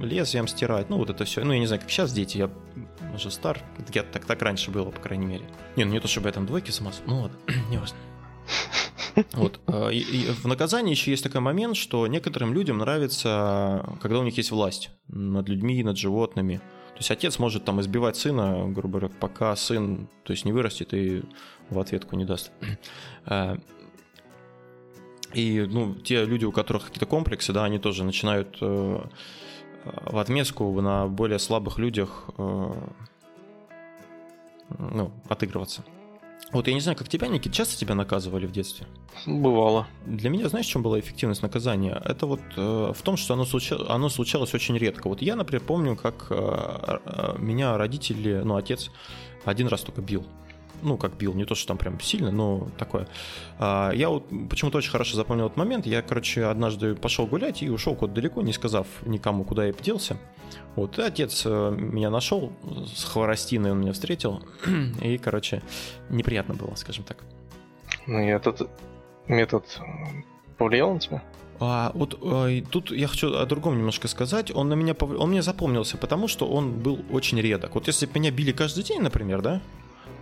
лезвием 0.00 0.46
стирать, 0.46 0.90
ну 0.90 0.98
вот 0.98 1.10
это 1.10 1.24
все. 1.24 1.42
Ну, 1.44 1.52
я 1.52 1.58
не 1.58 1.66
знаю, 1.66 1.80
как 1.80 1.90
сейчас 1.90 2.12
дети, 2.12 2.38
я 2.38 2.50
уже 3.14 3.30
стар, 3.30 3.60
я, 3.92 4.02
так, 4.02 4.24
так 4.24 4.42
раньше 4.42 4.70
было, 4.70 4.90
по 4.90 5.00
крайней 5.00 5.26
мере. 5.26 5.44
Не, 5.76 5.84
ну 5.84 5.92
не 5.92 6.00
то, 6.00 6.08
чтобы 6.08 6.28
я 6.28 6.32
там 6.32 6.46
двойки 6.46 6.70
сама, 6.70 6.92
ну 7.06 7.22
ладно, 7.22 7.36
не 7.70 7.78
важно. 7.78 7.96
Вот. 9.32 9.60
И, 9.92 9.98
и 9.98 10.30
в 10.30 10.46
наказании 10.46 10.92
еще 10.92 11.10
есть 11.10 11.24
такой 11.24 11.40
момент, 11.40 11.76
что 11.76 12.06
некоторым 12.06 12.54
людям 12.54 12.78
нравится, 12.78 13.84
когда 14.00 14.20
у 14.20 14.22
них 14.22 14.36
есть 14.36 14.52
власть 14.52 14.90
над 15.08 15.48
людьми, 15.48 15.82
над 15.82 15.96
животными. 15.98 16.60
То 16.98 17.02
есть 17.02 17.12
отец 17.12 17.38
может 17.38 17.64
там 17.64 17.80
избивать 17.80 18.16
сына, 18.16 18.68
грубо 18.68 18.98
говоря, 18.98 19.14
пока 19.20 19.54
сын, 19.54 20.08
то 20.24 20.32
есть 20.32 20.44
не 20.44 20.50
вырастет 20.50 20.92
и 20.94 21.22
в 21.70 21.78
ответку 21.78 22.16
не 22.16 22.24
даст. 22.24 22.50
Э, 23.26 23.56
и 25.32 25.64
ну, 25.70 25.94
те 25.94 26.24
люди, 26.24 26.44
у 26.44 26.50
которых 26.50 26.86
какие-то 26.86 27.06
комплексы, 27.06 27.52
да, 27.52 27.64
они 27.64 27.78
тоже 27.78 28.02
начинают 28.02 28.56
э, 28.62 29.00
в 29.84 30.18
отместку 30.18 30.80
на 30.80 31.06
более 31.06 31.38
слабых 31.38 31.78
людях 31.78 32.30
э, 32.36 32.72
ну, 34.78 35.12
отыгрываться. 35.28 35.84
Вот 36.52 36.66
я 36.66 36.74
не 36.74 36.80
знаю, 36.80 36.96
как 36.96 37.08
тебя, 37.08 37.28
Никит, 37.28 37.52
часто 37.52 37.76
тебя 37.76 37.94
наказывали 37.94 38.46
в 38.46 38.52
детстве? 38.52 38.86
Бывало. 39.26 39.86
Для 40.06 40.30
меня, 40.30 40.48
знаешь, 40.48 40.66
в 40.66 40.70
чем 40.70 40.82
была 40.82 40.98
эффективность 40.98 41.42
наказания? 41.42 42.00
Это 42.04 42.26
вот 42.26 42.40
э, 42.56 42.92
в 42.96 43.02
том, 43.02 43.18
что 43.18 43.34
оно, 43.34 43.44
случа... 43.44 43.76
оно 43.88 44.08
случалось 44.08 44.54
очень 44.54 44.78
редко. 44.78 45.08
Вот 45.08 45.20
я, 45.20 45.36
например, 45.36 45.62
помню, 45.64 45.96
как 45.96 46.28
э, 46.30 46.98
э, 47.04 47.34
меня 47.38 47.76
родители, 47.76 48.40
ну, 48.44 48.56
отец 48.56 48.90
один 49.44 49.68
раз 49.68 49.82
только 49.82 50.00
бил 50.00 50.26
ну, 50.82 50.96
как 50.96 51.16
бил, 51.16 51.34
не 51.34 51.44
то, 51.44 51.54
что 51.54 51.68
там 51.68 51.78
прям 51.78 52.00
сильно, 52.00 52.30
но 52.30 52.68
такое. 52.78 53.08
А, 53.58 53.90
я 53.92 54.08
вот 54.08 54.26
почему-то 54.48 54.78
очень 54.78 54.90
хорошо 54.90 55.16
запомнил 55.16 55.46
этот 55.46 55.56
момент. 55.56 55.86
Я, 55.86 56.02
короче, 56.02 56.44
однажды 56.44 56.94
пошел 56.94 57.26
гулять 57.26 57.62
и 57.62 57.70
ушел 57.70 57.94
куда-то 57.94 58.20
далеко, 58.20 58.42
не 58.42 58.52
сказав 58.52 58.86
никому, 59.06 59.44
куда 59.44 59.66
я 59.66 59.72
поделся. 59.72 60.16
Вот, 60.76 60.98
и 60.98 61.02
отец 61.02 61.42
э, 61.44 61.76
меня 61.76 62.10
нашел, 62.10 62.52
с 62.94 63.04
хворостиной 63.04 63.72
он 63.72 63.80
меня 63.80 63.92
встретил, 63.92 64.42
и, 65.02 65.18
короче, 65.18 65.62
неприятно 66.08 66.54
было, 66.54 66.74
скажем 66.76 67.04
так. 67.04 67.18
Ну 68.06 68.20
и 68.20 68.26
этот 68.26 68.68
метод 69.26 69.80
повлиял 70.56 70.94
на 70.94 71.00
тебя? 71.00 71.22
А, 71.60 71.90
вот 71.94 72.18
а, 72.22 72.48
тут 72.70 72.90
я 72.90 73.08
хочу 73.08 73.34
о 73.36 73.44
другом 73.46 73.76
немножко 73.76 74.08
сказать. 74.08 74.54
Он 74.54 74.68
на 74.68 74.74
меня 74.74 74.94
пов... 74.94 75.10
он 75.18 75.30
мне 75.30 75.42
запомнился, 75.42 75.96
потому 75.96 76.28
что 76.28 76.46
он 76.48 76.78
был 76.78 77.00
очень 77.10 77.40
редок. 77.40 77.74
Вот 77.74 77.86
если 77.86 78.06
бы 78.06 78.12
меня 78.18 78.30
били 78.30 78.52
каждый 78.52 78.84
день, 78.84 79.00
например, 79.00 79.42
да, 79.42 79.60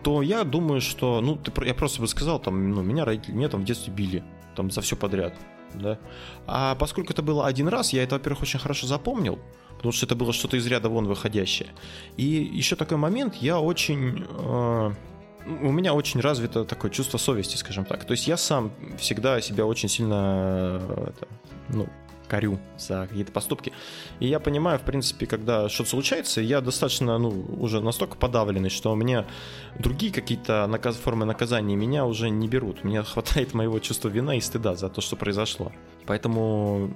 то 0.06 0.22
я 0.22 0.44
думаю, 0.44 0.80
что, 0.80 1.20
ну, 1.20 1.34
ты, 1.34 1.50
я 1.66 1.74
просто 1.74 2.00
бы 2.00 2.06
сказал, 2.06 2.38
там, 2.38 2.70
ну, 2.70 2.80
меня 2.80 3.04
родители, 3.04 3.34
меня 3.34 3.48
там 3.48 3.62
в 3.62 3.64
детстве 3.64 3.92
били, 3.92 4.22
там, 4.54 4.70
за 4.70 4.80
все 4.80 4.94
подряд, 4.94 5.34
да. 5.74 5.98
А 6.46 6.76
поскольку 6.76 7.12
это 7.12 7.22
было 7.22 7.44
один 7.44 7.66
раз, 7.66 7.92
я 7.92 8.04
это, 8.04 8.14
во-первых, 8.14 8.42
очень 8.42 8.60
хорошо 8.60 8.86
запомнил, 8.86 9.40
потому 9.74 9.90
что 9.90 10.06
это 10.06 10.14
было 10.14 10.32
что-то 10.32 10.58
из 10.58 10.66
ряда 10.68 10.88
вон 10.90 11.08
выходящее. 11.08 11.70
И 12.16 12.22
еще 12.22 12.76
такой 12.76 12.98
момент, 12.98 13.34
я 13.40 13.58
очень... 13.58 14.24
Э, 14.28 14.92
у 15.44 15.72
меня 15.72 15.92
очень 15.92 16.20
развито 16.20 16.64
такое 16.64 16.92
чувство 16.92 17.18
совести, 17.18 17.56
скажем 17.56 17.84
так. 17.84 18.04
То 18.04 18.12
есть 18.12 18.28
я 18.28 18.36
сам 18.36 18.70
всегда 18.98 19.40
себя 19.40 19.66
очень 19.66 19.88
сильно 19.88 20.82
это, 21.08 21.26
ну, 21.68 21.88
корю 22.26 22.58
за 22.78 23.06
какие-то 23.06 23.32
поступки. 23.32 23.72
И 24.20 24.26
я 24.26 24.40
понимаю, 24.40 24.78
в 24.78 24.82
принципе, 24.82 25.26
когда 25.26 25.68
что-то 25.68 25.90
случается, 25.90 26.40
я 26.40 26.60
достаточно, 26.60 27.18
ну, 27.18 27.46
уже 27.58 27.80
настолько 27.80 28.16
подавленный, 28.16 28.70
что 28.70 28.94
мне 28.94 29.26
другие 29.78 30.12
какие-то 30.12 30.66
наказ... 30.66 30.96
формы 30.96 31.24
наказания 31.24 31.76
меня 31.76 32.04
уже 32.04 32.30
не 32.30 32.48
берут. 32.48 32.84
Мне 32.84 33.02
хватает 33.02 33.54
моего 33.54 33.78
чувства 33.78 34.08
вина 34.08 34.36
и 34.36 34.40
стыда 34.40 34.74
за 34.74 34.88
то, 34.88 35.00
что 35.00 35.16
произошло. 35.16 35.72
Поэтому, 36.06 36.90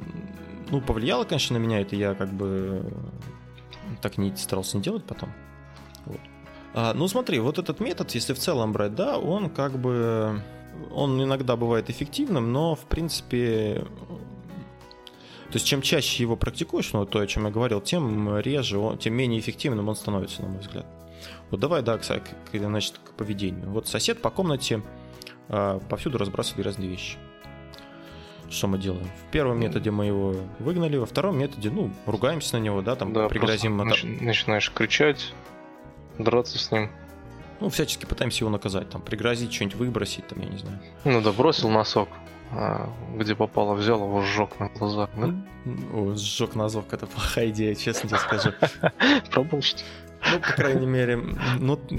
ну, 0.70 0.80
повлияло, 0.80 1.24
конечно, 1.24 1.58
на 1.58 1.62
меня 1.62 1.80
это. 1.80 1.96
Я 1.96 2.14
как 2.14 2.32
бы 2.32 2.92
так 4.02 4.18
не 4.18 4.34
старался 4.36 4.76
не 4.76 4.82
делать 4.82 5.04
потом. 5.04 5.32
Вот. 6.06 6.20
А, 6.74 6.94
ну, 6.94 7.08
смотри, 7.08 7.38
вот 7.40 7.58
этот 7.58 7.80
метод, 7.80 8.10
если 8.12 8.32
в 8.32 8.38
целом 8.38 8.72
брать, 8.72 8.94
да, 8.94 9.18
он 9.18 9.50
как 9.50 9.78
бы... 9.78 10.42
Он 10.92 11.22
иногда 11.22 11.56
бывает 11.56 11.90
эффективным, 11.90 12.52
но, 12.52 12.74
в 12.74 12.84
принципе, 12.86 13.84
то 15.50 15.56
есть 15.56 15.66
чем 15.66 15.82
чаще 15.82 16.22
его 16.22 16.36
практикуешь, 16.36 16.92
ну, 16.92 17.04
то, 17.04 17.18
о 17.18 17.26
чем 17.26 17.46
я 17.46 17.50
говорил, 17.50 17.80
тем 17.80 18.38
реже, 18.38 18.78
он, 18.78 18.98
тем 18.98 19.14
менее 19.14 19.40
эффективным 19.40 19.88
он 19.88 19.96
становится, 19.96 20.42
на 20.42 20.48
мой 20.48 20.60
взгляд. 20.60 20.86
Вот 21.50 21.58
давай, 21.58 21.82
да, 21.82 21.98
кстати, 21.98 22.22
значит, 22.52 23.00
к 23.04 23.12
поведению. 23.14 23.68
Вот 23.70 23.88
сосед 23.88 24.22
по 24.22 24.30
комнате 24.30 24.82
э, 25.48 25.80
повсюду 25.88 26.18
разбрасывает 26.18 26.66
разные 26.66 26.88
вещи. 26.88 27.18
Что 28.48 28.68
мы 28.68 28.78
делаем? 28.78 29.08
В 29.28 29.32
первом 29.32 29.60
методе 29.60 29.90
мы 29.90 30.06
его 30.06 30.36
выгнали, 30.60 30.96
во 30.96 31.06
втором 31.06 31.38
методе, 31.38 31.70
ну, 31.70 31.90
ругаемся 32.06 32.56
на 32.58 32.62
него, 32.62 32.82
да, 32.82 32.94
там 32.94 33.12
да, 33.12 33.28
пригрозим. 33.28 33.80
Нач- 33.80 34.22
начинаешь 34.24 34.70
кричать, 34.72 35.32
драться 36.18 36.58
с 36.58 36.70
ним. 36.70 36.90
Ну, 37.60 37.68
всячески 37.68 38.06
пытаемся 38.06 38.44
его 38.44 38.50
наказать, 38.50 38.88
там, 38.90 39.02
пригрозить, 39.02 39.52
что-нибудь 39.52 39.76
выбросить, 39.76 40.26
там, 40.28 40.40
я 40.40 40.48
не 40.48 40.58
знаю. 40.58 40.80
Ну 41.04 41.20
да, 41.20 41.32
бросил 41.32 41.68
носок, 41.68 42.08
а 42.52 42.90
где 43.16 43.34
попало, 43.34 43.74
взял 43.74 44.02
его, 44.02 44.22
сжег 44.22 44.58
на 44.58 44.68
глазах, 44.68 45.10
да? 45.16 45.34
О, 45.92 46.14
сжег 46.14 46.54
носок, 46.54 46.92
это 46.92 47.06
плохая 47.06 47.50
идея, 47.50 47.74
честно 47.74 48.08
тебе 48.08 48.18
скажу. 48.18 48.52
Пробовал, 49.30 49.62
что 49.62 49.82
Ну, 50.32 50.40
по 50.40 50.52
крайней 50.52 50.86
мере, 50.86 51.16
ну... 51.58 51.78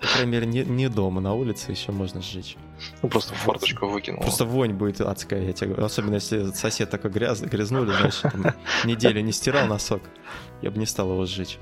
По 0.00 0.08
крайней 0.08 0.32
мере, 0.32 0.46
не, 0.46 0.64
не 0.64 0.88
дома, 0.88 1.20
на 1.20 1.32
улице 1.32 1.70
еще 1.70 1.92
можно 1.92 2.20
сжечь. 2.20 2.56
Ну, 3.02 3.08
просто 3.08 3.34
в 3.34 3.36
форточку 3.36 3.86
выкинул. 3.86 4.20
Просто 4.20 4.44
вонь 4.44 4.72
будет 4.72 5.00
адская, 5.00 5.42
я 5.44 5.52
тебе 5.52 5.68
говорю. 5.68 5.84
Особенно, 5.84 6.14
если 6.14 6.50
сосед 6.50 6.90
такой 6.90 7.12
гряз, 7.12 7.40
грязнули, 7.40 7.92
знаешь, 7.92 8.18
там, 8.18 8.46
неделю 8.84 9.20
не 9.20 9.30
стирал 9.30 9.68
носок. 9.68 10.02
Я 10.60 10.72
бы 10.72 10.78
не 10.78 10.86
стал 10.86 11.12
его 11.12 11.24
сжечь. 11.24 11.58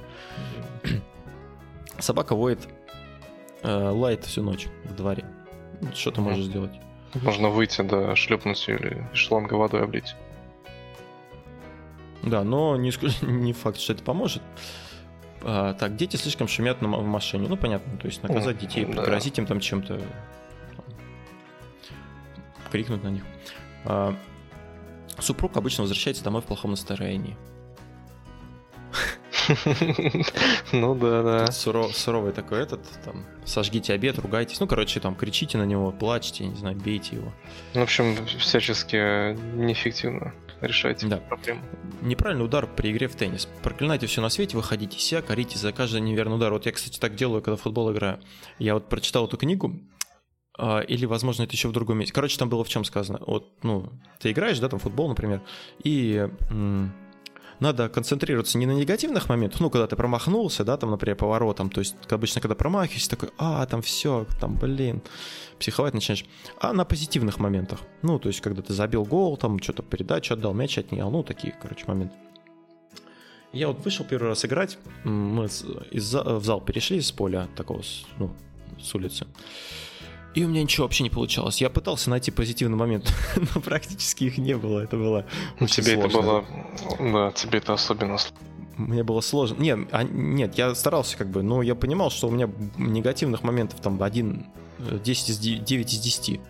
Собака 1.99 2.35
воет, 2.35 2.67
э, 3.63 3.91
лает 3.91 4.25
всю 4.25 4.43
ночь 4.43 4.69
в 4.85 4.95
дворе. 4.95 5.27
Что 5.95 6.11
ты 6.11 6.21
можешь 6.21 6.45
сделать? 6.45 6.73
Можно 7.15 7.49
выйти, 7.49 7.83
да, 7.83 8.15
шлепнуть 8.15 8.69
или 8.69 9.07
шланга 9.13 9.55
водой 9.55 9.83
облить. 9.83 10.15
Да, 12.23 12.45
но 12.45 12.77
не, 12.77 12.93
не 13.23 13.53
факт, 13.53 13.81
что 13.81 13.93
это 13.93 14.03
поможет. 14.03 14.43
А, 15.43 15.75
так, 15.75 15.97
дети 15.97 16.17
слишком 16.17 16.49
шумят 16.49 16.83
на, 16.83 16.89
в 16.89 17.07
машине. 17.07 17.49
Ну, 17.49 17.57
понятно, 17.57 17.97
то 17.99 18.07
есть 18.07 18.23
наказать 18.23 18.59
детей, 18.59 18.85
да. 18.85 19.03
пригрозить 19.03 19.39
им 19.39 19.47
там 19.47 19.61
чем-то, 19.61 20.01
крикнуть 22.71 23.03
на 23.03 23.09
них. 23.09 23.23
А, 23.85 24.15
супруг 25.19 25.57
обычно 25.57 25.83
возвращается 25.83 26.23
домой 26.23 26.43
в 26.43 26.45
плохом 26.45 26.73
настроении. 26.73 27.37
Ну 30.73 30.95
да, 30.95 31.23
да. 31.23 31.53
суровый 31.53 32.33
такой 32.33 32.63
этот, 32.63 32.81
там, 33.05 33.25
сожгите 33.45 33.93
обед, 33.93 34.19
ругайтесь. 34.19 34.61
Ну, 34.61 34.67
короче, 34.67 35.01
там, 35.01 35.15
кричите 35.15 35.59
на 35.59 35.65
него, 35.65 35.91
плачьте, 35.93 36.47
не 36.47 36.57
знаю, 36.57 36.77
бейте 36.77 37.17
его. 37.17 37.33
В 37.75 37.81
общем, 37.81 38.27
всячески 38.39 39.35
неэффективно 39.57 40.33
решайте 40.61 41.07
да. 41.07 41.17
проблему. 41.19 41.63
Неправильный 42.03 42.45
удар 42.45 42.67
при 42.67 42.91
игре 42.93 43.09
в 43.09 43.15
теннис. 43.15 43.49
Проклинайте 43.63 44.07
все 44.07 44.21
на 44.21 44.29
свете, 44.29 44.57
выходите 44.57 44.99
себя, 44.99 45.23
корите 45.23 45.59
за 45.59 45.73
каждый 45.73 46.01
неверный 46.01 46.37
удар. 46.37 46.53
Вот 46.53 46.67
я, 46.67 46.73
кстати, 46.73 46.99
так 46.99 47.15
делаю, 47.15 47.43
когда 47.43 47.57
в 47.57 47.63
футбол 47.63 47.93
играю. 47.93 48.21
Я 48.59 48.75
вот 48.75 48.89
прочитал 48.89 49.27
эту 49.27 49.37
книгу, 49.37 49.81
а, 50.59 50.81
или, 50.81 51.07
возможно, 51.07 51.45
это 51.45 51.53
еще 51.53 51.69
в 51.69 51.73
другом 51.73 51.99
месте. 51.99 52.13
Короче, 52.13 52.39
там 52.39 52.49
было 52.49 52.65
в 52.65 52.69
чем 52.69 52.85
сказано. 52.85 53.21
Вот, 53.27 53.63
ну, 53.63 53.91
ты 54.19 54.31
играешь, 54.31 54.59
да, 54.59 54.69
там 54.69 54.79
футбол, 54.79 55.09
например, 55.09 55.41
и 55.83 56.29
надо 57.61 57.89
концентрироваться 57.89 58.59
не 58.59 58.67
на 58.67 58.73
негативных 58.73 59.29
моментах, 59.29 59.61
ну, 59.61 59.71
когда 59.71 59.87
ты 59.87 59.97
промахнулся, 59.97 60.65
да, 60.65 60.77
там, 60.77 60.91
например, 60.91 61.17
поворотом, 61.17 61.71
то 61.71 61.81
есть 61.81 61.95
обычно, 62.11 62.41
когда 62.41 62.55
промахиваешься, 62.55 63.11
такой, 63.11 63.31
а, 63.39 63.65
там 63.67 63.83
все, 63.83 64.27
там, 64.41 64.57
блин, 64.57 65.03
психовать 65.59 65.95
начинаешь, 65.95 66.25
а 66.59 66.73
на 66.73 66.85
позитивных 66.85 67.39
моментах, 67.39 67.81
ну, 68.03 68.19
то 68.19 68.29
есть, 68.29 68.41
когда 68.41 68.63
ты 68.63 68.73
забил 68.73 69.05
гол, 69.05 69.37
там, 69.37 69.61
что-то 69.61 69.83
передачу 69.83 70.35
отдал, 70.35 70.55
мяч 70.55 70.79
отнял, 70.79 71.11
ну, 71.11 71.23
такие, 71.23 71.55
короче, 71.61 71.85
моменты. 71.87 72.15
Я 73.53 73.69
вот 73.69 73.85
вышел 73.85 74.05
первый 74.05 74.29
раз 74.29 74.45
играть, 74.45 74.79
мы 75.05 75.47
из, 75.47 76.15
в 76.15 76.45
зал 76.45 76.61
перешли 76.61 77.01
с 77.01 77.13
поля 77.13 77.49
такого, 77.57 77.83
ну, 78.19 78.35
с 78.81 78.95
улицы. 78.95 79.27
И 80.35 80.45
у 80.45 80.49
меня 80.49 80.63
ничего 80.63 80.85
вообще 80.85 81.03
не 81.03 81.11
получалось. 81.11 81.61
Я 81.61 81.71
пытался 81.71 82.09
найти 82.09 82.31
позитивный 82.31 82.77
момент, 82.77 83.13
но 83.55 83.61
практически 83.61 84.25
их 84.25 84.39
не 84.39 84.57
было. 84.57 84.81
Это 84.81 84.97
было 84.97 85.27
ну, 85.59 85.67
Тебе 85.67 85.95
сложно. 85.95 86.07
это 86.07 86.23
было... 86.23 86.45
Да, 87.13 87.33
тебе 87.33 87.59
это 87.59 87.73
особенно 87.73 88.19
мне 88.81 89.03
было 89.03 89.21
сложно. 89.21 89.61
Нет, 89.61 89.89
а, 89.93 90.03
нет, 90.03 90.57
я 90.57 90.75
старался 90.75 91.19
как 91.19 91.29
бы, 91.29 91.43
но 91.43 91.61
я 91.63 91.75
понимал, 91.75 92.11
что 92.11 92.29
у 92.29 92.31
меня 92.31 92.49
негативных 92.79 93.43
моментов 93.43 93.81
там 93.81 94.03
один 94.03 94.47
10 94.79 95.29
из 95.29 95.39
9 95.39 95.93
из 95.93 95.99
10. 95.99 96.41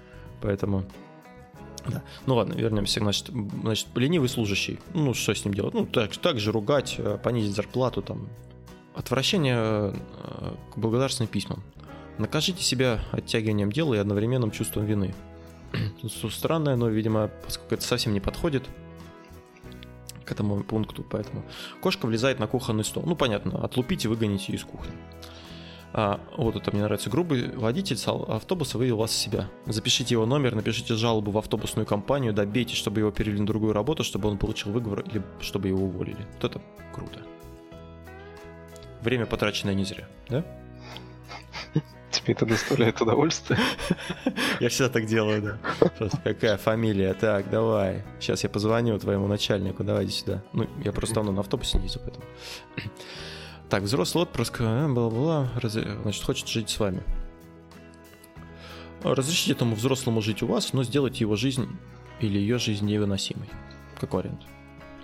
Поэтому... 0.41 0.85
Да. 1.87 2.03
Ну 2.27 2.37
ладно, 2.37 2.55
вернемся. 2.55 3.01
Значит, 3.01 3.31
значит, 3.63 3.89
ленивый 3.95 4.29
служащий. 4.29 4.79
Ну, 4.95 5.15
что 5.15 5.35
с 5.35 5.45
ним 5.45 5.55
делать? 5.55 5.75
Ну, 5.75 5.87
так, 5.87 6.17
так 6.17 6.39
же 6.39 6.53
ругать, 6.53 6.97
э, 6.99 7.19
понизить 7.23 7.57
зарплату, 7.57 8.03
там. 8.03 8.29
Отвращение 8.95 9.95
э, 9.95 10.55
к 10.73 10.79
благодарственным 10.79 11.29
письмам. 11.29 11.63
Накажите 12.19 12.63
себя 12.63 13.01
оттягиванием 13.13 13.73
дела 13.73 13.95
и 13.95 13.99
одновременным 13.99 14.51
чувством 14.51 14.85
вины. 14.85 15.15
Странное, 16.31 16.77
но, 16.77 16.89
видимо, 16.89 17.31
поскольку 17.45 17.75
это 17.75 17.85
совсем 17.85 18.13
не 18.13 18.21
подходит 18.21 18.69
к 20.25 20.33
этому 20.33 20.63
пункту, 20.63 21.05
поэтому 21.09 21.45
кошка 21.81 22.07
влезает 22.07 22.39
на 22.39 22.47
кухонный 22.47 22.85
стол. 22.85 23.05
Ну, 23.07 23.17
понятно, 23.17 23.65
отлупите, 23.65 24.09
выгоните 24.09 24.53
из 24.53 24.65
кухни. 24.65 24.93
А, 25.93 26.21
вот 26.37 26.55
это 26.55 26.71
мне 26.71 26.83
нравится. 26.83 27.11
Грубый 27.11 27.51
водитель 27.57 27.99
автобуса 28.07 28.79
вывел 28.79 28.99
вас 28.99 29.11
из 29.11 29.17
себя. 29.17 29.49
Запишите 29.67 30.15
его 30.15 30.25
номер, 30.25 30.55
напишите 30.55 30.95
жалобу 30.95 31.33
в 31.33 31.39
автобусную 31.39 31.85
компанию, 31.85 32.33
добейте, 32.33 32.77
чтобы 32.77 33.01
его 33.01 33.11
перевели 33.11 33.41
на 33.41 33.47
другую 33.47 33.73
работу, 33.73 34.05
чтобы 34.05 34.29
он 34.29 34.39
получил 34.39 34.71
выговор 34.71 35.01
или 35.01 35.23
чтобы 35.41 35.69
его 35.69 35.85
уволили. 35.85 36.25
Вот 36.35 36.45
это 36.45 36.61
круто. 36.95 37.21
Время 39.03 39.27
потраченное 39.27 39.75
не 39.75 39.85
зря, 39.85 40.09
да? 40.29 40.45
Тебе 42.11 42.35
это 42.35 42.45
доставляет 42.45 43.01
удовольствие? 43.01 43.59
Я 44.59 44.69
всегда 44.69 44.89
так 44.89 45.07
делаю, 45.07 45.43
да. 45.43 45.89
Просто 45.99 46.19
какая 46.25 46.57
фамилия? 46.57 47.15
Так, 47.15 47.51
давай. 47.51 48.03
Сейчас 48.19 48.43
я 48.43 48.49
позвоню 48.49 48.99
твоему 48.99 49.29
начальнику, 49.29 49.85
давайте 49.85 50.13
сюда. 50.13 50.43
Ну, 50.53 50.69
я 50.85 50.93
просто 50.93 51.15
давно 51.15 51.33
на 51.33 51.41
автобусе 51.41 51.79
не 51.79 51.85
езжу, 51.85 52.01
поэтому. 52.01 52.25
Так, 53.69 53.85
взрослый 53.85 54.23
отпрыск, 54.23 54.61
э, 54.61 54.89
бла-бла, 54.89 55.49
значит, 56.03 56.25
хочет 56.25 56.49
жить 56.49 56.71
с 56.71 56.81
вами. 56.81 57.03
Разрешите 59.03 59.53
этому 59.53 59.77
взрослому 59.77 60.21
жить 60.21 60.43
у 60.43 60.47
вас, 60.47 60.73
но 60.73 60.83
сделайте 60.83 61.21
его 61.21 61.37
жизнь 61.37 61.69
или 62.19 62.39
ее 62.39 62.59
жизнь 62.59 62.85
невыносимой. 62.87 63.49
Как 63.99 64.13
вариант. 64.13 64.43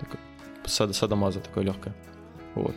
Такой, 0.01 0.19
сад, 0.65 0.95
садомаза 0.95 1.41
такое 1.41 1.65
легкое. 1.65 1.95
Вот. 2.57 2.75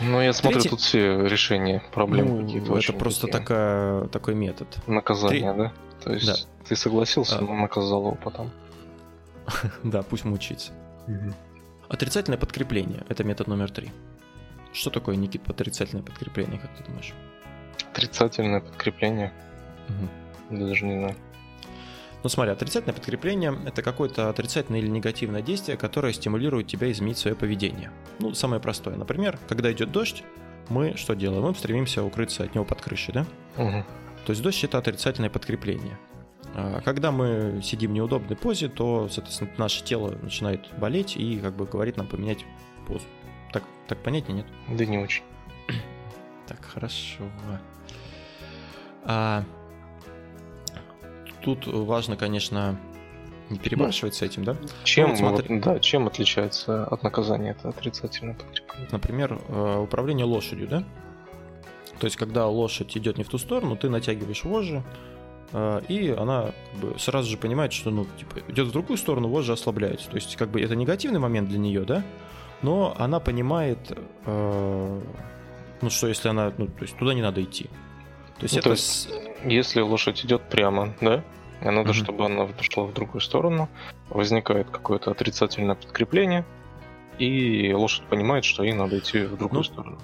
Ну, 0.00 0.20
я 0.20 0.32
смотрю, 0.32 0.60
Третий... 0.60 0.68
тут 0.70 0.80
все 0.80 1.26
решения 1.26 1.82
проблем 1.92 2.28
ну, 2.28 2.46
какие-то. 2.46 2.78
Это 2.78 2.92
просто 2.92 3.26
такая, 3.26 4.06
такой 4.08 4.34
метод. 4.34 4.68
Наказание, 4.86 5.52
Три... 5.52 5.62
да? 5.62 5.72
То 6.02 6.12
есть 6.12 6.26
да. 6.26 6.34
ты 6.68 6.76
согласился, 6.76 7.38
а... 7.38 7.40
но 7.40 7.54
наказал 7.54 8.00
его 8.02 8.14
потом. 8.22 8.50
да, 9.82 10.02
пусть 10.02 10.24
мучается. 10.24 10.72
Отрицательное 11.88 12.38
подкрепление. 12.38 13.04
Это 13.08 13.24
метод 13.24 13.48
номер 13.48 13.70
три. 13.70 13.90
Что 14.72 14.90
такое, 14.90 15.16
Никит, 15.16 15.48
отрицательное 15.48 16.04
подкрепление, 16.04 16.58
как 16.60 16.76
ты 16.76 16.84
думаешь? 16.84 17.14
Отрицательное 17.92 18.60
подкрепление? 18.60 19.32
Угу. 19.88 20.58
Даже 20.58 20.84
не 20.84 20.98
знаю. 20.98 21.16
Ну 22.22 22.28
смотри, 22.28 22.52
отрицательное 22.52 22.94
подкрепление– 22.94 23.56
это 23.66 23.82
какое-то 23.82 24.28
отрицательное 24.28 24.80
или 24.80 24.88
негативное 24.88 25.42
действие, 25.42 25.76
которое 25.76 26.12
стимулирует 26.12 26.66
тебя 26.66 26.90
изменить 26.90 27.18
свое 27.18 27.36
поведение. 27.36 27.92
Ну, 28.18 28.34
самое 28.34 28.60
простое. 28.60 28.96
Например, 28.96 29.38
когда 29.48 29.70
идет 29.70 29.92
дождь, 29.92 30.24
мы 30.68 30.96
что 30.96 31.14
делаем? 31.14 31.42
Мы 31.42 31.54
стремимся 31.54 32.02
укрыться 32.02 32.44
от 32.44 32.54
него 32.54 32.64
под 32.64 32.80
крышей, 32.80 33.14
да? 33.14 33.26
Угу. 33.56 33.84
То 34.26 34.30
есть 34.30 34.42
дождь– 34.42 34.64
это 34.64 34.78
отрицательное 34.78 35.30
подкрепление. 35.30 35.98
А 36.54 36.80
когда 36.80 37.12
мы 37.12 37.60
сидим 37.62 37.90
в 37.90 37.94
неудобной 37.94 38.36
позе, 38.36 38.68
то, 38.68 39.08
соответственно, 39.10 39.50
наше 39.58 39.84
тело 39.84 40.16
начинает 40.22 40.66
болеть 40.78 41.16
и 41.16 41.38
как 41.38 41.54
бы 41.54 41.66
говорит 41.66 41.96
нам 41.96 42.06
поменять 42.06 42.44
позу. 42.88 43.04
Так, 43.52 43.62
так 43.86 44.02
понятнее, 44.02 44.38
нет? 44.38 44.46
Да 44.76 44.84
не 44.84 44.98
очень. 44.98 45.22
Так, 46.46 46.64
хорошо. 46.64 47.24
А, 49.04 49.44
тут 51.46 51.68
важно, 51.68 52.16
конечно, 52.16 52.76
не 53.50 53.58
перебарщивать 53.58 54.14
ну, 54.14 54.18
с 54.18 54.22
этим, 54.22 54.44
да? 54.44 54.56
Чем, 54.82 55.10
ну, 55.10 55.10
вот 55.10 55.18
смотри... 55.18 55.60
да, 55.60 55.78
чем 55.78 56.08
отличается 56.08 56.84
от 56.84 57.04
наказания 57.04 57.52
это 57.52 57.68
отрицательное 57.68 58.34
подкрепление? 58.34 58.88
Например, 58.90 59.40
э, 59.48 59.78
управление 59.78 60.26
лошадью, 60.26 60.66
да? 60.66 60.82
То 62.00 62.06
есть, 62.06 62.16
когда 62.16 62.48
лошадь 62.48 62.96
идет 62.96 63.16
не 63.16 63.22
в 63.22 63.28
ту 63.28 63.38
сторону, 63.38 63.76
ты 63.76 63.88
натягиваешь 63.88 64.42
вожжи, 64.42 64.82
э, 65.52 65.82
и 65.88 66.08
она 66.08 66.50
как 66.72 66.80
бы 66.80 66.98
сразу 66.98 67.30
же 67.30 67.36
понимает, 67.36 67.72
что 67.72 67.90
ну, 67.90 68.06
типа, 68.18 68.40
идет 68.48 68.66
в 68.66 68.72
другую 68.72 68.96
сторону, 68.96 69.28
вожжи 69.28 69.52
ослабляются. 69.52 70.10
То 70.10 70.16
есть, 70.16 70.34
как 70.34 70.50
бы 70.50 70.60
это 70.60 70.74
негативный 70.74 71.20
момент 71.20 71.48
для 71.48 71.58
нее, 71.58 71.84
да? 71.84 72.02
Но 72.62 72.96
она 72.98 73.20
понимает, 73.20 73.96
э, 74.24 75.00
ну, 75.80 75.90
что 75.90 76.08
если 76.08 76.28
она, 76.28 76.52
ну, 76.58 76.66
то 76.66 76.82
есть 76.82 76.98
туда 76.98 77.14
не 77.14 77.22
надо 77.22 77.40
идти. 77.40 77.70
То 78.38 78.42
есть, 78.42 78.54
ну, 78.54 78.60
это... 78.60 78.68
то 78.68 78.70
есть 78.72 79.08
если 79.44 79.80
лошадь 79.80 80.24
идет 80.24 80.42
прямо, 80.48 80.94
да? 81.00 81.24
А 81.60 81.70
надо, 81.70 81.90
mm-hmm. 81.90 81.94
чтобы 81.94 82.26
она 82.26 82.44
пошла 82.46 82.84
в 82.84 82.92
другую 82.92 83.20
сторону. 83.20 83.68
Возникает 84.10 84.68
какое-то 84.70 85.10
отрицательное 85.10 85.74
подкрепление, 85.74 86.44
и 87.18 87.72
лошадь 87.72 88.04
понимает, 88.06 88.44
что 88.44 88.62
ей 88.62 88.72
надо 88.72 88.98
идти 88.98 89.20
в 89.20 89.36
другую 89.36 89.60
ну, 89.60 89.64
сторону. 89.64 89.98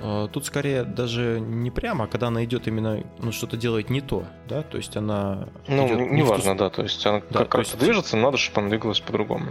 А, 0.00 0.28
тут 0.28 0.46
скорее 0.46 0.84
даже 0.84 1.40
не 1.40 1.70
прямо, 1.70 2.04
а 2.04 2.08
когда 2.08 2.28
она 2.28 2.44
идет 2.44 2.66
именно, 2.68 3.04
ну, 3.18 3.32
что-то 3.32 3.56
делает 3.56 3.90
не 3.90 4.00
то, 4.00 4.24
да, 4.48 4.62
то 4.62 4.76
есть 4.76 4.96
она... 4.96 5.48
Ну, 5.66 5.86
неважно, 6.10 6.52
не 6.52 6.58
да, 6.58 6.70
то 6.70 6.82
есть 6.82 7.04
она 7.06 7.20
да, 7.30 7.40
как-то 7.40 7.58
есть... 7.58 7.78
движется, 7.78 8.16
надо, 8.16 8.38
чтобы 8.38 8.62
она 8.62 8.70
двигалась 8.70 9.00
по-другому. 9.00 9.46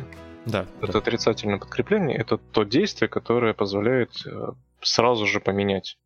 Да. 0.46 0.66
Это 0.82 0.94
да. 0.94 1.00
отрицательное 1.00 1.60
подкрепление, 1.60 2.18
это 2.18 2.38
то 2.38 2.64
действие, 2.64 3.10
которое 3.10 3.54
позволяет 3.54 4.12
э, 4.26 4.52
сразу 4.82 5.26
же 5.26 5.42
поменять, 5.42 5.98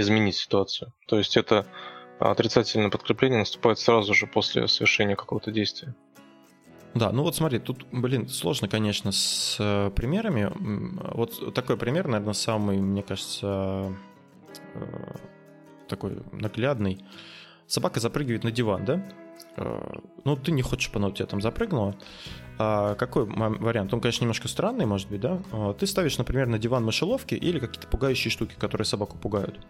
изменить 0.00 0.36
ситуацию. 0.36 0.92
То 1.06 1.18
есть 1.18 1.36
это 1.36 1.66
отрицательное 2.18 2.90
подкрепление 2.90 3.40
наступает 3.40 3.78
сразу 3.78 4.14
же 4.14 4.26
после 4.26 4.68
совершения 4.68 5.16
какого-то 5.16 5.50
действия. 5.50 5.94
Да, 6.94 7.12
ну 7.12 7.22
вот 7.24 7.36
смотри, 7.36 7.58
тут, 7.58 7.86
блин, 7.92 8.26
сложно, 8.26 8.68
конечно, 8.68 9.12
с 9.12 9.56
э, 9.58 9.90
примерами. 9.90 10.50
Вот 11.14 11.52
такой 11.54 11.76
пример, 11.76 12.08
наверное, 12.08 12.32
самый, 12.32 12.78
мне 12.78 13.02
кажется, 13.02 13.92
э, 14.74 15.16
такой 15.88 16.22
наглядный. 16.32 17.04
Собака 17.66 18.00
запрыгивает 18.00 18.44
на 18.44 18.50
диван, 18.50 18.86
да? 18.86 19.04
Э, 19.56 19.80
ну, 20.24 20.36
ты 20.36 20.52
не 20.52 20.62
хочешь, 20.62 20.86
чтобы 20.86 20.98
она 20.98 21.08
у 21.08 21.12
тебя 21.12 21.26
там 21.26 21.40
запрыгнула. 21.40 21.96
А 22.58 22.94
какой 22.94 23.26
вариант? 23.26 23.92
Он, 23.92 24.00
конечно, 24.00 24.24
немножко 24.24 24.48
странный, 24.48 24.86
может 24.86 25.08
быть, 25.08 25.20
да? 25.20 25.42
Ты 25.78 25.86
ставишь, 25.86 26.16
например, 26.16 26.46
на 26.46 26.58
диван 26.58 26.84
мышеловки 26.84 27.34
или 27.34 27.58
какие-то 27.58 27.86
пугающие 27.86 28.30
штуки, 28.30 28.54
которые 28.58 28.86
собаку 28.86 29.18
пугают. 29.18 29.60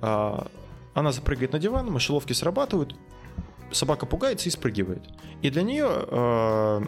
А, 0.00 0.46
она 0.94 1.12
запрыгивает 1.12 1.52
на 1.52 1.58
диван, 1.58 1.90
мышеловки 1.90 2.32
срабатывают, 2.32 2.94
собака 3.72 4.06
пугается 4.06 4.48
и 4.48 4.52
спрыгивает. 4.52 5.02
И 5.42 5.50
для 5.50 5.62
нее 5.62 5.88
э, 5.90 6.80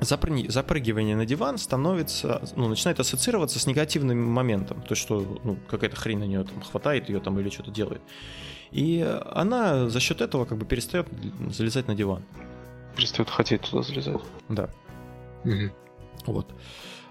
запрыгивание 0.00 1.16
на 1.16 1.26
диван 1.26 1.58
становится, 1.58 2.42
ну, 2.56 2.68
начинает 2.68 3.00
ассоциироваться 3.00 3.58
с 3.58 3.66
негативным 3.66 4.22
моментом. 4.22 4.82
То, 4.82 4.94
что 4.94 5.40
ну, 5.44 5.56
какая-то 5.68 5.96
хрень 5.96 6.18
на 6.18 6.24
нее 6.24 6.44
там 6.44 6.60
хватает 6.62 7.08
ее 7.08 7.20
там 7.20 7.38
или 7.38 7.48
что-то 7.50 7.70
делает. 7.70 8.02
И 8.72 9.06
она 9.30 9.88
за 9.88 10.00
счет 10.00 10.20
этого 10.20 10.44
как 10.44 10.58
бы 10.58 10.64
перестает 10.64 11.06
залезать 11.50 11.88
на 11.88 11.94
диван. 11.94 12.22
Перестает 12.96 13.30
хотеть 13.30 13.62
туда 13.62 13.82
залезать. 13.82 14.20
Да. 14.48 14.70
Угу. 15.44 15.70
Вот. 16.26 16.54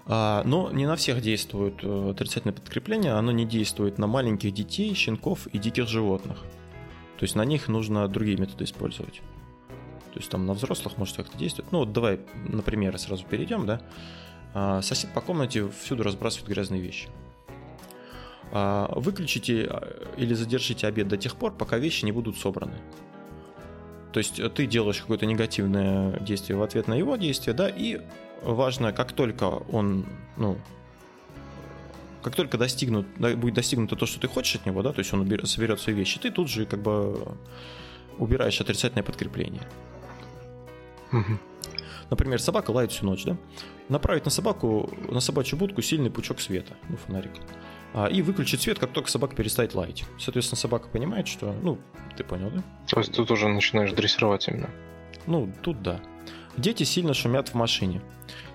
А, 0.06 0.42
но 0.44 0.70
не 0.72 0.86
на 0.86 0.96
всех 0.96 1.20
действует 1.20 1.76
э, 1.82 2.10
отрицательное 2.10 2.54
подкрепление, 2.54 3.12
оно 3.12 3.30
не 3.30 3.44
действует 3.44 3.98
на 3.98 4.06
маленьких 4.06 4.52
детей, 4.52 4.92
щенков 4.94 5.46
и 5.46 5.58
диких 5.58 5.88
животных. 5.88 6.38
То 7.18 7.24
есть 7.24 7.36
на 7.36 7.44
них 7.44 7.68
нужно 7.68 8.08
другие 8.08 8.36
методы 8.36 8.64
использовать. 8.64 9.22
То 10.12 10.18
есть 10.18 10.28
там 10.28 10.44
на 10.44 10.54
взрослых 10.54 10.98
может 10.98 11.16
как-то 11.16 11.38
действовать. 11.38 11.70
Ну 11.70 11.78
вот 11.78 11.92
давай 11.92 12.20
на 12.48 12.62
примеры 12.62 12.98
сразу 12.98 13.24
перейдем, 13.24 13.64
да. 13.66 13.80
А, 14.54 14.82
сосед 14.82 15.12
по 15.14 15.20
комнате 15.20 15.68
всюду 15.68 16.02
разбрасывает 16.02 16.48
грязные 16.48 16.82
вещи. 16.82 17.08
А, 18.54 18.92
выключите 18.94 19.70
или 20.18 20.34
задержите 20.34 20.86
обед 20.86 21.08
до 21.08 21.16
тех 21.16 21.36
пор, 21.36 21.54
пока 21.54 21.78
вещи 21.78 22.04
не 22.04 22.12
будут 22.12 22.36
собраны. 22.36 22.74
То 24.12 24.18
есть 24.18 24.40
ты 24.54 24.66
делаешь 24.66 25.00
какое-то 25.00 25.24
негативное 25.24 26.20
действие 26.20 26.58
в 26.58 26.62
ответ 26.62 26.86
на 26.86 26.92
его 26.92 27.16
действие, 27.16 27.54
да, 27.54 27.68
и 27.70 28.02
важно, 28.42 28.92
как 28.92 29.12
только 29.12 29.44
он, 29.44 30.04
ну, 30.36 30.58
как 32.22 32.36
только 32.36 32.58
достигнут, 32.58 33.06
будет 33.16 33.54
достигнуто 33.54 33.96
то, 33.96 34.04
что 34.04 34.20
ты 34.20 34.28
хочешь 34.28 34.56
от 34.56 34.66
него, 34.66 34.82
да, 34.82 34.92
то 34.92 34.98
есть 34.98 35.14
он 35.14 35.26
соберет 35.46 35.80
свои 35.80 35.94
вещи, 35.94 36.20
ты 36.20 36.30
тут 36.30 36.50
же 36.50 36.66
как 36.66 36.82
бы 36.82 37.36
убираешь 38.18 38.60
отрицательное 38.60 39.02
подкрепление. 39.02 39.62
Угу. 41.10 41.38
Например, 42.10 42.38
собака 42.38 42.70
лает 42.70 42.92
всю 42.92 43.06
ночь, 43.06 43.24
да? 43.24 43.38
Направить 43.88 44.26
на 44.26 44.30
собаку, 44.30 44.90
на 45.10 45.20
собачью 45.20 45.58
будку 45.58 45.80
сильный 45.80 46.10
пучок 46.10 46.40
света, 46.40 46.74
ну, 46.90 46.98
фонарик. 46.98 47.32
А, 47.36 47.71
и 48.10 48.22
выключить 48.22 48.62
свет, 48.62 48.78
как 48.78 48.92
только 48.92 49.10
собака 49.10 49.36
перестает 49.36 49.74
лаять. 49.74 50.04
Соответственно, 50.18 50.58
собака 50.58 50.88
понимает, 50.88 51.28
что, 51.28 51.54
ну, 51.62 51.78
ты 52.16 52.24
понял, 52.24 52.50
да? 52.50 52.62
То 52.88 53.00
есть 53.00 53.12
ты 53.12 53.24
тоже 53.24 53.48
начинаешь 53.48 53.92
дрессировать 53.92 54.48
именно? 54.48 54.70
Ну, 55.26 55.52
тут 55.62 55.82
да. 55.82 56.00
Дети 56.56 56.84
сильно 56.84 57.14
шумят 57.14 57.48
в 57.48 57.54
машине. 57.54 58.02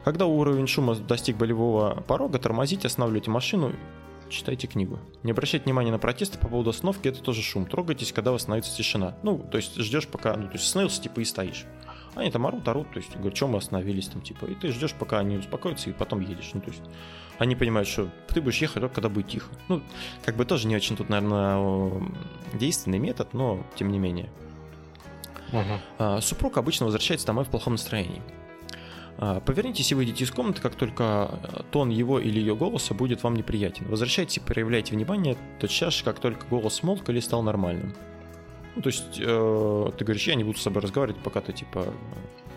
Когда 0.04 0.26
уровень 0.26 0.67
шума 0.67 0.95
достиг 0.95 1.38
болевого 1.38 2.02
порога, 2.08 2.39
тормозите, 2.39 2.88
останавливайте 2.88 3.30
машину, 3.30 3.73
читайте 4.30 4.67
книгу. 4.67 5.00
Не 5.23 5.32
обращайте 5.32 5.65
внимания 5.65 5.91
на 5.91 6.00
протесты 6.00 6.38
по 6.38 6.47
поводу 6.47 6.69
остановки, 6.69 7.08
это 7.08 7.21
тоже 7.21 7.41
шум. 7.41 7.65
Трогайтесь, 7.65 8.12
когда 8.12 8.32
восстановится 8.32 8.76
тишина. 8.76 9.17
Ну, 9.23 9.39
то 9.39 9.58
есть 9.58 9.76
ждешь 9.78 10.08
пока, 10.08 10.36
ну, 10.36 10.47
то 10.47 10.54
есть 10.54 10.65
остановился, 10.65 11.02
типа, 11.02 11.19
и 11.19 11.26
стоишь. 11.26 11.65
Они 12.15 12.32
там 12.32 12.47
орут, 12.47 12.67
орут, 12.67 12.91
то 12.91 12.97
есть 12.97 13.15
говорят, 13.15 13.36
что 13.36 13.47
мы 13.47 13.58
остановились 13.58 14.08
там, 14.08 14.21
типа, 14.21 14.45
и 14.45 14.56
ты 14.56 14.71
ждешь, 14.71 14.93
пока 14.93 15.19
они 15.19 15.38
успокоятся, 15.38 15.89
и 15.89 15.93
потом 15.93 16.21
едешь. 16.21 16.52
Ну, 16.54 16.62
то 16.62 16.71
есть 16.71 16.82
они 17.38 17.56
понимают, 17.56 17.88
что 17.88 18.10
ты 18.28 18.41
будешь 18.41 18.58
ехать 18.58 18.82
только 18.82 18.95
когда 18.95 19.10
будет 19.10 19.28
тихо. 19.28 19.50
Ну, 19.67 19.82
как 20.26 20.36
бы 20.36 20.45
тоже 20.45 20.67
не 20.67 20.76
очень 20.76 20.95
тут, 20.95 21.10
наверное, 21.10 22.02
действенный 22.54 23.00
метод, 23.00 23.34
но 23.34 23.63
тем 23.76 23.91
не 23.91 24.00
менее. 24.00 24.30
Uh-huh. 25.52 26.21
Супруг 26.21 26.58
обычно 26.58 26.86
возвращается 26.86 27.28
домой 27.28 27.45
в 27.45 27.50
плохом 27.50 27.73
настроении. 27.73 28.21
А, 29.19 29.39
повернитесь 29.39 29.91
и 29.91 29.95
выйдите 29.95 30.23
из 30.23 30.32
комнаты, 30.32 30.62
как 30.62 30.76
только 30.76 31.39
э, 31.41 31.63
тон 31.71 31.89
его 31.89 32.19
или 32.19 32.39
ее 32.39 32.56
голоса 32.56 32.93
будет 32.93 33.23
вам 33.23 33.36
неприятен. 33.36 33.88
Возвращайтесь 33.88 34.38
и 34.38 34.39
проявляйте 34.39 34.93
внимание 34.93 35.36
тотчас 35.60 35.95
же, 35.95 36.04
как 36.04 36.19
только 36.19 36.45
голос 36.47 36.76
смолк 36.76 37.10
или 37.10 37.19
стал 37.19 37.41
нормальным. 37.41 37.95
Ну, 38.76 38.82
то 38.84 38.89
есть, 38.89 39.19
э, 39.19 39.91
ты 39.97 40.06
говоришь, 40.06 40.28
я 40.28 40.36
не 40.36 40.43
буду 40.43 40.60
с 40.60 40.62
собой 40.62 40.84
разговаривать, 40.84 41.19
пока 41.23 41.41
ты, 41.41 41.52
типа, 41.52 41.86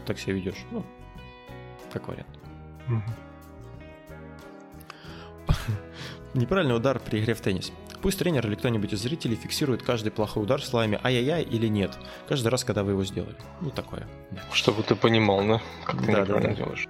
так 0.04 0.18
себя 0.18 0.34
ведешь. 0.34 0.66
Ну, 0.70 0.84
как 1.90 2.08
вариант. 2.08 2.28
Неправильный 6.34 6.76
удар 6.76 7.00
при 7.00 7.20
игре 7.20 7.34
в 7.34 7.40
теннис. 7.40 7.72
Пусть 8.02 8.18
тренер 8.18 8.46
или 8.46 8.54
кто-нибудь 8.54 8.92
из 8.92 9.00
зрителей 9.00 9.36
фиксирует 9.36 9.82
каждый 9.82 10.10
плохой 10.10 10.42
удар 10.44 10.62
словами 10.62 10.98
«ай-яй-яй» 11.02 11.42
или 11.42 11.66
«нет», 11.66 11.98
каждый 12.28 12.48
раз, 12.48 12.64
когда 12.64 12.82
вы 12.82 12.92
его 12.92 13.04
сделали. 13.04 13.36
Ну, 13.60 13.70
такое. 13.70 14.06
Да. 14.30 14.42
Чтобы 14.52 14.82
ты 14.82 14.94
понимал, 14.94 15.46
да? 15.46 15.60
Как 15.84 16.00
ты 16.00 16.12
да, 16.12 16.24
да, 16.24 16.40
да. 16.40 16.54
делаешь. 16.54 16.86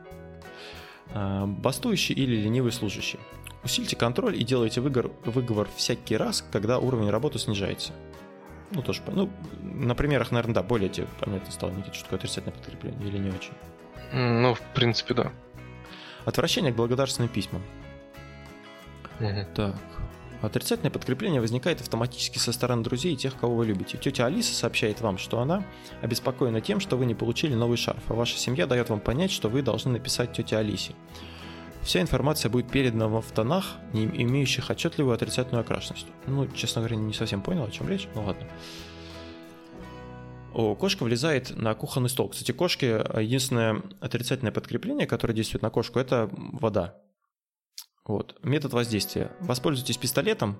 А, 1.12 1.46
бастующий 1.46 2.14
или 2.14 2.36
ленивый 2.36 2.70
служащий. 2.70 3.18
Усильте 3.64 3.96
контроль 3.96 4.36
и 4.40 4.44
делайте 4.44 4.80
выговор, 4.80 5.10
выговор 5.24 5.68
всякий 5.74 6.16
раз, 6.16 6.44
когда 6.52 6.78
уровень 6.78 7.10
работы 7.10 7.38
снижается. 7.38 7.92
Ну, 8.70 8.82
тоже, 8.82 9.02
ну, 9.08 9.28
на 9.62 9.94
примерах, 9.94 10.30
наверное, 10.30 10.54
да, 10.54 10.62
более 10.62 10.88
тебе 10.88 11.08
понятно 11.18 11.50
стало, 11.50 11.70
Никита, 11.72 11.94
что 11.94 12.04
такое 12.04 12.18
отрицательное 12.20 12.56
подкрепление 12.56 13.08
или 13.08 13.18
не 13.18 13.30
очень. 13.30 13.52
Ну, 14.12 14.54
в 14.54 14.60
принципе, 14.74 15.14
да. 15.14 15.32
Отвращение 16.24 16.72
к 16.72 16.76
благодарственным 16.76 17.28
письмам. 17.28 17.62
Угу. 19.20 19.46
Так. 19.54 19.76
Отрицательное 20.42 20.90
подкрепление 20.90 21.40
возникает 21.40 21.82
автоматически 21.82 22.38
со 22.38 22.52
стороны 22.52 22.82
друзей 22.82 23.12
и 23.12 23.16
тех, 23.16 23.36
кого 23.36 23.56
вы 23.56 23.66
любите. 23.66 23.98
Тетя 23.98 24.24
Алиса 24.24 24.54
сообщает 24.54 25.02
вам, 25.02 25.18
что 25.18 25.40
она 25.40 25.64
обеспокоена 26.00 26.62
тем, 26.62 26.80
что 26.80 26.96
вы 26.96 27.04
не 27.04 27.14
получили 27.14 27.54
новый 27.54 27.76
шарф, 27.76 28.02
а 28.08 28.14
ваша 28.14 28.38
семья 28.38 28.66
дает 28.66 28.88
вам 28.88 29.00
понять, 29.00 29.30
что 29.30 29.50
вы 29.50 29.60
должны 29.60 29.92
написать 29.92 30.32
тете 30.32 30.56
Алисе. 30.56 30.94
Вся 31.82 32.00
информация 32.00 32.50
будет 32.50 32.70
передана 32.70 33.08
в 33.08 33.32
тонах, 33.32 33.76
не 33.92 34.04
имеющих 34.04 34.70
отчетливую 34.70 35.14
отрицательную 35.14 35.60
окрашенность. 35.60 36.06
Ну, 36.26 36.46
честно 36.48 36.80
говоря, 36.80 36.96
не 36.96 37.12
совсем 37.12 37.42
понял, 37.42 37.64
о 37.64 37.70
чем 37.70 37.88
речь, 37.88 38.08
ну 38.14 38.24
ладно. 38.24 38.46
О, 40.54 40.74
кошка 40.74 41.04
влезает 41.04 41.54
на 41.56 41.74
кухонный 41.74 42.08
стол. 42.08 42.30
Кстати, 42.30 42.52
кошки 42.52 42.84
единственное 43.20 43.82
отрицательное 44.00 44.52
подкрепление, 44.52 45.06
которое 45.06 45.34
действует 45.34 45.62
на 45.62 45.70
кошку, 45.70 45.98
это 45.98 46.28
вода. 46.32 46.96
Вот. 48.10 48.36
Метод 48.42 48.72
воздействия. 48.72 49.30
Воспользуйтесь 49.38 49.96
пистолетом, 49.96 50.56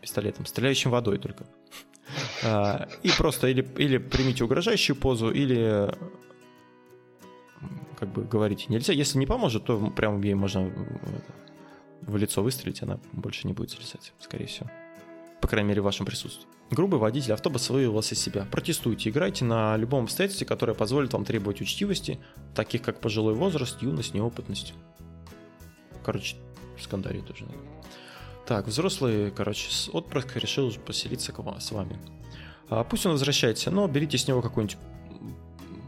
пистолетом, 0.00 0.46
стреляющим 0.46 0.90
водой 0.90 1.18
только. 1.18 1.46
А, 2.44 2.88
и 3.04 3.10
просто 3.16 3.46
или, 3.46 3.66
или 3.78 3.96
примите 3.96 4.44
угрожающую 4.44 4.96
позу, 4.96 5.30
или 5.30 5.94
как 7.96 8.12
бы 8.12 8.24
говорите 8.24 8.66
нельзя. 8.68 8.92
Если 8.92 9.16
не 9.16 9.26
поможет, 9.26 9.64
то 9.64 9.78
прямо 9.90 10.20
ей 10.22 10.34
можно 10.34 10.70
в 12.02 12.16
лицо 12.16 12.42
выстрелить, 12.42 12.82
она 12.82 12.98
больше 13.12 13.46
не 13.46 13.52
будет 13.52 13.70
залезать, 13.70 14.12
скорее 14.18 14.46
всего. 14.46 14.68
по 15.40 15.46
крайней 15.46 15.68
мере 15.68 15.80
в 15.80 15.84
вашем 15.84 16.04
присутствии. 16.04 16.46
Грубый 16.70 16.98
водитель 16.98 17.32
автобуса 17.32 17.72
вывел 17.72 17.92
вас 17.92 18.12
из 18.12 18.20
себя. 18.20 18.46
Протестуйте, 18.50 19.08
играйте 19.08 19.44
на 19.44 19.76
любом 19.76 20.04
обстоятельстве, 20.04 20.46
которое 20.46 20.74
позволит 20.74 21.12
вам 21.12 21.24
требовать 21.24 21.60
учтивости, 21.60 22.18
таких 22.54 22.82
как 22.82 23.00
пожилой 23.00 23.34
возраст, 23.34 23.80
юность, 23.80 24.14
неопытность. 24.14 24.74
Короче, 26.04 26.36
скандалить 26.78 27.26
тоже. 27.26 27.46
Так, 28.46 28.66
взрослый, 28.66 29.30
короче, 29.30 29.68
отпрыск 29.92 30.36
решил 30.36 30.72
поселиться 30.84 31.32
с 31.58 31.72
вами. 31.72 31.98
А 32.68 32.84
пусть 32.84 33.06
он 33.06 33.12
возвращается, 33.12 33.70
но 33.70 33.86
берите 33.86 34.18
с 34.18 34.26
него 34.26 34.42
какую-нибудь 34.42 34.78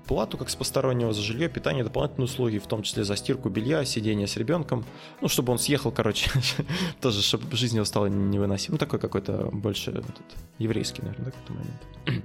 плату 0.06 0.36
как 0.36 0.50
с 0.50 0.56
постороннего 0.56 1.12
за 1.12 1.22
жилье, 1.22 1.48
питание, 1.48 1.82
дополнительные 1.82 2.26
услуги, 2.26 2.58
в 2.58 2.66
том 2.66 2.82
числе 2.82 3.04
за 3.04 3.16
стирку 3.16 3.48
белья, 3.48 3.84
сидение 3.84 4.26
с 4.26 4.36
ребенком. 4.36 4.84
Ну, 5.20 5.28
чтобы 5.28 5.52
он 5.52 5.58
съехал, 5.58 5.90
короче, 5.90 6.30
тоже, 7.00 7.22
чтобы 7.22 7.56
жизнь 7.56 7.76
его 7.76 7.84
стала 7.84 8.06
невыносимой. 8.06 8.74
Ну, 8.74 8.78
такой 8.78 8.98
какой-то 8.98 9.50
больше 9.52 9.90
этот, 9.90 10.22
еврейский, 10.58 11.02
наверное, 11.02 11.26
да, 11.26 11.30
какой-то 11.32 11.52
момент. 11.52 12.24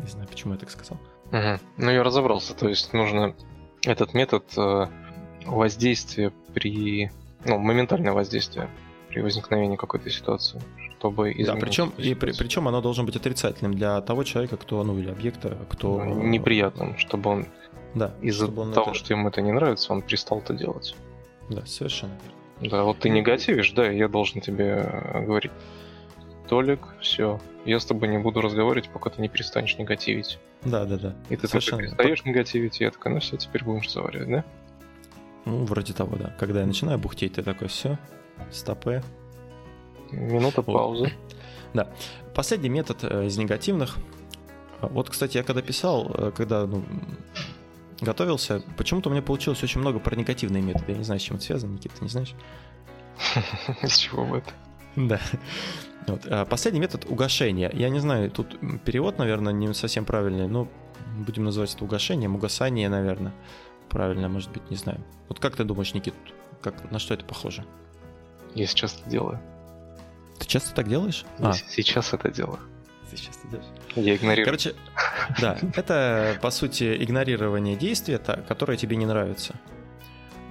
Не 0.00 0.10
знаю, 0.10 0.28
почему 0.28 0.52
я 0.52 0.58
так 0.58 0.70
сказал. 0.70 0.98
Угу. 1.32 1.60
Ну, 1.78 1.90
я 1.90 2.02
разобрался. 2.02 2.54
То 2.54 2.68
есть 2.68 2.92
нужно 2.92 3.34
этот 3.84 4.12
метод 4.14 4.44
э, 5.44 5.50
воздействия 5.50 6.32
при... 6.52 7.10
Ну, 7.44 7.58
моментальное 7.58 8.12
воздействие 8.12 8.68
при 9.08 9.20
возникновении 9.20 9.76
какой-то 9.76 10.10
ситуации 10.10 10.60
чтобы 11.04 11.32
изменить. 11.32 11.46
Да, 11.46 11.56
причем, 11.56 11.92
и 11.98 12.14
при, 12.14 12.32
причем 12.32 12.66
оно 12.66 12.80
должно 12.80 13.04
быть 13.04 13.14
отрицательным 13.14 13.74
для 13.74 14.00
того 14.00 14.24
человека, 14.24 14.56
кто, 14.56 14.82
ну, 14.82 14.98
или 14.98 15.10
объекта, 15.10 15.58
кто... 15.68 16.02
Ну, 16.02 16.22
неприятным, 16.22 16.96
чтобы 16.96 17.28
он 17.28 17.46
да, 17.94 18.14
из-за 18.22 18.46
того, 18.48 18.70
это... 18.70 18.94
что 18.94 19.12
ему 19.12 19.28
это 19.28 19.42
не 19.42 19.52
нравится, 19.52 19.92
он 19.92 20.00
перестал 20.00 20.38
это 20.38 20.54
делать. 20.54 20.96
Да, 21.50 21.64
совершенно 21.66 22.14
Да, 22.60 22.84
вот 22.84 23.00
ты 23.00 23.10
негативишь, 23.10 23.72
да, 23.72 23.86
я 23.90 24.08
должен 24.08 24.40
тебе 24.40 25.22
говорить. 25.26 25.52
Толик, 26.48 26.80
все, 27.00 27.38
я 27.64 27.78
с 27.80 27.84
тобой 27.84 28.08
не 28.08 28.18
буду 28.18 28.40
разговаривать, 28.40 28.88
пока 28.88 29.10
ты 29.10 29.20
не 29.20 29.28
перестанешь 29.28 29.76
негативить. 29.78 30.38
Да, 30.62 30.84
да, 30.84 30.96
да. 30.96 31.14
И 31.28 31.36
ты 31.36 31.48
Совершенно. 31.48 31.82
только 31.82 31.96
перестаешь 31.96 32.24
негативить, 32.24 32.80
и 32.80 32.84
я 32.84 32.90
такой, 32.90 33.12
ну 33.12 33.20
все, 33.20 33.36
теперь 33.36 33.64
будем 33.64 33.80
разговаривать, 33.80 34.28
да? 34.28 34.44
Ну, 35.44 35.64
вроде 35.64 35.92
того, 35.92 36.16
да. 36.16 36.34
Когда 36.38 36.60
я 36.60 36.66
начинаю 36.66 36.98
бухтеть, 36.98 37.34
ты 37.34 37.42
такой, 37.42 37.68
все, 37.68 37.98
стопы, 38.50 39.02
Минута 40.10 40.62
паузы. 40.62 41.12
Да. 41.74 41.88
Последний 42.36 42.68
метод 42.68 42.98
э, 43.02 43.26
из 43.26 43.36
негативных. 43.36 43.96
Вот, 44.80 45.10
кстати, 45.10 45.38
я 45.38 45.42
когда 45.42 45.60
писал, 45.60 46.08
э, 46.14 46.30
когда 46.30 46.66
ну, 46.66 46.84
готовился, 48.00 48.62
почему-то 48.76 49.08
у 49.08 49.12
меня 49.12 49.22
получилось 49.22 49.60
очень 49.64 49.80
много 49.80 49.98
про 49.98 50.14
негативные 50.14 50.62
методы. 50.62 50.92
Я 50.92 50.98
не 50.98 51.04
знаю, 51.04 51.18
с 51.18 51.24
чем 51.24 51.36
это 51.36 51.46
связано, 51.46 51.72
Никита, 51.72 51.96
ты 51.96 52.04
не 52.04 52.10
знаешь? 52.10 52.32
С 53.82 53.96
чего 53.96 54.24
бы 54.24 54.38
это? 54.38 54.50
Да. 54.96 55.20
Вот. 56.06 56.26
Э, 56.26 56.44
последний 56.44 56.80
метод 56.80 57.06
угошения. 57.08 57.70
Я 57.72 57.88
не 57.88 57.98
знаю, 57.98 58.30
тут 58.30 58.56
перевод, 58.84 59.18
наверное, 59.18 59.54
не 59.54 59.72
совсем 59.72 60.04
правильный, 60.04 60.46
но 60.46 60.68
будем 61.26 61.44
называть 61.44 61.74
это 61.74 61.82
угошением, 61.82 62.34
угасание, 62.34 62.90
наверное. 62.90 63.32
Правильно, 63.88 64.28
может 64.28 64.50
быть, 64.50 64.70
не 64.70 64.76
знаю. 64.76 65.00
Вот 65.28 65.40
как 65.40 65.56
ты 65.56 65.64
думаешь, 65.64 65.94
Никит, 65.94 66.14
как, 66.60 66.90
на 66.90 66.98
что 66.98 67.14
это 67.14 67.24
похоже? 67.24 67.64
Я 68.54 68.66
сейчас 68.66 68.98
это 69.00 69.10
делаю. 69.10 69.40
Ты 70.38 70.46
часто 70.46 70.74
так 70.74 70.88
делаешь? 70.88 71.24
А. 71.38 71.52
Сейчас 71.52 72.12
это 72.12 72.30
делаю. 72.30 72.58
Сейчас 73.14 73.36
ты 73.36 73.48
делаешь. 73.48 73.68
Я 73.94 74.16
игнорирую. 74.16 74.44
Короче, 74.44 74.74
да, 75.40 75.58
это, 75.74 76.38
по 76.40 76.50
сути, 76.50 76.96
игнорирование 77.02 77.76
действия, 77.76 78.18
которое 78.18 78.76
тебе 78.76 78.96
не 78.96 79.06
нравится. 79.06 79.54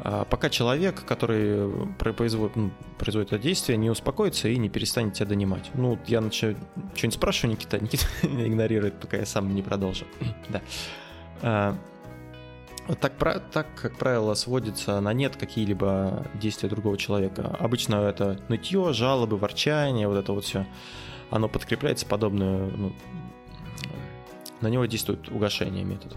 А 0.06 0.26
пока 0.26 0.50
человек, 0.50 1.06
который 1.06 1.70
производит, 1.98 2.56
ну, 2.56 2.72
производит 2.98 3.32
это 3.32 3.42
действие, 3.42 3.78
не 3.78 3.90
успокоится 3.90 4.50
и 4.50 4.58
не 4.58 4.68
перестанет 4.68 5.14
тебя 5.14 5.28
донимать. 5.28 5.72
Ну, 5.76 5.98
я 6.08 6.20
начну 6.20 6.56
что-нибудь 6.96 7.14
спрашиваю, 7.14 7.56
Никита, 7.56 7.80
Никита 7.82 8.06
игнорирует, 8.24 9.00
пока 9.00 9.18
я 9.18 9.26
сам 9.26 9.54
не 9.56 9.62
продолжу. 9.62 10.06
да. 11.42 11.78
А, 12.88 12.96
так, 12.96 13.14
так, 13.52 13.68
как 13.76 13.98
правило, 13.98 14.34
сводится 14.34 15.00
на 15.00 15.14
нет 15.14 15.38
какие-либо 15.38 16.28
действия 16.34 16.70
другого 16.70 16.98
человека. 16.98 17.56
Обычно 17.60 17.96
это 17.96 18.40
нытье, 18.50 18.92
жалобы, 18.94 19.38
ворчание, 19.38 20.08
вот 20.08 20.18
это 20.18 20.34
вот 20.34 20.44
все. 20.44 20.68
Оно 21.30 21.48
подкрепляется 21.48 22.06
подобное, 22.06 22.70
ну, 22.70 22.94
на 24.62 24.68
него 24.68 24.86
действует 24.86 25.30
угошение 25.30 25.84
метод. 25.84 26.16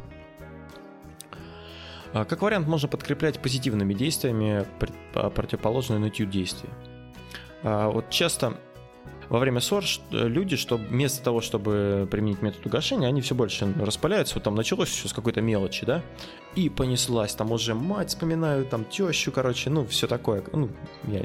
А 2.12 2.24
как 2.24 2.42
вариант, 2.42 2.66
можно 2.66 2.88
подкреплять 2.88 3.40
позитивными 3.40 3.94
действиями 3.94 4.66
противоположные 5.12 5.98
нытью 5.98 6.26
действия. 6.26 6.70
А 7.62 7.90
вот 7.90 8.10
часто 8.10 8.58
во 9.28 9.38
время 9.38 9.60
ссор 9.60 9.84
люди, 10.10 10.56
что 10.56 10.76
вместо 10.76 11.22
того, 11.22 11.40
чтобы 11.40 12.08
применить 12.10 12.42
метод 12.42 12.64
угошения, 12.66 13.08
они 13.08 13.20
все 13.20 13.34
больше 13.34 13.72
распаляются. 13.80 14.34
Вот 14.34 14.44
там 14.44 14.54
началось 14.54 14.88
все 14.88 15.08
с 15.08 15.12
какой-то 15.12 15.40
мелочи, 15.40 15.84
да, 15.84 16.02
и 16.54 16.68
понеслась. 16.68 17.34
Там 17.34 17.52
уже 17.52 17.74
мать 17.74 18.10
вспоминаю, 18.10 18.64
там 18.64 18.84
тещу, 18.84 19.32
короче, 19.32 19.70
ну, 19.70 19.86
все 19.86 20.06
такое. 20.06 20.42
Ну, 20.52 20.70
я 21.04 21.24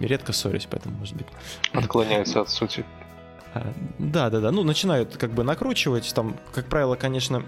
редко 0.00 0.32
ссорюсь, 0.32 0.66
поэтому, 0.70 0.96
может 0.98 1.16
быть. 1.16 1.26
Отклоняются 1.72 2.40
от 2.40 2.50
сути. 2.50 2.84
А, 3.54 3.72
да, 3.98 4.30
да, 4.30 4.40
да. 4.40 4.50
Ну, 4.50 4.62
начинают 4.62 5.16
как 5.16 5.32
бы 5.32 5.42
накручивать. 5.42 6.12
Там, 6.14 6.36
как 6.52 6.66
правило, 6.66 6.94
конечно, 6.94 7.44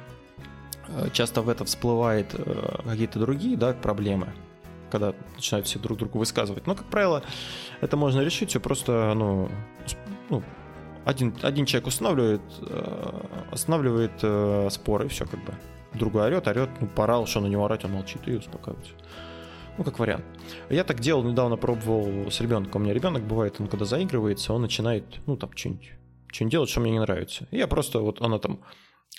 э, 0.88 1.08
часто 1.12 1.42
в 1.42 1.48
это 1.48 1.64
всплывают 1.64 2.34
э, 2.34 2.78
какие-то 2.84 3.18
другие, 3.18 3.56
да, 3.56 3.72
проблемы 3.72 4.32
когда 4.94 5.12
начинают 5.34 5.66
все 5.66 5.80
друг 5.80 5.98
другу 5.98 6.20
высказывать. 6.20 6.68
Но, 6.68 6.76
как 6.76 6.86
правило, 6.86 7.24
это 7.80 7.96
можно 7.96 8.20
решить 8.20 8.50
все 8.50 8.60
просто, 8.60 9.12
ну, 9.16 9.48
ну 10.30 10.44
один, 11.04 11.34
один 11.42 11.66
человек 11.66 11.88
устанавливает, 11.88 12.42
э, 12.62 13.20
останавливает 13.50 14.12
э, 14.22 14.68
спор, 14.70 15.02
и 15.02 15.08
все 15.08 15.26
как 15.26 15.44
бы. 15.44 15.54
Другой 15.94 16.26
орет, 16.26 16.46
орет, 16.46 16.70
ну, 16.80 16.86
порал, 16.86 17.26
что 17.26 17.40
на 17.40 17.46
него 17.46 17.64
орать, 17.64 17.84
он 17.84 17.92
молчит 17.92 18.20
и 18.26 18.36
успокаивается. 18.36 18.92
Ну, 19.78 19.82
как 19.82 19.98
вариант. 19.98 20.24
Я 20.70 20.84
так 20.84 21.00
делал, 21.00 21.24
недавно 21.24 21.56
пробовал 21.56 22.30
с 22.30 22.40
ребенком. 22.40 22.82
У 22.82 22.84
меня 22.84 22.94
ребенок 22.94 23.24
бывает, 23.24 23.56
он 23.58 23.66
когда 23.66 23.84
заигрывается, 23.84 24.52
он 24.52 24.62
начинает, 24.62 25.04
ну, 25.26 25.36
там, 25.36 25.50
что-нибудь 25.56 25.90
что 26.32 26.44
делать, 26.44 26.70
что 26.70 26.80
мне 26.80 26.92
не 26.92 27.00
нравится. 27.00 27.48
И 27.50 27.58
я 27.58 27.66
просто, 27.66 27.98
вот 27.98 28.20
она 28.20 28.38
там 28.38 28.60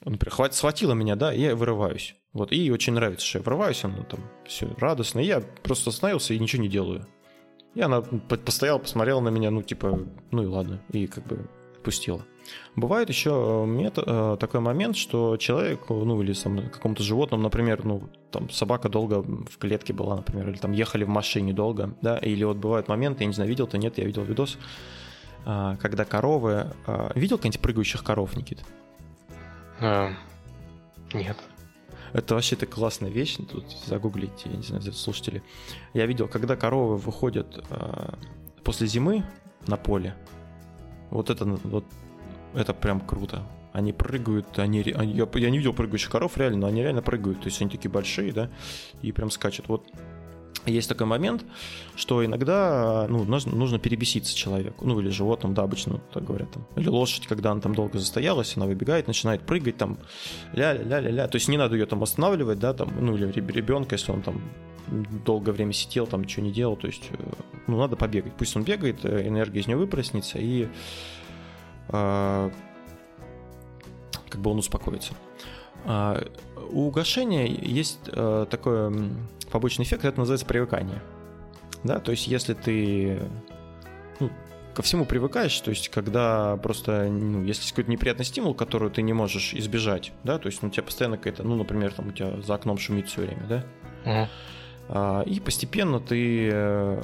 например, 0.06 0.54
схватила 0.54 0.94
меня, 0.94 1.16
да, 1.16 1.34
и 1.34 1.42
я 1.42 1.56
вырываюсь. 1.56 2.16
Вот, 2.36 2.52
и 2.52 2.70
очень 2.70 2.92
нравится, 2.92 3.26
что 3.26 3.40
я 3.40 3.44
врываюсь, 3.44 3.82
она 3.86 4.04
там 4.04 4.20
все 4.46 4.68
радостно. 4.78 5.20
И 5.20 5.26
я 5.26 5.42
просто 5.64 5.90
остановился 5.90 6.34
и 6.34 6.40
ничего 6.40 6.62
не 6.62 6.68
делаю. 6.68 7.08
И 7.76 7.82
она 7.82 8.02
постояла, 8.02 8.78
посмотрела 8.78 9.22
на 9.22 9.30
меня, 9.30 9.52
ну, 9.52 9.64
типа, 9.64 10.02
ну 10.32 10.44
и 10.44 10.46
ладно, 10.46 10.82
и 10.92 11.08
как 11.08 11.26
бы 11.26 11.48
пустила. 11.82 12.26
Бывает 12.76 13.08
еще 13.08 13.64
метод, 13.66 14.04
э, 14.06 14.38
такой 14.38 14.60
момент, 14.60 14.98
что 14.98 15.38
человек, 15.38 15.86
ну 15.88 16.22
или 16.22 16.34
сам, 16.34 16.70
какому-то 16.70 17.04
животному, 17.04 17.42
например, 17.42 17.86
ну 17.86 18.10
там 18.32 18.50
собака 18.50 18.90
долго 18.90 19.22
в 19.22 19.58
клетке 19.58 19.94
была, 19.94 20.18
например, 20.18 20.50
или 20.50 20.58
там 20.58 20.74
ехали 20.74 21.06
в 21.06 21.10
машине 21.10 21.54
долго, 21.54 21.96
да, 22.02 22.18
или 22.18 22.44
вот 22.44 22.58
бывают 22.58 22.90
моменты, 22.90 23.24
я 23.24 23.28
не 23.28 23.34
знаю, 23.34 23.50
видел 23.50 23.66
ты, 23.66 23.78
нет, 23.78 23.98
я 23.98 24.04
видел 24.04 24.24
видос, 24.24 24.58
э, 25.46 25.78
когда 25.80 26.04
коровы... 26.04 26.74
Э, 26.86 27.12
видел 27.16 27.38
каких-нибудь 27.38 27.62
прыгающих 27.62 28.04
коров, 28.04 28.36
Никит? 28.36 28.60
А, 29.80 30.12
нет. 31.14 31.38
Это 32.16 32.34
вообще 32.34 32.56
то 32.56 32.66
классная 32.66 33.10
вещь, 33.10 33.36
тут 33.36 33.66
загуглите, 33.88 34.50
я 34.50 34.56
не 34.56 34.64
знаю, 34.64 34.82
слушатели. 34.94 35.44
Я 35.94 36.06
видел, 36.06 36.30
когда 36.30 36.56
коровы 36.56 36.96
выходят 36.96 37.62
э, 37.70 38.14
после 38.64 38.88
зимы 38.88 39.26
на 39.68 39.76
поле, 39.76 40.16
вот 41.10 41.30
это, 41.30 41.44
вот, 41.44 41.84
это 42.54 42.74
прям 42.74 43.02
круто. 43.02 43.44
Они 43.74 43.92
прыгают, 43.92 44.58
они, 44.60 44.80
они 44.96 45.12
я, 45.12 45.28
я 45.34 45.50
не 45.50 45.58
видел 45.58 45.74
прыгающих 45.74 46.10
коров 46.10 46.38
реально, 46.38 46.60
но 46.60 46.68
они 46.68 46.84
реально 46.84 47.02
прыгают, 47.02 47.42
то 47.42 47.48
есть 47.48 47.60
они 47.60 47.70
такие 47.70 47.92
большие, 47.92 48.32
да, 48.32 48.50
и 49.02 49.12
прям 49.12 49.30
скачут. 49.30 49.68
Вот 49.68 49.86
есть 50.66 50.90
такой 50.90 51.08
момент, 51.08 51.46
что 51.96 52.26
иногда 52.26 53.08
ну, 53.10 53.24
нужно, 53.24 53.80
перебеситься 53.80 54.36
человеку, 54.36 54.86
ну 54.86 55.00
или 55.00 55.10
животным, 55.10 55.54
да, 55.54 55.64
обычно 55.64 56.00
так 56.14 56.26
говорят. 56.26 56.52
Там. 56.52 56.66
Или 56.76 56.88
лошадь, 56.88 57.28
когда 57.28 57.52
она 57.52 57.62
там 57.62 57.76
долго 57.76 58.00
застоялась, 58.00 58.56
она 58.58 58.66
выбегает, 58.66 59.08
начинает 59.08 59.42
прыгать, 59.42 59.78
там, 59.78 59.98
ля-ля-ля-ля-ля. 60.54 61.28
То 61.28 61.36
есть 61.36 61.48
не 61.48 61.58
надо 61.58 61.76
ее 61.76 61.86
там 61.86 62.02
останавливать, 62.04 62.60
да, 62.60 62.74
там, 62.74 62.92
ну 63.00 63.16
или 63.16 63.32
ребенка, 63.32 63.96
если 63.96 64.12
он 64.12 64.22
там 64.22 64.42
долгое 65.26 65.52
время 65.52 65.74
сидел, 65.74 66.08
там 66.08 66.24
ничего 66.24 66.46
не 66.46 66.52
делал, 66.52 66.76
то 66.76 66.88
есть, 66.88 67.10
э, 67.12 67.16
ну, 67.68 67.78
надо 67.78 67.96
побегать. 67.96 68.34
Пусть 68.38 68.56
он 68.56 68.64
бегает, 68.64 69.04
э, 69.04 69.28
энергия 69.28 69.60
из 69.60 69.68
него 69.68 69.80
выпроснется, 69.80 70.38
и 70.38 70.68
э, 71.90 72.52
как 74.30 74.42
бы 74.42 74.52
он 74.52 74.60
успокоится. 74.60 75.14
А, 75.86 76.24
у 76.72 76.88
угошения 76.88 77.48
есть 77.48 78.00
э, 78.08 78.46
такой 78.50 79.10
побочный 79.56 79.86
эффект, 79.86 80.04
это 80.04 80.20
называется 80.20 80.46
привыкание. 80.46 81.02
Да, 81.86 82.00
то 82.00 82.12
есть 82.12 82.28
если 82.28 82.54
ты 82.54 83.22
ну, 84.20 84.30
ко 84.74 84.82
всему 84.82 85.06
привыкаешь, 85.06 85.58
то 85.62 85.70
есть 85.70 85.88
когда 85.88 86.58
просто, 86.58 87.08
ну, 87.10 87.42
если 87.46 87.62
есть 87.62 87.72
какой-то 87.72 87.90
неприятный 87.90 88.26
стимул, 88.26 88.54
который 88.54 88.90
ты 88.90 89.02
не 89.02 89.14
можешь 89.14 89.54
избежать, 89.54 90.12
да, 90.26 90.40
то 90.40 90.48
есть 90.48 90.62
ну, 90.62 90.68
у 90.68 90.72
тебя 90.72 90.84
постоянно 90.84 91.16
какая-то, 91.16 91.44
ну, 91.44 91.56
например, 91.56 91.94
там 91.94 92.10
у 92.10 92.12
тебя 92.12 92.42
за 92.42 92.54
окном 92.54 92.78
шумит 92.78 93.08
все 93.08 93.22
время, 93.22 93.46
да, 93.48 93.66
uh-huh. 94.04 94.28
а, 94.90 95.22
и 95.22 95.40
постепенно 95.40 96.02
ты 96.02 96.50
э, 96.52 97.02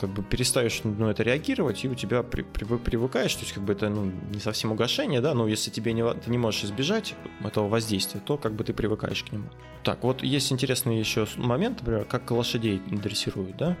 как 0.00 0.10
бы 0.10 0.22
перестаешь 0.22 0.82
на 0.84 1.10
это 1.10 1.22
реагировать, 1.22 1.84
и 1.84 1.88
у 1.88 1.94
тебя 1.94 2.22
при, 2.22 2.42
при, 2.42 2.64
привыкаешь, 2.64 3.34
то 3.34 3.42
есть 3.42 3.52
как 3.52 3.62
бы 3.62 3.74
это 3.74 3.88
ну, 3.88 4.10
не 4.32 4.40
совсем 4.40 4.72
угошение, 4.72 5.20
да, 5.20 5.34
но 5.34 5.46
если 5.46 5.70
тебе 5.70 5.92
не, 5.92 6.02
ты 6.14 6.30
не 6.30 6.38
можешь 6.38 6.64
избежать 6.64 7.14
этого 7.44 7.68
воздействия, 7.68 8.20
то 8.20 8.38
как 8.38 8.54
бы 8.54 8.64
ты 8.64 8.72
привыкаешь 8.72 9.22
к 9.22 9.32
нему. 9.32 9.44
Так, 9.82 10.02
вот 10.02 10.22
есть 10.22 10.50
интересный 10.52 10.98
еще 10.98 11.26
момент, 11.36 11.80
например, 11.80 12.04
как 12.04 12.30
лошадей 12.30 12.80
дрессируют, 12.90 13.56
да. 13.56 13.76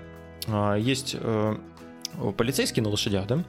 А, 0.46 0.76
есть 0.76 1.16
э, 1.18 1.56
полицейские 2.36 2.82
на 2.82 2.90
лошадях, 2.90 3.26
да, 3.26 3.44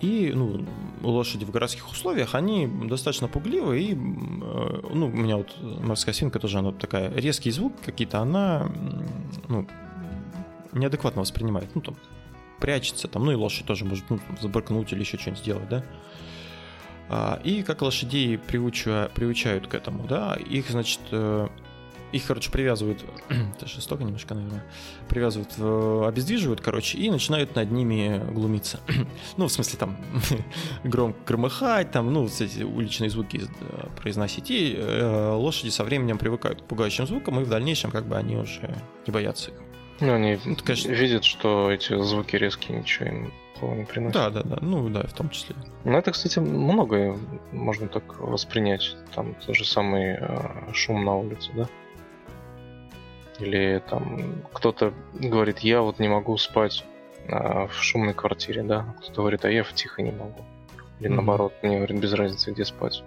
и 0.00 0.32
ну, 0.34 0.64
лошади 1.02 1.44
в 1.44 1.50
городских 1.50 1.90
условиях, 1.90 2.34
они 2.34 2.66
достаточно 2.66 3.28
пугливы, 3.28 3.80
и 3.80 3.92
э, 3.94 3.96
ну, 3.96 5.06
у 5.06 5.10
меня 5.10 5.38
вот 5.38 5.56
морская 5.60 6.14
свинка 6.14 6.38
тоже, 6.38 6.58
она 6.58 6.72
такая, 6.72 7.12
резкий 7.14 7.50
звук 7.50 7.72
какие-то, 7.84 8.20
она 8.20 8.70
ну, 9.48 9.66
неадекватно 10.78 11.22
воспринимает, 11.22 11.74
ну, 11.74 11.80
там, 11.80 11.96
прячется, 12.60 13.08
там, 13.08 13.24
ну, 13.24 13.32
и 13.32 13.34
лошадь 13.34 13.66
тоже 13.66 13.84
может 13.84 14.04
ну, 14.10 14.20
забаркнуть 14.40 14.92
или 14.92 15.00
еще 15.00 15.18
что-нибудь 15.18 15.42
сделать, 15.42 15.68
да. 15.68 15.84
А, 17.08 17.40
и 17.44 17.62
как 17.62 17.82
лошадей 17.82 18.38
приучают, 18.38 19.12
приучают 19.12 19.66
к 19.66 19.74
этому, 19.74 20.06
да, 20.06 20.34
их, 20.34 20.68
значит, 20.68 21.00
э, 21.10 21.48
их, 22.12 22.26
короче, 22.26 22.50
привязывают, 22.50 23.04
это 23.28 23.66
жестоко 23.66 24.02
немножко, 24.02 24.34
наверное, 24.34 24.64
привязывают, 25.08 25.52
обездвиживают, 26.06 26.60
короче, 26.60 26.98
и 26.98 27.10
начинают 27.10 27.54
над 27.54 27.70
ними 27.70 28.22
глумиться. 28.32 28.80
ну, 29.36 29.46
в 29.46 29.52
смысле, 29.52 29.78
там, 29.78 29.96
громко 30.84 31.18
громыхать, 31.26 31.90
там, 31.90 32.12
ну, 32.12 32.26
эти 32.26 32.62
уличные 32.62 33.10
звуки 33.10 33.42
э, 33.42 33.86
произносить. 34.00 34.50
И 34.50 34.74
э, 34.76 35.32
лошади 35.32 35.70
со 35.70 35.84
временем 35.84 36.18
привыкают 36.18 36.62
к 36.62 36.64
пугающим 36.64 37.06
звукам, 37.06 37.40
и 37.40 37.44
в 37.44 37.48
дальнейшем, 37.48 37.90
как 37.90 38.06
бы, 38.06 38.16
они 38.16 38.36
уже 38.36 38.82
не 39.06 39.12
боятся 39.12 39.50
их. 39.50 39.67
Ну, 40.00 40.14
они 40.14 40.38
ну, 40.44 40.56
конечно... 40.56 40.92
видят, 40.92 41.24
что 41.24 41.70
эти 41.70 42.00
звуки 42.00 42.36
резкие 42.36 42.78
ничего 42.78 43.06
им 43.06 43.32
плохого 43.54 43.74
не 43.74 43.84
приносят. 43.84 44.14
Да, 44.14 44.30
да, 44.30 44.42
да, 44.42 44.58
ну 44.60 44.88
да, 44.88 45.02
в 45.06 45.12
том 45.12 45.30
числе. 45.30 45.56
Ну, 45.84 45.96
это, 45.98 46.12
кстати, 46.12 46.38
многое 46.38 47.16
можно 47.52 47.88
так 47.88 48.18
воспринять. 48.20 48.96
Там 49.14 49.34
тот 49.34 49.56
же 49.56 49.64
самый 49.64 50.16
э, 50.18 50.72
шум 50.72 51.04
на 51.04 51.16
улице, 51.16 51.50
да? 51.54 51.68
Или 53.40 53.82
там 53.88 54.42
кто-то 54.52 54.92
говорит, 55.14 55.60
я 55.60 55.82
вот 55.82 55.98
не 55.98 56.08
могу 56.08 56.36
спать 56.38 56.84
а, 57.28 57.68
в 57.68 57.74
шумной 57.82 58.14
квартире, 58.14 58.64
да. 58.64 58.94
Кто-то 58.98 59.20
говорит, 59.20 59.44
а 59.44 59.50
я 59.50 59.62
в 59.62 59.72
тихо 59.74 60.02
не 60.02 60.10
могу. 60.10 60.44
Или 60.98 61.08
mm-hmm. 61.08 61.14
наоборот, 61.14 61.52
мне 61.62 61.76
говорит, 61.76 62.00
без 62.00 62.12
разницы, 62.12 62.50
где 62.50 62.64
спать. 62.64 63.04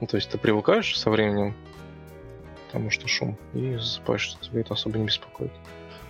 Ну, 0.00 0.06
то 0.06 0.16
есть 0.16 0.30
ты 0.30 0.36
привыкаешь 0.36 0.98
со 0.98 1.08
временем 1.10 1.54
потому 2.72 2.90
что 2.90 3.06
шум, 3.06 3.36
и 3.52 3.76
засыпаешь, 3.76 4.22
что 4.22 4.42
тебя 4.42 4.62
это 4.62 4.72
особо 4.72 4.96
не 4.96 5.04
беспокоит. 5.04 5.52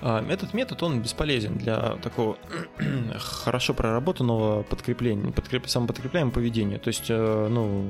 А, 0.03 0.25
этот 0.29 0.53
метод, 0.53 0.83
он 0.83 1.01
бесполезен 1.01 1.57
для 1.57 1.97
такого 2.03 2.37
хорошо 3.19 3.73
проработанного 3.73 4.65
подкрепления, 4.65 5.31
подкреп, 5.31 5.69
самоподкрепляемого 5.69 6.35
поведения. 6.35 6.79
То 6.79 6.89
есть, 6.89 7.07
э, 7.09 7.49
ну, 7.49 7.89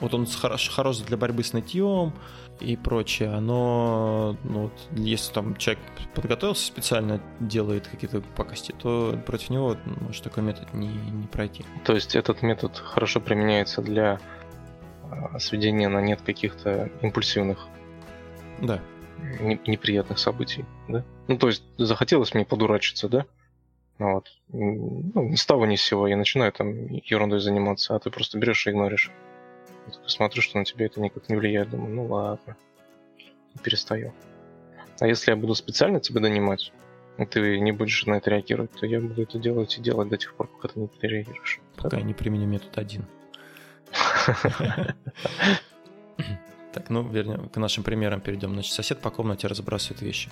вот 0.00 0.14
он 0.14 0.26
хорош, 0.26 0.70
хорош 0.70 0.98
для 0.98 1.18
борьбы 1.18 1.44
с 1.44 1.52
нытьем 1.52 2.14
и 2.60 2.76
прочее, 2.76 3.40
но 3.40 4.36
ну, 4.44 4.62
вот, 4.64 4.72
если 4.92 5.32
там 5.34 5.56
человек 5.56 5.82
подготовился 6.14 6.66
специально, 6.66 7.20
делает 7.40 7.88
какие-то 7.88 8.22
пакости, 8.22 8.74
то 8.80 9.18
против 9.26 9.50
него 9.50 9.76
может 10.00 10.24
такой 10.24 10.42
метод 10.42 10.72
не, 10.72 10.88
не 10.88 11.26
пройти. 11.26 11.64
То 11.84 11.94
есть 11.94 12.16
этот 12.16 12.42
метод 12.42 12.76
хорошо 12.76 13.20
применяется 13.20 13.82
для 13.82 14.18
а, 15.10 15.38
сведения 15.38 15.88
на 15.88 16.00
нет 16.00 16.22
каких-то 16.22 16.90
импульсивных 17.02 17.66
да. 18.62 18.80
неприятных 19.66 20.18
событий, 20.18 20.64
да? 20.88 21.04
Ну, 21.28 21.38
то 21.38 21.48
есть 21.48 21.62
захотелось 21.78 22.34
мне 22.34 22.44
подурачиться, 22.44 23.08
да? 23.08 23.26
Вот. 23.98 24.28
Ну, 24.48 25.12
ни 25.14 25.36
с 25.36 25.46
того 25.46 25.66
ни 25.66 25.76
с 25.76 25.82
сего 25.82 26.06
я 26.06 26.16
начинаю 26.16 26.52
там 26.52 26.86
ерундой 26.88 27.40
заниматься, 27.40 27.94
а 27.94 27.98
ты 28.00 28.10
просто 28.10 28.38
берешь 28.38 28.66
и 28.66 28.70
игноришь. 28.70 29.10
Я 29.86 30.08
смотрю, 30.08 30.42
что 30.42 30.58
на 30.58 30.64
тебя 30.64 30.86
это 30.86 31.00
никак 31.00 31.28
не 31.28 31.36
влияет. 31.36 31.70
Думаю, 31.70 31.94
ну 31.94 32.06
ладно. 32.06 32.56
И 33.54 33.58
перестаю. 33.62 34.12
А 35.00 35.06
если 35.06 35.30
я 35.30 35.36
буду 35.36 35.54
специально 35.54 36.00
тебя 36.00 36.20
донимать, 36.20 36.72
и 37.18 37.24
ты 37.24 37.60
не 37.60 37.72
будешь 37.72 38.06
на 38.06 38.14
это 38.14 38.30
реагировать, 38.30 38.72
то 38.72 38.86
я 38.86 39.00
буду 39.00 39.22
это 39.22 39.38
делать 39.38 39.78
и 39.78 39.80
делать 39.80 40.08
до 40.08 40.16
тех 40.16 40.34
пор, 40.34 40.48
пока 40.48 40.68
ты 40.68 40.80
не 40.80 40.88
реагируешь. 41.00 41.60
Пока 41.76 41.98
я 41.98 42.02
не 42.02 42.14
применю 42.14 42.46
метод 42.46 42.76
один. 42.78 43.06
Так, 46.72 46.90
ну, 46.90 47.08
вернее, 47.08 47.38
к 47.52 47.56
нашим 47.56 47.84
примерам 47.84 48.20
перейдем. 48.20 48.52
Значит, 48.54 48.72
сосед 48.72 49.00
по 49.00 49.10
комнате 49.10 49.46
разбрасывает 49.46 50.02
вещи. 50.02 50.28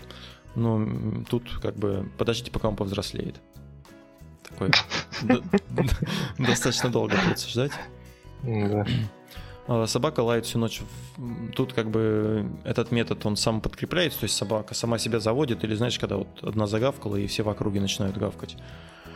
Ну, 0.55 1.25
тут 1.29 1.59
как 1.63 1.77
бы 1.77 2.09
подождите, 2.19 2.51
пока 2.51 2.69
он 2.69 2.77
повзрослеет. 2.77 3.41
Такой 4.49 4.71
достаточно 6.39 6.91
долго 6.91 7.17
придется 7.17 7.49
ждать. 7.49 7.73
А, 9.69 9.87
собака 9.87 10.21
лает 10.21 10.45
всю 10.45 10.59
ночь. 10.59 10.83
Тут 11.55 11.73
как 11.73 11.91
бы 11.91 12.47
этот 12.65 12.91
метод, 12.91 13.25
он 13.25 13.37
сам 13.37 13.61
подкрепляется, 13.61 14.21
то 14.21 14.25
есть 14.25 14.37
собака 14.37 14.75
сама 14.75 14.99
себя 14.99 15.21
заводит, 15.21 15.65
или 15.65 15.75
знаешь, 15.75 15.99
когда 15.99 16.17
вот 16.17 16.43
одна 16.43 16.67
загавкала, 16.67 17.17
и 17.17 17.27
все 17.27 17.43
в 17.43 17.49
округе 17.49 17.81
начинают 17.81 18.17
гавкать. 18.17 18.57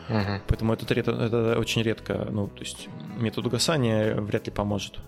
Угу. 0.09 0.41
Поэтому 0.47 0.73
это, 0.73 1.11
это 1.11 1.59
очень 1.59 1.81
редко, 1.81 2.27
ну, 2.31 2.47
то 2.47 2.61
есть 2.61 2.87
метод 3.17 3.45
угасания 3.45 4.15
вряд 4.15 4.47
ли 4.47 4.53
поможет. 4.53 4.99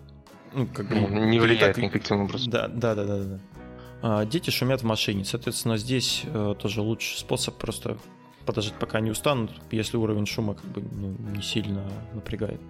Ну, 0.53 0.67
как 0.67 0.89
бы, 0.89 0.95
не 0.95 1.39
влияет 1.39 1.75
так... 1.75 1.83
никаким 1.83 2.21
образом. 2.21 2.51
Да, 2.51 2.67
да, 2.67 2.95
да, 2.95 3.05
да. 3.05 3.17
да. 3.23 3.39
А, 4.01 4.25
дети 4.25 4.49
шумят 4.49 4.81
в 4.81 4.85
машине. 4.85 5.25
Соответственно, 5.25 5.77
здесь 5.77 6.23
э, 6.25 6.55
тоже 6.59 6.81
лучший 6.81 7.17
способ 7.17 7.55
просто 7.55 7.97
подождать, 8.45 8.79
пока 8.79 8.97
они 8.99 9.11
устанут, 9.11 9.51
если 9.71 9.97
уровень 9.97 10.25
шума 10.25 10.55
как 10.55 10.65
бы 10.65 10.81
ну, 10.81 11.15
не 11.35 11.41
сильно 11.41 11.83
напрягает. 12.13 12.61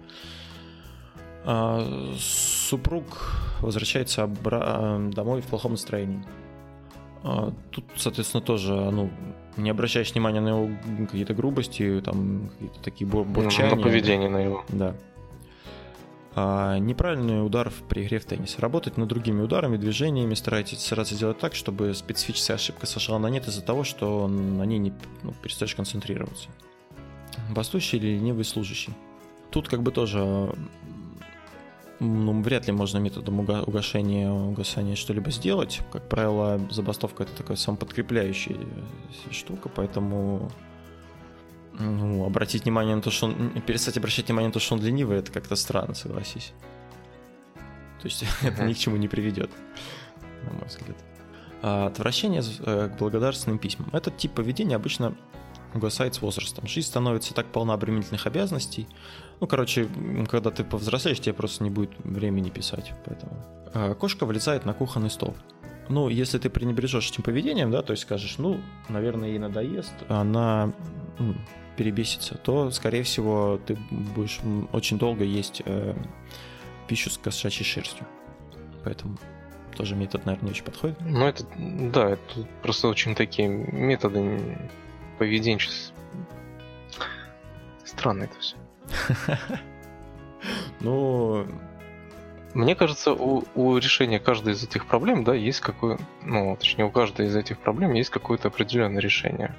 А, 1.44 2.14
супруг 2.18 3.04
возвращается 3.60 4.22
обра- 4.22 5.12
домой 5.12 5.40
в 5.40 5.46
плохом 5.46 5.72
настроении. 5.72 6.22
А, 7.22 7.52
тут, 7.70 7.84
соответственно, 7.96 8.42
тоже, 8.42 8.72
ну, 8.74 9.10
не 9.56 9.70
обращаешь 9.70 10.12
внимания 10.12 10.40
на 10.40 10.48
его 10.48 10.70
какие-то 11.06 11.34
грубости, 11.34 12.00
там, 12.04 12.50
какие-то 12.52 12.80
такие 12.80 13.06
бурчания. 13.06 13.74
На 13.74 13.82
поведение 13.82 14.28
на 14.28 14.38
его. 14.38 14.64
Да. 14.68 14.94
А, 16.34 16.78
неправильный 16.78 17.44
удар 17.44 17.72
при 17.88 18.04
игре 18.04 18.20
в 18.20 18.24
теннис. 18.24 18.58
Работать 18.58 18.96
над 18.96 19.08
другими 19.08 19.42
ударами, 19.42 19.76
движениями, 19.76 20.34
старайтесь 20.34 20.84
стараться 20.84 21.14
сделать 21.14 21.38
так, 21.38 21.54
чтобы 21.54 21.92
специфическая 21.94 22.56
ошибка 22.56 22.86
сошла 22.86 23.18
на 23.18 23.26
нет 23.26 23.48
из-за 23.48 23.62
того, 23.62 23.82
что 23.82 24.28
на 24.28 24.62
ней 24.62 24.78
не 24.78 24.92
ну, 25.22 25.32
перестаешь 25.42 25.74
концентрироваться. 25.74 26.48
Бастущий 27.50 27.98
или 27.98 28.08
ленивый 28.08 28.44
служащий. 28.44 28.92
Тут 29.50 29.68
как 29.68 29.82
бы 29.82 29.90
тоже 29.90 30.54
ну, 31.98 32.42
вряд 32.42 32.66
ли 32.66 32.72
можно 32.72 32.98
методом 32.98 33.40
угошения, 33.40 34.30
угасания 34.30 34.94
что-либо 34.94 35.30
сделать. 35.30 35.80
Как 35.90 36.08
правило, 36.08 36.60
забастовка 36.70 37.24
это 37.24 37.32
такая 37.36 37.56
самоподкрепляющая 37.56 38.56
штука, 39.30 39.68
поэтому 39.68 40.50
ну, 41.78 42.24
обратить 42.24 42.64
внимание 42.64 42.96
на 42.96 43.02
то, 43.02 43.10
что 43.10 43.26
он... 43.26 43.60
Перестать 43.62 43.96
обращать 43.96 44.26
внимание 44.26 44.48
на 44.48 44.52
то, 44.52 44.60
что 44.60 44.74
он 44.74 44.82
ленивый, 44.82 45.18
это 45.18 45.32
как-то 45.32 45.56
странно, 45.56 45.94
согласись. 45.94 46.52
То 48.00 48.08
есть 48.08 48.24
это 48.42 48.64
ни 48.64 48.72
к 48.72 48.78
чему 48.78 48.96
не 48.96 49.08
приведет, 49.08 49.50
на 50.44 50.52
мой 50.52 50.66
взгляд. 50.66 50.96
А 51.62 51.86
отвращение 51.86 52.42
э, 52.60 52.88
к 52.88 52.98
благодарственным 52.98 53.58
письмам. 53.58 53.90
Этот 53.92 54.16
тип 54.16 54.32
поведения 54.32 54.76
обычно 54.76 55.14
угасает 55.74 56.14
с 56.14 56.22
возрастом. 56.22 56.66
Жизнь 56.66 56.88
становится 56.88 57.34
так 57.34 57.46
полна 57.46 57.74
обременительных 57.74 58.26
обязанностей. 58.26 58.88
Ну, 59.40 59.46
короче, 59.46 59.88
когда 60.28 60.50
ты 60.50 60.64
повзрослеешь, 60.64 61.20
тебе 61.20 61.34
просто 61.34 61.62
не 61.62 61.70
будет 61.70 61.90
времени 61.98 62.50
писать. 62.50 62.92
Поэтому. 63.04 63.32
А 63.72 63.94
кошка 63.94 64.26
вылезает 64.26 64.64
на 64.64 64.72
кухонный 64.72 65.10
стол. 65.10 65.36
Ну, 65.90 66.08
если 66.08 66.38
ты 66.38 66.48
пренебрежешь 66.48 67.10
этим 67.10 67.24
поведением, 67.24 67.70
да, 67.72 67.82
то 67.82 67.90
есть 67.92 68.04
скажешь, 68.04 68.38
ну, 68.38 68.60
наверное, 68.88 69.30
ей 69.30 69.38
надоест, 69.38 69.92
она 70.08 70.72
перебесится, 71.76 72.36
то, 72.36 72.70
скорее 72.70 73.02
всего, 73.02 73.60
ты 73.66 73.76
будешь 73.90 74.38
очень 74.72 74.98
долго 74.98 75.24
есть 75.24 75.62
э, 75.64 75.94
пищу 76.86 77.10
с 77.10 77.18
кошачьей 77.18 77.64
шерстью. 77.64 78.06
Поэтому 78.84 79.18
тоже 79.76 79.96
метод, 79.96 80.26
наверное, 80.26 80.46
не 80.46 80.50
очень 80.52 80.64
подходит. 80.64 80.96
Ну, 81.00 81.26
это, 81.26 81.44
да, 81.56 82.10
это 82.10 82.46
просто 82.62 82.86
очень 82.86 83.14
такие 83.14 83.48
методы 83.48 84.58
поведенческие. 85.18 85.96
Странно 87.84 88.24
это 88.24 88.38
все. 88.38 88.56
Ну, 90.80 91.46
мне 92.54 92.74
кажется, 92.74 93.12
у, 93.12 93.44
у 93.54 93.76
решения 93.76 94.18
каждой 94.18 94.54
из 94.54 94.64
этих 94.64 94.86
проблем, 94.86 95.24
да, 95.24 95.34
есть 95.34 95.60
какое, 95.60 95.98
ну, 96.22 96.56
точнее, 96.56 96.84
у 96.84 96.90
каждой 96.90 97.26
из 97.26 97.36
этих 97.36 97.58
проблем 97.58 97.92
есть 97.94 98.10
какое-то 98.10 98.48
определенное 98.48 99.00
решение. 99.00 99.54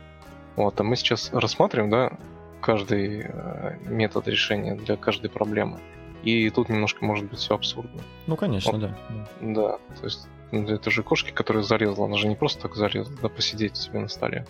Вот, 0.55 0.79
а 0.79 0.83
мы 0.83 0.95
сейчас 0.95 1.31
рассматриваем, 1.31 1.89
да, 1.89 2.17
каждый 2.61 3.25
э, 3.25 3.77
метод 3.85 4.27
решения 4.27 4.75
для 4.75 4.97
каждой 4.97 5.29
проблемы. 5.29 5.79
И 6.23 6.49
тут 6.49 6.69
немножко 6.69 7.03
может 7.03 7.25
быть 7.25 7.39
все 7.39 7.55
абсурдно. 7.55 8.01
Ну, 8.27 8.35
конечно, 8.35 8.73
вот, 8.73 8.81
да. 8.81 8.97
Да, 9.41 9.77
то 9.99 10.03
есть 10.03 10.27
ну, 10.51 10.67
это 10.67 10.91
же 10.91 11.01
кошки, 11.01 11.31
которые 11.31 11.63
зарезала, 11.63 12.07
она 12.07 12.17
же 12.17 12.27
не 12.27 12.35
просто 12.35 12.63
так 12.63 12.75
зарезала, 12.75 13.17
да, 13.21 13.29
посидеть 13.29 13.77
себе 13.77 13.99
на 13.99 14.07
столе. 14.07 14.45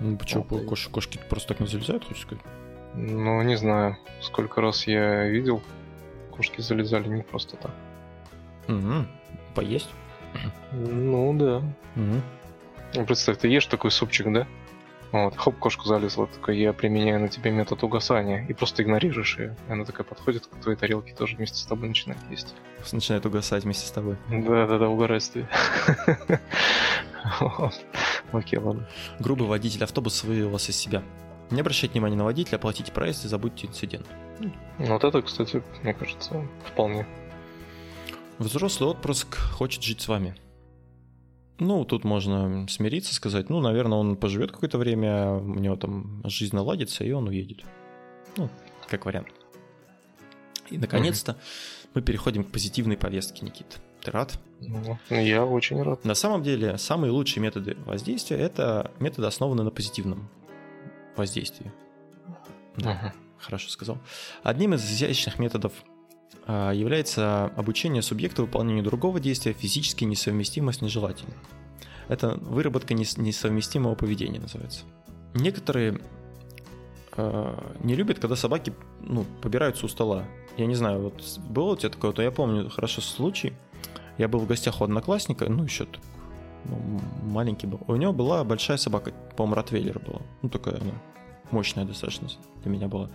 Ну, 0.00 0.16
почему 0.16 0.44
кош, 0.44 0.88
кошки 0.88 1.20
просто 1.28 1.48
так 1.48 1.60
не 1.60 1.66
залезают, 1.66 2.04
хочешь 2.04 2.22
сказать? 2.22 2.44
Ну, 2.94 3.42
не 3.42 3.56
знаю. 3.56 3.96
Сколько 4.20 4.60
раз 4.60 4.86
я 4.86 5.28
видел, 5.28 5.62
кошки 6.38 6.60
залезали 6.60 7.08
не 7.08 7.22
просто 7.22 7.56
так. 7.56 7.72
Угу. 8.68 9.06
Поесть? 9.56 9.90
Ну, 10.72 11.34
да. 11.34 11.56
Угу. 11.96 13.04
Представь, 13.06 13.38
ты 13.38 13.48
ешь 13.48 13.66
такой 13.66 13.90
супчик, 13.90 14.32
да? 14.32 14.46
Вот, 15.10 15.36
хоп, 15.36 15.58
кошку 15.58 15.86
залезла, 15.86 16.26
такой, 16.26 16.58
я 16.58 16.72
применяю 16.72 17.18
на 17.18 17.28
тебе 17.28 17.50
метод 17.50 17.82
угасания, 17.82 18.46
и 18.46 18.52
просто 18.52 18.82
игнорируешь 18.82 19.38
ее. 19.38 19.56
Она 19.68 19.84
такая 19.84 20.04
подходит 20.04 20.46
к 20.46 20.60
твоей 20.60 20.78
тарелке, 20.78 21.14
тоже 21.14 21.36
вместе 21.36 21.56
с 21.56 21.64
тобой 21.64 21.88
начинает 21.88 22.20
есть. 22.30 22.54
Начинает 22.92 23.24
угасать 23.24 23.64
вместе 23.64 23.86
с 23.86 23.90
тобой. 23.90 24.16
Да-да-да, 24.28 24.88
угорает 24.88 25.28
ты. 25.32 25.48
Окей, 28.32 28.58
ладно. 28.58 28.86
Грубый 29.18 29.48
водитель 29.48 29.82
автобуса 29.82 30.26
вывел 30.26 30.50
вас 30.50 30.68
из 30.68 30.76
себя. 30.76 31.02
Не 31.50 31.60
обращайте 31.60 31.92
внимания 31.94 32.16
на 32.16 32.24
водителя, 32.24 32.56
оплатите 32.56 32.92
проезд 32.92 33.24
и 33.24 33.28
забудьте 33.28 33.66
инцидент. 33.66 34.06
Вот 34.78 35.02
это, 35.02 35.22
кстати, 35.22 35.62
мне 35.82 35.94
кажется, 35.94 36.46
вполне. 36.64 37.06
Взрослый 38.38 38.90
отпрыск 38.90 39.36
хочет 39.36 39.82
жить 39.82 40.00
с 40.00 40.08
вами. 40.08 40.36
Ну, 41.58 41.84
тут 41.84 42.04
можно 42.04 42.68
смириться, 42.68 43.14
сказать, 43.14 43.50
ну, 43.50 43.60
наверное, 43.60 43.98
он 43.98 44.16
поживет 44.16 44.52
какое-то 44.52 44.78
время, 44.78 45.32
у 45.32 45.54
него 45.54 45.74
там 45.74 46.22
жизнь 46.24 46.54
наладится, 46.54 47.02
и 47.02 47.10
он 47.10 47.26
уедет. 47.26 47.64
Ну, 48.36 48.48
как 48.86 49.06
вариант. 49.06 49.28
И, 50.70 50.78
наконец-то, 50.78 51.36
мы 51.94 52.02
переходим 52.02 52.44
к 52.44 52.52
позитивной 52.52 52.96
повестке, 52.96 53.44
Никит. 53.44 53.80
Ты 54.02 54.12
рад? 54.12 54.38
Ну, 54.60 54.98
я 55.10 55.44
очень 55.44 55.82
рад. 55.82 56.04
На 56.04 56.14
самом 56.14 56.44
деле, 56.44 56.78
самые 56.78 57.10
лучшие 57.10 57.42
методы 57.42 57.76
воздействия– 57.86 58.36
это 58.38 58.92
методы, 59.00 59.26
основанные 59.26 59.64
на 59.64 59.70
позитивном 59.72 60.28
воздействии. 61.18 61.72
Да, 62.76 62.92
Ага. 62.92 63.14
хорошо 63.38 63.68
сказал. 63.68 63.98
Одним 64.42 64.74
из 64.74 64.84
изящных 64.84 65.38
методов 65.38 65.72
а, 66.46 66.72
является 66.72 67.46
обучение 67.56 68.02
субъекта 68.02 68.42
выполнению 68.42 68.84
другого 68.84 69.20
действия 69.20 69.52
физически 69.52 70.04
несовместимо 70.04 70.72
с 70.72 70.80
нежелательным. 70.80 71.36
Это 72.08 72.30
выработка 72.40 72.94
нес- 72.94 73.18
несовместимого 73.18 73.94
поведения 73.94 74.40
называется. 74.40 74.82
Некоторые 75.34 76.00
а, 77.16 77.74
не 77.82 77.94
любят, 77.96 78.18
когда 78.18 78.36
собаки 78.36 78.72
ну, 79.00 79.24
побираются 79.42 79.86
у 79.86 79.88
стола. 79.88 80.24
Я 80.56 80.66
не 80.66 80.74
знаю, 80.74 81.00
вот 81.02 81.22
было 81.48 81.72
у 81.72 81.76
тебя 81.76 81.90
такое, 81.90 82.12
то 82.12 82.22
я 82.22 82.30
помню 82.30 82.68
хорошо 82.70 83.00
случай. 83.00 83.52
Я 84.16 84.26
был 84.28 84.40
в 84.40 84.46
гостях 84.46 84.80
у 84.80 84.84
одноклассника, 84.84 85.48
ну 85.48 85.64
еще 85.64 85.86
ну, 86.68 87.00
маленький 87.22 87.66
был. 87.66 87.80
У 87.86 87.96
него 87.96 88.12
была 88.12 88.44
большая 88.44 88.76
собака, 88.76 89.12
по-моему, 89.36 89.56
Ротвейлер 89.56 89.98
была. 89.98 90.20
Ну 90.42 90.48
такая 90.48 90.76
она 90.80 90.92
мощная 91.50 91.84
достаточно 91.84 92.28
для 92.62 92.70
меня 92.70 92.88
была. 92.88 93.08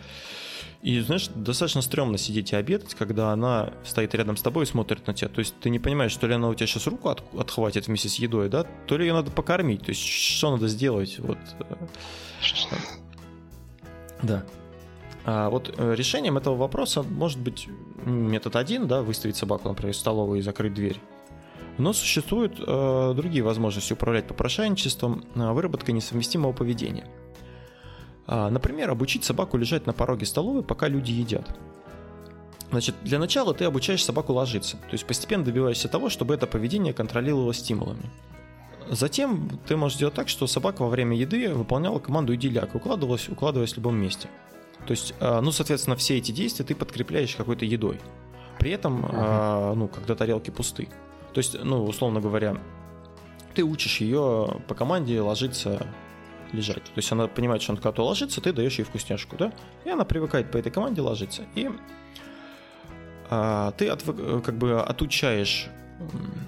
И, 0.82 1.00
знаешь, 1.00 1.28
достаточно 1.28 1.82
стрёмно 1.82 2.18
сидеть 2.18 2.52
и 2.52 2.56
обедать, 2.56 2.94
когда 2.96 3.32
она 3.32 3.72
стоит 3.86 4.14
рядом 4.16 4.36
с 4.36 4.42
тобой 4.42 4.64
и 4.64 4.68
смотрит 4.68 5.06
на 5.08 5.14
тебя. 5.14 5.30
То 5.30 5.40
есть 5.40 5.56
ты 5.60 5.70
не 5.70 5.80
понимаешь, 5.80 6.16
то 6.16 6.28
ли 6.28 6.34
она 6.34 6.50
у 6.50 6.54
тебя 6.56 6.68
сейчас 6.68 6.88
руку 6.88 7.10
от- 7.10 7.24
отхватит 7.38 7.88
вместе 7.88 8.10
с 8.10 8.16
едой, 8.16 8.50
да, 8.50 8.66
то 8.88 8.98
ли 8.98 9.06
ее 9.06 9.14
надо 9.14 9.32
покормить. 9.32 9.82
То 9.82 9.90
есть 9.90 10.02
что 10.02 10.52
надо 10.52 10.68
сделать? 10.68 11.20
Вот. 11.20 11.38
э, 11.60 11.76
Да. 14.24 14.44
А 15.26 15.50
вот 15.50 15.74
э, 15.78 15.96
решением 15.96 16.38
этого 16.38 16.56
вопроса 16.56 17.04
может 17.04 17.40
быть 17.40 17.70
метод 18.06 18.56
один, 18.58 18.88
да, 18.88 19.02
выставить 19.02 19.38
собаку, 19.38 19.70
например, 19.70 19.94
в 19.94 19.98
столовую 19.98 20.40
и 20.40 20.42
закрыть 20.42 20.74
дверь. 20.74 21.00
Но 21.78 21.94
существуют 21.94 22.60
э, 22.60 23.14
другие 23.16 23.44
возможности 23.44 23.94
управлять 23.94 24.28
попрошайничеством, 24.28 25.26
э, 25.36 25.52
выработкой 25.52 25.94
несовместимого 25.94 26.54
поведения. 26.54 27.08
А, 28.28 28.50
например, 28.50 28.90
обучить 28.92 29.24
собаку 29.24 29.58
лежать 29.58 29.86
на 29.86 29.94
пороге 29.94 30.26
столовой, 30.26 30.64
пока 30.64 30.88
люди 30.88 31.12
едят. 31.12 31.48
Значит, 32.70 32.96
для 33.04 33.20
начала 33.20 33.54
ты 33.54 33.66
обучаешь 33.66 34.04
собаку 34.04 34.34
ложиться, 34.34 34.78
то 34.78 34.94
есть 34.94 35.06
постепенно 35.06 35.44
добиваешься 35.44 35.88
того, 35.88 36.10
чтобы 36.10 36.34
это 36.34 36.48
поведение 36.48 36.94
контролировалось 36.94 37.58
стимулами. 37.58 38.10
Затем 38.90 39.60
ты 39.68 39.78
можешь 39.78 39.98
сделать 39.98 40.16
так, 40.16 40.28
что 40.28 40.48
собака 40.48 40.82
во 40.82 40.90
время 40.90 41.16
еды 41.16 41.54
выполняла 41.54 42.00
команду 42.00 42.34
«иди 42.36 42.50
ляг», 42.50 42.74
укладывалась, 42.76 43.30
укладываясь 43.30 43.74
в 43.74 43.78
любом 43.78 43.96
месте. 43.96 44.28
То 44.86 44.92
есть, 44.92 45.14
а, 45.20 45.42
ну, 45.42 45.52
соответственно, 45.52 45.96
все 45.96 46.18
эти 46.18 46.32
действия 46.32 46.66
ты 46.66 46.76
подкрепляешь 46.76 47.36
какой-то 47.36 47.66
едой. 47.66 48.00
При 48.60 48.72
этом, 48.72 49.06
а, 49.08 49.74
ну, 49.76 49.88
когда 49.88 50.16
тарелки 50.16 50.50
пусты. 50.50 50.90
То 51.34 51.40
есть, 51.40 51.62
ну, 51.62 51.86
условно 51.86 52.22
говоря, 52.22 52.58
ты 53.54 53.64
учишь 53.64 54.02
ее 54.02 54.62
по 54.68 54.76
команде 54.76 55.20
ложиться 55.22 55.88
лежать. 56.52 56.84
То 56.84 56.98
есть 56.98 57.12
она 57.12 57.28
понимает, 57.28 57.62
что 57.62 57.74
она 57.74 57.82
когда-то 57.82 58.04
ложится, 58.04 58.42
ты 58.42 58.54
даешь 58.54 58.78
ей 58.78 58.84
вкусняшку, 58.84 59.36
да? 59.36 59.52
И 59.86 59.90
она 59.90 60.06
привыкает 60.06 60.52
по 60.52 60.58
этой 60.58 60.72
команде 60.72 61.02
ложиться. 61.02 61.44
И 61.56 61.70
а, 63.30 63.72
ты 63.72 63.88
отвы- 63.88 64.42
как 64.42 64.58
бы 64.58 64.80
отучаешь 64.80 65.70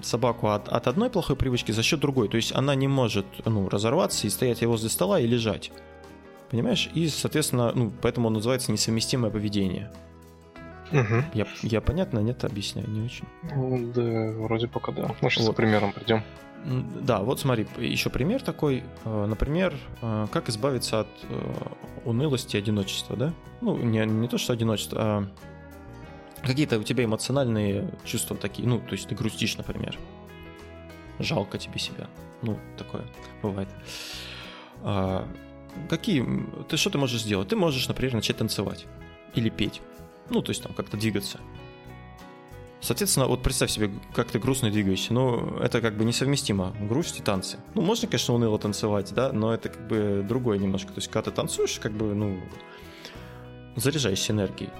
собаку 0.02 0.48
от, 0.48 0.68
от 0.68 0.86
одной 0.86 1.10
плохой 1.10 1.36
привычки 1.36 1.72
за 1.72 1.82
счет 1.82 2.00
другой. 2.00 2.28
То 2.28 2.36
есть 2.36 2.54
она 2.54 2.74
не 2.74 2.88
может 2.88 3.26
ну, 3.44 3.68
разорваться 3.68 4.26
и 4.26 4.30
стоять 4.30 4.62
возле 4.62 4.88
стола 4.88 5.20
и 5.20 5.26
лежать. 5.26 5.72
Понимаешь? 6.50 6.90
И, 6.94 7.08
соответственно, 7.08 7.72
ну, 7.74 7.92
поэтому 8.02 8.28
он 8.28 8.34
называется 8.34 8.70
несовместимое 8.70 9.30
поведение. 9.30 9.90
Мгм. 10.92 11.24
Я, 11.34 11.46
я 11.62 11.80
понятно, 11.80 12.20
нет, 12.20 12.44
объясняю, 12.44 12.88
не 12.88 13.02
очень. 13.04 13.24
Ну, 13.54 13.92
Да, 13.92 14.32
вроде 14.42 14.68
пока 14.68 14.92
да. 14.92 15.10
Мы 15.20 15.30
сейчас 15.30 15.44
Вот. 15.44 15.50
за 15.50 15.52
примером 15.52 15.92
придем. 15.92 16.22
Да, 16.64 17.20
вот 17.20 17.38
смотри, 17.38 17.66
еще 17.78 18.10
пример 18.10 18.42
такой. 18.42 18.82
Э, 19.04 19.26
Например, 19.26 19.74
э, 20.02 20.26
как 20.32 20.48
избавиться 20.48 21.00
от 21.00 21.08
э, 21.28 21.52
унылости 22.04 22.56
и 22.56 22.58
одиночества, 22.58 23.16
да? 23.16 23.32
Ну, 23.60 23.76
не, 23.76 24.04
не 24.04 24.26
то, 24.28 24.38
что 24.38 24.52
одиночество, 24.52 24.98
а 25.00 25.28
какие-то 26.44 26.78
у 26.78 26.82
тебя 26.82 27.04
эмоциональные 27.04 27.90
чувства 28.04 28.36
такие. 28.36 28.66
Ну, 28.68 28.78
то 28.80 28.92
есть 28.92 29.08
ты 29.08 29.14
грустишь, 29.14 29.56
например. 29.56 29.96
Жалко 31.18 31.58
тебе 31.58 31.78
себя. 31.78 32.08
Ну, 32.42 32.58
такое 32.76 33.04
бывает. 33.42 33.68
А, 34.82 35.26
Какие... 35.88 36.24
Ты 36.68 36.76
что 36.78 36.90
ты 36.90 36.98
можешь 36.98 37.20
сделать? 37.22 37.48
Ты 37.48 37.56
можешь, 37.56 37.86
например, 37.88 38.14
начать 38.14 38.36
танцевать. 38.38 38.86
Или 39.34 39.50
петь. 39.50 39.82
Ну, 40.30 40.42
то 40.42 40.50
есть 40.50 40.62
там 40.62 40.72
как-то 40.72 40.96
двигаться. 40.96 41.40
Соответственно, 42.80 43.26
вот 43.26 43.42
представь 43.42 43.70
себе, 43.70 43.90
как 44.14 44.30
ты 44.30 44.38
грустно 44.38 44.70
двигаешься. 44.70 45.12
Ну, 45.12 45.58
это 45.58 45.80
как 45.80 45.96
бы 45.96 46.04
несовместимо. 46.04 46.74
Грусть 46.80 47.18
и 47.18 47.22
танцы. 47.22 47.58
Ну, 47.74 47.82
можно, 47.82 48.06
конечно, 48.06 48.34
уныло 48.34 48.58
танцевать, 48.58 49.12
да, 49.14 49.32
но 49.32 49.52
это 49.52 49.70
как 49.70 49.88
бы 49.88 50.24
другое 50.26 50.58
немножко. 50.58 50.92
То 50.92 50.98
есть, 50.98 51.08
когда 51.08 51.30
ты 51.30 51.36
танцуешь, 51.36 51.78
как 51.80 51.92
бы, 51.92 52.14
ну, 52.14 52.38
заряжаешься 53.76 54.32
энергией. 54.32 54.70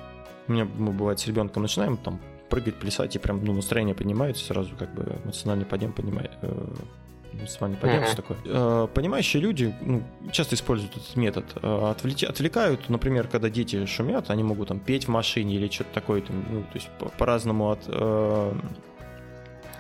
У 0.47 0.53
меня 0.53 0.67
мы, 0.67 0.93
бывает 0.93 1.19
с 1.19 1.27
ребенком 1.27 1.63
начинаем 1.63 1.97
там 1.97 2.21
прыгать, 2.49 2.77
плясать, 2.77 3.17
и 3.17 3.19
прям 3.19 3.45
ну, 3.45 3.53
настроение 3.53 3.95
поднимается 3.95 4.45
сразу, 4.45 4.77
как 4.77 4.95
бы 4.95 5.21
эмоциональный 5.25 5.67
подъем 5.67 5.93
поднимает. 5.93 6.33
Эмоциональный 6.43 7.06
подъем, 7.37 8.01
Мгм. 8.01 8.07
что 8.07 8.17
такое. 8.17 8.39
Э, 8.45 8.89
Понимающие 8.95 9.43
люди 9.43 9.75
ну, 9.81 10.03
часто 10.33 10.55
используют 10.55 10.97
этот 10.97 11.17
метод. 11.17 11.45
Э, 11.63 11.91
отвлекают, 12.29 12.89
например, 12.89 13.29
когда 13.29 13.49
дети 13.51 13.85
шумят, 13.87 14.31
они 14.31 14.43
могут 14.43 14.69
там 14.69 14.81
петь 14.81 15.05
в 15.07 15.09
машине 15.11 15.57
или 15.57 15.69
что-то 15.69 15.91
такое, 15.95 16.21
там, 16.23 16.45
ну, 16.51 16.63
то 16.63 16.75
есть 16.75 16.89
по- 16.99 17.09
по-разному 17.11 17.71
от 17.71 17.81
э, 17.87 18.53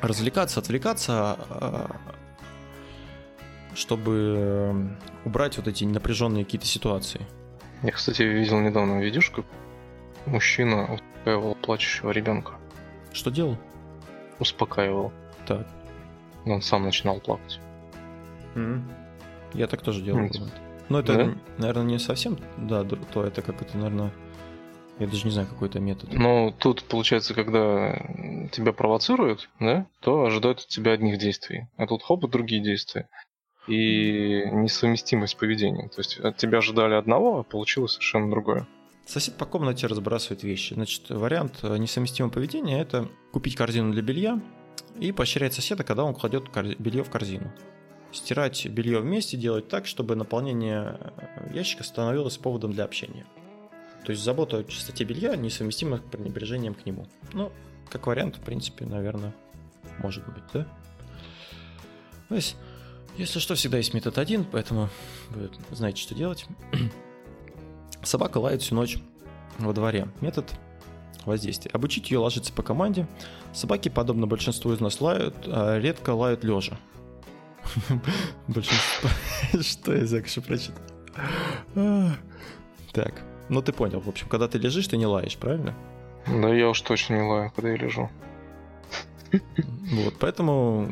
развлекаться, 0.03 0.61
отвлекаться, 0.61 1.39
э, 1.49 1.87
чтобы 3.75 4.97
убрать 5.25 5.57
вот 5.59 5.69
эти 5.69 5.85
напряженные 5.85 6.45
какие-то 6.45 6.67
ситуации. 6.67 7.21
Я, 7.83 7.91
кстати, 7.93 8.23
видел 8.23 8.61
недавно 8.61 9.01
видюшку. 9.01 9.45
Мужчина 10.25 10.95
успокаивал 10.95 11.55
плачущего 11.57 12.11
ребенка. 12.11 12.53
Что 13.13 13.31
делал? 13.31 13.57
Успокаивал. 14.39 15.13
Так. 15.47 15.67
И 16.47 16.51
Он 16.51 16.63
сам 16.63 16.85
начинал 16.85 17.21
плакать. 17.21 17.61
Я 19.53 19.67
так 19.67 19.83
тоже 19.83 20.01
делал. 20.01 20.21
Бывает. 20.21 20.53
Но 20.89 21.01
это, 21.01 21.15
да? 21.15 21.35
наверное, 21.59 21.85
не 21.85 21.99
совсем, 21.99 22.39
да, 22.57 22.85
то 22.85 23.25
это 23.25 23.43
как 23.43 23.61
это, 23.61 23.77
наверное, 23.77 24.13
я 24.99 25.07
даже 25.07 25.25
не 25.25 25.31
знаю, 25.31 25.49
какой-то 25.49 25.81
метод. 25.81 26.13
Но 26.13 26.55
тут, 26.59 26.85
получается, 26.85 27.35
когда 27.35 27.93
тебя 28.53 28.73
провоцируют, 28.73 29.49
да, 29.61 29.87
то 30.01 30.25
ожидают 30.25 30.61
от 30.61 30.69
тебя 30.69 30.93
одних 30.93 31.19
действий. 31.19 31.67
А 31.77 31.87
тут 31.87 32.03
хоп, 32.03 32.29
другие 32.31 32.63
действия. 32.63 33.09
И 33.67 34.45
несовместимость 34.53 35.37
поведения. 35.37 35.89
То 35.89 35.99
есть 35.99 36.19
от 36.19 36.37
тебя 36.37 36.59
ожидали 36.59 36.95
одного, 36.95 37.41
а 37.41 37.43
получилось 37.43 37.93
совершенно 37.93 38.31
другое. 38.31 38.67
Сосед 39.07 39.37
по 39.37 39.45
комнате 39.45 39.89
разбрасывает 39.89 40.45
вещи. 40.45 40.75
Значит, 40.75 41.11
вариант 41.11 41.59
э, 41.63 41.77
несовместимого 41.77 42.31
поведения– 42.31 42.81
это 42.81 43.09
купить 43.33 43.57
корзину 43.57 43.93
для 43.93 44.03
белья 44.03 44.41
и 45.01 45.13
поощрять 45.13 45.55
соседа, 45.55 45.85
когда 45.85 46.05
он 46.05 46.15
кладет 46.15 46.45
белье 46.79 47.03
в 47.03 47.11
корзину. 47.11 47.53
Стирать 48.13 48.67
белье 48.67 49.01
вместе, 49.01 49.37
делать 49.37 49.69
так, 49.69 49.87
чтобы 49.87 50.15
наполнение 50.17 50.99
э, 51.17 51.55
ящика 51.55 51.85
становилось 51.85 52.39
поводом 52.39 52.73
для 52.73 52.85
общения. 52.85 53.27
То 54.05 54.13
есть 54.13 54.23
забота 54.23 54.59
о 54.59 54.65
чистоте 54.65 55.05
белья 55.05 55.35
несовместима 55.37 55.99
с 55.99 56.01
пренебрежением 56.01 56.75
к 56.75 56.87
нему. 56.87 57.07
Ну, 57.33 57.53
как 57.91 58.07
вариант, 58.07 58.37
в 58.37 58.41
принципе, 58.41 58.87
наверное, 58.87 59.35
может 59.99 60.25
быть, 60.27 60.45
да? 60.53 60.67
То 62.29 62.35
есть 62.35 62.57
Если 63.17 63.39
что, 63.39 63.55
всегда 63.55 63.79
есть 63.79 63.95
метод 63.95 64.19
один, 64.19 64.45
поэтому 64.45 64.91
вы 65.31 65.51
знаете, 65.71 66.03
что 66.03 66.15
делать. 66.15 66.47
Собака 68.03 68.39
лает 68.39 68.61
всю 68.61 68.75
ночь 68.75 68.99
во 69.59 69.73
дворе. 69.73 70.09
Метод 70.21 70.53
воздействия. 71.27 71.71
Обучить 71.73 72.11
ее 72.11 72.19
ложиться 72.19 72.53
по 72.53 72.63
команде. 72.63 73.07
Собаки, 73.53 73.89
подобно 73.89 74.27
большинству 74.27 74.73
из 74.73 74.81
нас, 74.81 75.01
лают, 75.01 75.35
а 75.47 75.79
редко 75.79 76.11
лают 76.11 76.45
лежа. 76.45 76.79
Большинство... 78.49 79.11
Что 79.61 79.95
я 79.95 80.07
за 80.07 80.23
прочитал? 80.41 80.83
Так, 82.93 83.15
ну 83.49 83.63
ты 83.63 83.73
понял. 83.73 84.01
В 84.01 84.09
общем, 84.09 84.29
когда 84.29 84.49
ты 84.49 84.59
лежишь, 84.59 84.89
ты 84.89 84.97
не 84.97 85.07
лаешь, 85.07 85.37
правильно? 85.37 85.75
Да 86.27 86.53
я 86.53 86.71
уж 86.71 86.81
точно 86.81 87.15
не 87.15 87.23
лаю, 87.23 87.53
когда 87.55 87.71
я 87.71 87.77
лежу. 87.77 88.11
Вот, 89.93 90.15
поэтому 90.19 90.89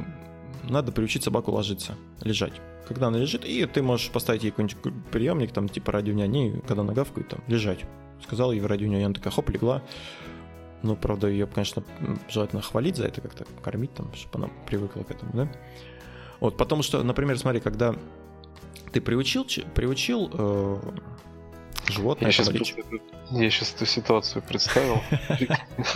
надо 0.62 0.92
приучить 0.92 1.24
собаку 1.24 1.50
ложиться, 1.50 1.96
лежать. 2.20 2.52
Когда 2.86 3.08
она 3.08 3.18
лежит, 3.18 3.44
и 3.44 3.64
ты 3.66 3.82
можешь 3.82 4.10
поставить 4.10 4.44
ей 4.44 4.50
какой-нибудь 4.50 5.10
приемник, 5.10 5.52
там, 5.52 5.68
типа 5.68 5.92
радионя, 5.92 6.26
не 6.26 6.60
когда 6.66 6.82
она 6.82 6.92
гавкает, 6.92 7.28
там, 7.28 7.40
лежать. 7.48 7.84
Сказал 8.22 8.52
ей 8.52 8.60
в 8.60 8.66
радионя, 8.66 9.00
и 9.00 9.02
она 9.02 9.14
такая, 9.14 9.32
хоп, 9.32 9.50
легла. 9.50 9.82
Ну, 10.82 10.96
правда, 10.96 11.28
ее, 11.28 11.46
конечно, 11.46 11.82
желательно 12.28 12.60
хвалить 12.60 12.96
за 12.96 13.06
это, 13.06 13.20
как-то 13.20 13.46
кормить, 13.62 13.94
там, 13.94 14.12
чтобы 14.14 14.44
она 14.44 14.52
привыкла 14.66 15.02
к 15.02 15.10
этому, 15.10 15.32
да? 15.32 15.48
Вот, 16.40 16.56
потому 16.58 16.82
что, 16.82 17.02
например, 17.02 17.38
смотри, 17.38 17.60
когда 17.60 17.94
ты 18.92 19.00
приучил, 19.00 19.46
приучил 19.74 20.30
э, 20.32 20.76
животное... 21.88 22.28
Я 22.28 22.32
сейчас, 22.32 22.50
я 23.30 23.50
сейчас 23.50 23.74
эту 23.74 23.86
ситуацию 23.86 24.42
представил. 24.42 25.00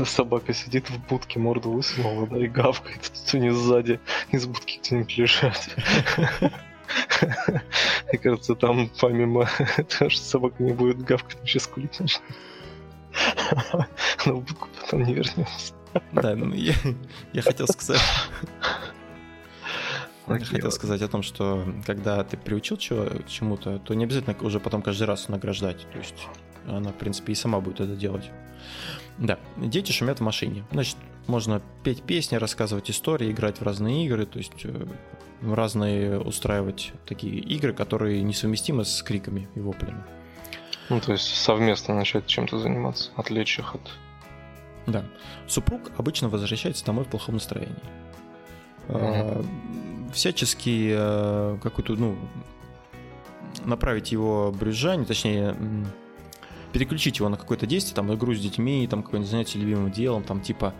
Собака 0.06 0.54
сидит 0.54 0.88
в 0.88 1.06
будке, 1.06 1.38
морду 1.38 1.70
высунула, 1.70 2.26
да, 2.26 2.38
и 2.38 2.46
гавкает. 2.46 3.12
Не 3.34 3.52
сзади 3.52 4.00
из 4.30 4.46
будки 4.46 4.78
где-нибудь 4.82 5.18
лежать. 5.18 5.68
Мне 8.08 8.18
кажется, 8.18 8.54
там 8.54 8.90
помимо 9.00 9.48
того, 9.98 10.10
что 10.10 10.22
собака 10.22 10.62
не 10.62 10.72
будет 10.72 11.02
гавкать, 11.02 11.38
вообще 11.38 11.60
скулить 11.60 11.98
начнет. 12.00 12.22
Но 14.26 14.36
в 14.36 14.44
будку 14.44 14.68
потом 14.80 15.02
не 15.02 15.14
вернется. 15.14 15.74
Да, 16.12 16.34
ну 16.34 16.52
я, 16.54 16.74
я 17.32 17.42
хотел 17.42 17.66
сказать... 17.66 18.00
Я 20.28 20.44
хотел 20.44 20.70
сказать 20.70 21.00
о 21.00 21.08
том, 21.08 21.22
что 21.22 21.66
когда 21.86 22.22
ты 22.22 22.36
приучил 22.36 22.76
чего, 22.76 23.06
чему-то, 23.26 23.78
то 23.78 23.94
не 23.94 24.04
обязательно 24.04 24.36
уже 24.42 24.60
потом 24.60 24.82
каждый 24.82 25.04
раз 25.04 25.28
награждать. 25.28 25.86
То 25.90 25.98
есть 25.98 26.28
она, 26.66 26.90
в 26.90 26.96
принципе, 26.96 27.32
и 27.32 27.34
сама 27.34 27.60
будет 27.60 27.80
это 27.80 27.96
делать. 27.96 28.30
Да, 29.18 29.38
дети 29.56 29.92
шумят 29.92 30.20
в 30.20 30.22
машине. 30.22 30.64
Значит, 30.70 30.96
можно 31.26 31.60
петь 31.82 32.02
песни, 32.02 32.36
рассказывать 32.36 32.90
истории, 32.90 33.30
играть 33.30 33.60
в 33.60 33.62
разные 33.62 34.06
игры, 34.06 34.26
то 34.26 34.38
есть 34.38 34.64
э, 34.64 34.86
разные 35.42 36.20
устраивать 36.20 36.92
такие 37.06 37.38
игры, 37.38 37.72
которые 37.72 38.22
несовместимы 38.22 38.84
с 38.84 39.02
криками 39.02 39.48
и 39.54 39.60
воплями. 39.60 40.02
Ну, 40.88 41.00
то 41.00 41.12
есть 41.12 41.34
совместно 41.34 41.94
начать 41.94 42.26
чем-то 42.26 42.58
заниматься, 42.58 43.10
отвлечь 43.16 43.58
их 43.58 43.74
от... 43.74 43.90
Да. 44.86 45.04
Супруг 45.46 45.90
обычно 45.98 46.28
возвращается 46.28 46.84
домой 46.84 47.04
в 47.04 47.08
плохом 47.08 47.34
настроении. 47.34 47.74
Mm-hmm. 48.88 50.12
Всячески 50.14 50.92
э, 50.96 51.58
какую-то, 51.62 51.92
ну, 51.94 52.16
направить 53.66 54.12
его 54.12 54.50
брюзжание, 54.50 55.04
точнее, 55.04 55.54
переключить 56.72 57.18
его 57.18 57.28
на 57.28 57.36
какое-то 57.36 57.66
действие, 57.66 57.94
там, 57.94 58.12
игру 58.14 58.34
с 58.34 58.40
детьми, 58.40 58.86
там, 58.88 59.02
какое-нибудь 59.02 59.30
занятие 59.30 59.58
любимым 59.60 59.90
делом, 59.90 60.22
там, 60.22 60.40
типа, 60.40 60.74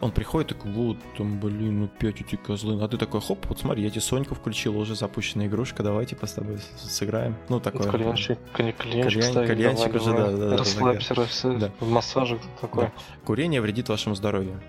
он 0.00 0.12
приходит 0.12 0.50
такой, 0.50 0.70
вот, 0.70 0.96
там, 1.16 1.40
блин, 1.40 1.80
ну, 1.80 1.84
опять 1.86 2.20
эти 2.20 2.36
козлы. 2.36 2.80
А 2.82 2.88
ты 2.88 2.96
такой, 2.96 3.20
хоп, 3.20 3.44
вот 3.46 3.58
смотри, 3.58 3.82
я 3.82 3.90
тебе 3.90 4.00
Соньку 4.00 4.34
включил, 4.34 4.78
уже 4.78 4.94
запущенная 4.94 5.46
игрушка, 5.46 5.82
давай, 5.82 6.06
типа, 6.06 6.26
с 6.26 6.32
тобой 6.34 6.58
сыграем. 6.76 7.36
Ну, 7.48 7.60
такое. 7.60 7.90
Кальянчик, 7.90 8.38
кальянчик, 8.52 9.22
Кальян, 9.22 9.46
кальянчик 9.46 9.94
уже, 9.94 10.12
да, 10.12 10.30
да. 10.30 10.56
Расслабься, 10.56 11.52
да. 11.54 11.72
в 11.80 11.90
массажик 11.90 12.40
такой. 12.60 12.84
Да. 12.84 12.92
Курение 13.24 13.60
вредит 13.60 13.88
вашему 13.88 14.14
здоровью. 14.14 14.60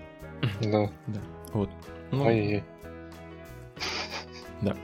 Да. 0.60 0.90
Да, 1.06 1.20
вот. 1.52 1.70
Ну, 2.10 2.26
Ай-яй. 2.26 2.64
Да. 4.62 4.76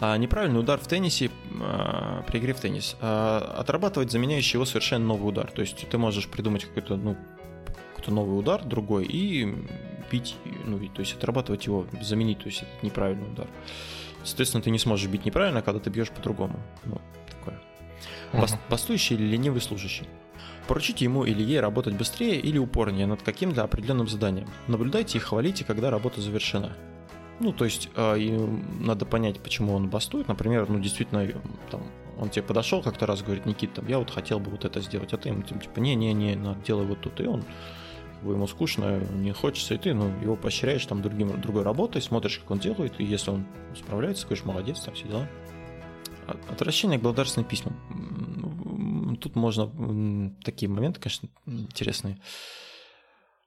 А 0.00 0.16
неправильный 0.16 0.60
удар 0.60 0.80
в 0.80 0.86
теннисе 0.86 1.30
а, 1.60 2.24
при 2.26 2.38
игре 2.38 2.54
в 2.54 2.60
теннис. 2.60 2.96
А, 3.00 3.56
отрабатывать 3.58 4.10
заменяющий 4.10 4.56
его 4.56 4.64
совершенно 4.64 5.04
новый 5.06 5.28
удар. 5.28 5.50
То 5.50 5.60
есть 5.60 5.86
ты 5.88 5.98
можешь 5.98 6.26
придумать 6.26 6.64
какой-то 6.64 6.96
ну, 6.96 7.16
какой-то 7.90 8.10
новый 8.12 8.38
удар, 8.38 8.64
другой, 8.64 9.04
и 9.04 9.54
бить, 10.10 10.36
ну, 10.64 10.78
то 10.88 11.00
есть 11.00 11.14
отрабатывать 11.14 11.66
его, 11.66 11.86
заменить, 12.00 12.38
то 12.38 12.46
есть 12.46 12.62
это 12.62 12.70
неправильный 12.82 13.30
удар. 13.30 13.46
Соответственно, 14.24 14.62
ты 14.62 14.70
не 14.70 14.78
сможешь 14.78 15.08
бить 15.08 15.24
неправильно, 15.24 15.62
когда 15.62 15.80
ты 15.80 15.90
бьешь 15.90 16.10
по-другому. 16.10 16.58
Ну, 16.84 17.00
такое. 17.30 17.60
Бастующий 18.68 19.16
или 19.16 19.24
ленивый 19.24 19.60
служащий. 19.60 20.06
Поручите 20.66 21.04
ему 21.04 21.24
или 21.24 21.42
ей 21.42 21.60
работать 21.60 21.94
быстрее 21.94 22.38
или 22.38 22.58
упорнее 22.58 23.06
над 23.06 23.22
каким-то 23.22 23.64
определенным 23.64 24.08
заданием. 24.08 24.48
Наблюдайте 24.66 25.18
и 25.18 25.20
хвалите, 25.20 25.64
когда 25.64 25.90
работа 25.90 26.20
завершена. 26.20 26.76
Ну, 27.40 27.52
то 27.52 27.64
есть 27.64 27.88
э, 27.96 28.48
надо 28.80 29.06
понять, 29.06 29.40
почему 29.40 29.74
он 29.74 29.88
бастует. 29.88 30.28
Например, 30.28 30.68
ну, 30.68 30.78
действительно, 30.78 31.26
там, 31.70 31.82
он 32.18 32.28
тебе 32.28 32.42
подошел 32.42 32.82
как-то 32.82 33.06
раз, 33.06 33.22
говорит, 33.22 33.46
Никит, 33.46 33.72
там, 33.72 33.88
я 33.88 33.98
вот 33.98 34.10
хотел 34.10 34.38
бы 34.38 34.50
вот 34.50 34.66
это 34.66 34.80
сделать, 34.82 35.14
а 35.14 35.16
ты 35.16 35.30
ему 35.30 35.42
типа, 35.42 35.80
не-не-не, 35.80 36.38
делай 36.66 36.84
вот 36.84 37.00
тут. 37.00 37.18
И 37.20 37.24
он 37.24 37.42
ему 38.22 38.46
скучно, 38.46 39.00
не 39.14 39.32
хочется, 39.32 39.74
и 39.74 39.78
ты 39.78 39.94
ну, 39.94 40.12
его 40.20 40.36
поощряешь 40.36 40.84
там 40.84 41.00
другим, 41.00 41.40
другой 41.40 41.62
работой, 41.62 42.02
смотришь, 42.02 42.38
как 42.40 42.50
он 42.50 42.58
делает, 42.58 43.00
и 43.00 43.04
если 43.04 43.30
он 43.30 43.46
справляется, 43.74 44.26
говоришь, 44.26 44.44
молодец, 44.44 44.80
там 44.80 44.94
все 44.94 45.08
дела. 45.08 45.26
Отвращение 46.48 46.98
к 46.98 47.02
благодарственным 47.02 47.48
письмам. 47.48 49.16
Тут 49.20 49.34
можно 49.34 50.30
такие 50.44 50.70
моменты, 50.70 51.00
конечно, 51.00 51.28
интересные. 51.46 52.18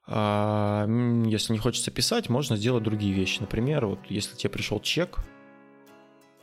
А, 0.06 0.86
если 1.26 1.54
не 1.54 1.60
хочется 1.60 1.92
писать, 1.92 2.30
можно 2.30 2.58
сделать 2.58 2.84
другие 2.84 3.14
вещи. 3.14 3.40
Например, 3.40 3.86
вот 3.86 4.00
если 4.10 4.36
тебе 4.36 4.50
пришел 4.50 4.80
чек 4.80 5.20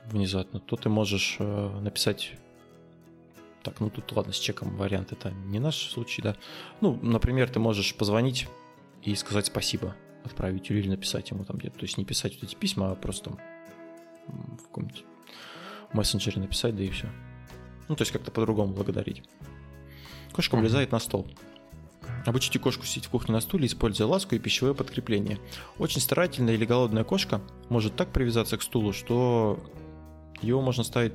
внезапно, 0.06 0.60
то 0.60 0.76
ты 0.76 0.88
можешь 0.88 1.36
э, 1.38 1.80
написать 1.80 2.32
так, 3.62 3.80
ну 3.80 3.90
тут 3.90 4.10
ладно, 4.12 4.32
с 4.32 4.38
чеком 4.38 4.76
вариант 4.76 5.12
это 5.12 5.30
не 5.30 5.58
наш 5.58 5.76
случай, 5.90 6.22
да. 6.22 6.36
Ну, 6.80 6.98
например, 7.02 7.50
ты 7.50 7.58
можешь 7.58 7.94
позвонить 7.94 8.48
и 9.02 9.14
сказать 9.14 9.46
спасибо 9.46 9.94
отправителю 10.24 10.80
или 10.80 10.88
написать 10.88 11.30
ему 11.30 11.44
там 11.44 11.58
где-то. 11.58 11.78
То 11.78 11.84
есть 11.84 11.98
не 11.98 12.04
писать 12.04 12.34
вот 12.34 12.44
эти 12.44 12.54
письма, 12.54 12.92
а 12.92 12.94
просто 12.94 13.30
в 14.26 14.62
каком-нибудь 14.64 15.04
мессенджере 15.92 16.40
написать, 16.40 16.76
да 16.76 16.82
и 16.82 16.90
все. 16.90 17.08
Ну, 17.88 17.96
то 17.96 18.02
есть 18.02 18.12
как-то 18.12 18.30
по-другому 18.30 18.72
благодарить. 18.72 19.22
Кошка 20.32 20.56
влезает 20.56 20.92
на 20.92 21.00
стол. 21.00 21.26
Обучите 22.26 22.58
кошку 22.58 22.84
сидеть 22.84 23.06
в 23.06 23.10
кухне 23.10 23.34
на 23.34 23.40
стуле, 23.40 23.66
используя 23.66 24.06
ласку 24.06 24.34
и 24.34 24.38
пищевое 24.38 24.74
подкрепление. 24.74 25.38
Очень 25.78 26.00
старательная 26.00 26.54
или 26.54 26.64
голодная 26.64 27.04
кошка 27.04 27.40
может 27.68 27.96
так 27.96 28.12
привязаться 28.12 28.56
к 28.56 28.62
стулу, 28.62 28.92
что 28.92 29.58
его 30.42 30.60
можно 30.60 30.84
ставить 30.84 31.12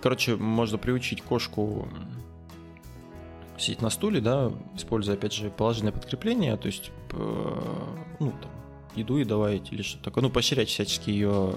Короче, 0.00 0.36
можно 0.36 0.78
приучить 0.78 1.22
кошку 1.22 1.88
сидеть 3.58 3.82
на 3.82 3.90
стуле, 3.90 4.20
да, 4.20 4.52
используя, 4.74 5.16
опять 5.16 5.34
же, 5.34 5.50
положительное 5.50 5.92
подкрепление, 5.92 6.56
то 6.56 6.66
есть, 6.66 6.90
ну, 7.12 8.32
там, 8.40 8.50
еду 8.96 9.18
и 9.18 9.24
давать 9.24 9.70
или 9.70 9.82
что-то 9.82 10.04
такое, 10.04 10.22
ну, 10.22 10.30
поощрять 10.30 10.68
всячески 10.68 11.10
ее 11.10 11.56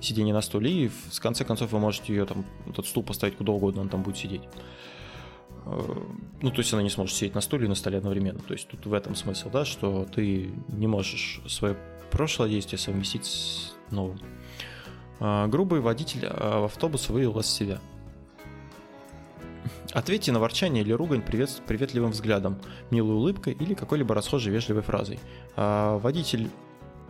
сидение 0.00 0.34
на 0.34 0.42
стуле, 0.42 0.70
и 0.70 0.88
в 0.88 1.20
конце 1.20 1.44
концов 1.44 1.70
вы 1.70 1.78
можете 1.78 2.12
ее 2.12 2.26
там, 2.26 2.44
этот 2.68 2.86
стул 2.86 3.04
поставить 3.04 3.36
куда 3.36 3.52
угодно, 3.52 3.82
он 3.82 3.88
там 3.88 4.02
будет 4.02 4.16
сидеть. 4.16 4.42
Э, 5.66 6.02
ну, 6.42 6.50
то 6.50 6.58
есть 6.58 6.72
она 6.72 6.82
не 6.82 6.90
сможет 6.90 7.14
сидеть 7.14 7.34
на 7.34 7.40
стуле 7.40 7.66
и 7.66 7.68
на 7.68 7.74
столе 7.74 7.98
одновременно. 7.98 8.38
То 8.40 8.54
есть 8.54 8.68
тут 8.68 8.86
в 8.86 8.92
этом 8.92 9.14
смысл, 9.14 9.50
да, 9.50 9.64
что 9.64 10.06
ты 10.14 10.50
не 10.68 10.86
можешь 10.86 11.40
свое 11.46 11.76
прошлое 12.10 12.48
действие 12.48 12.78
совместить 12.78 13.26
с 13.26 13.74
новым. 13.90 14.18
А, 15.18 15.46
грубый 15.48 15.80
водитель 15.80 16.26
а, 16.26 16.64
автобуса 16.64 17.12
вывел 17.12 17.32
вас 17.32 17.46
из 17.46 17.52
себя. 17.52 17.80
Ответьте 19.92 20.30
на 20.30 20.40
ворчание 20.40 20.82
или 20.82 20.92
ругань 20.92 21.22
привет, 21.22 21.50
приветливым 21.66 22.10
взглядом, 22.10 22.58
милой 22.90 23.14
улыбкой 23.14 23.54
или 23.54 23.74
какой-либо 23.74 24.14
расхожей 24.14 24.52
вежливой 24.52 24.82
фразой. 24.82 25.18
А 25.56 25.98
водитель 25.98 26.50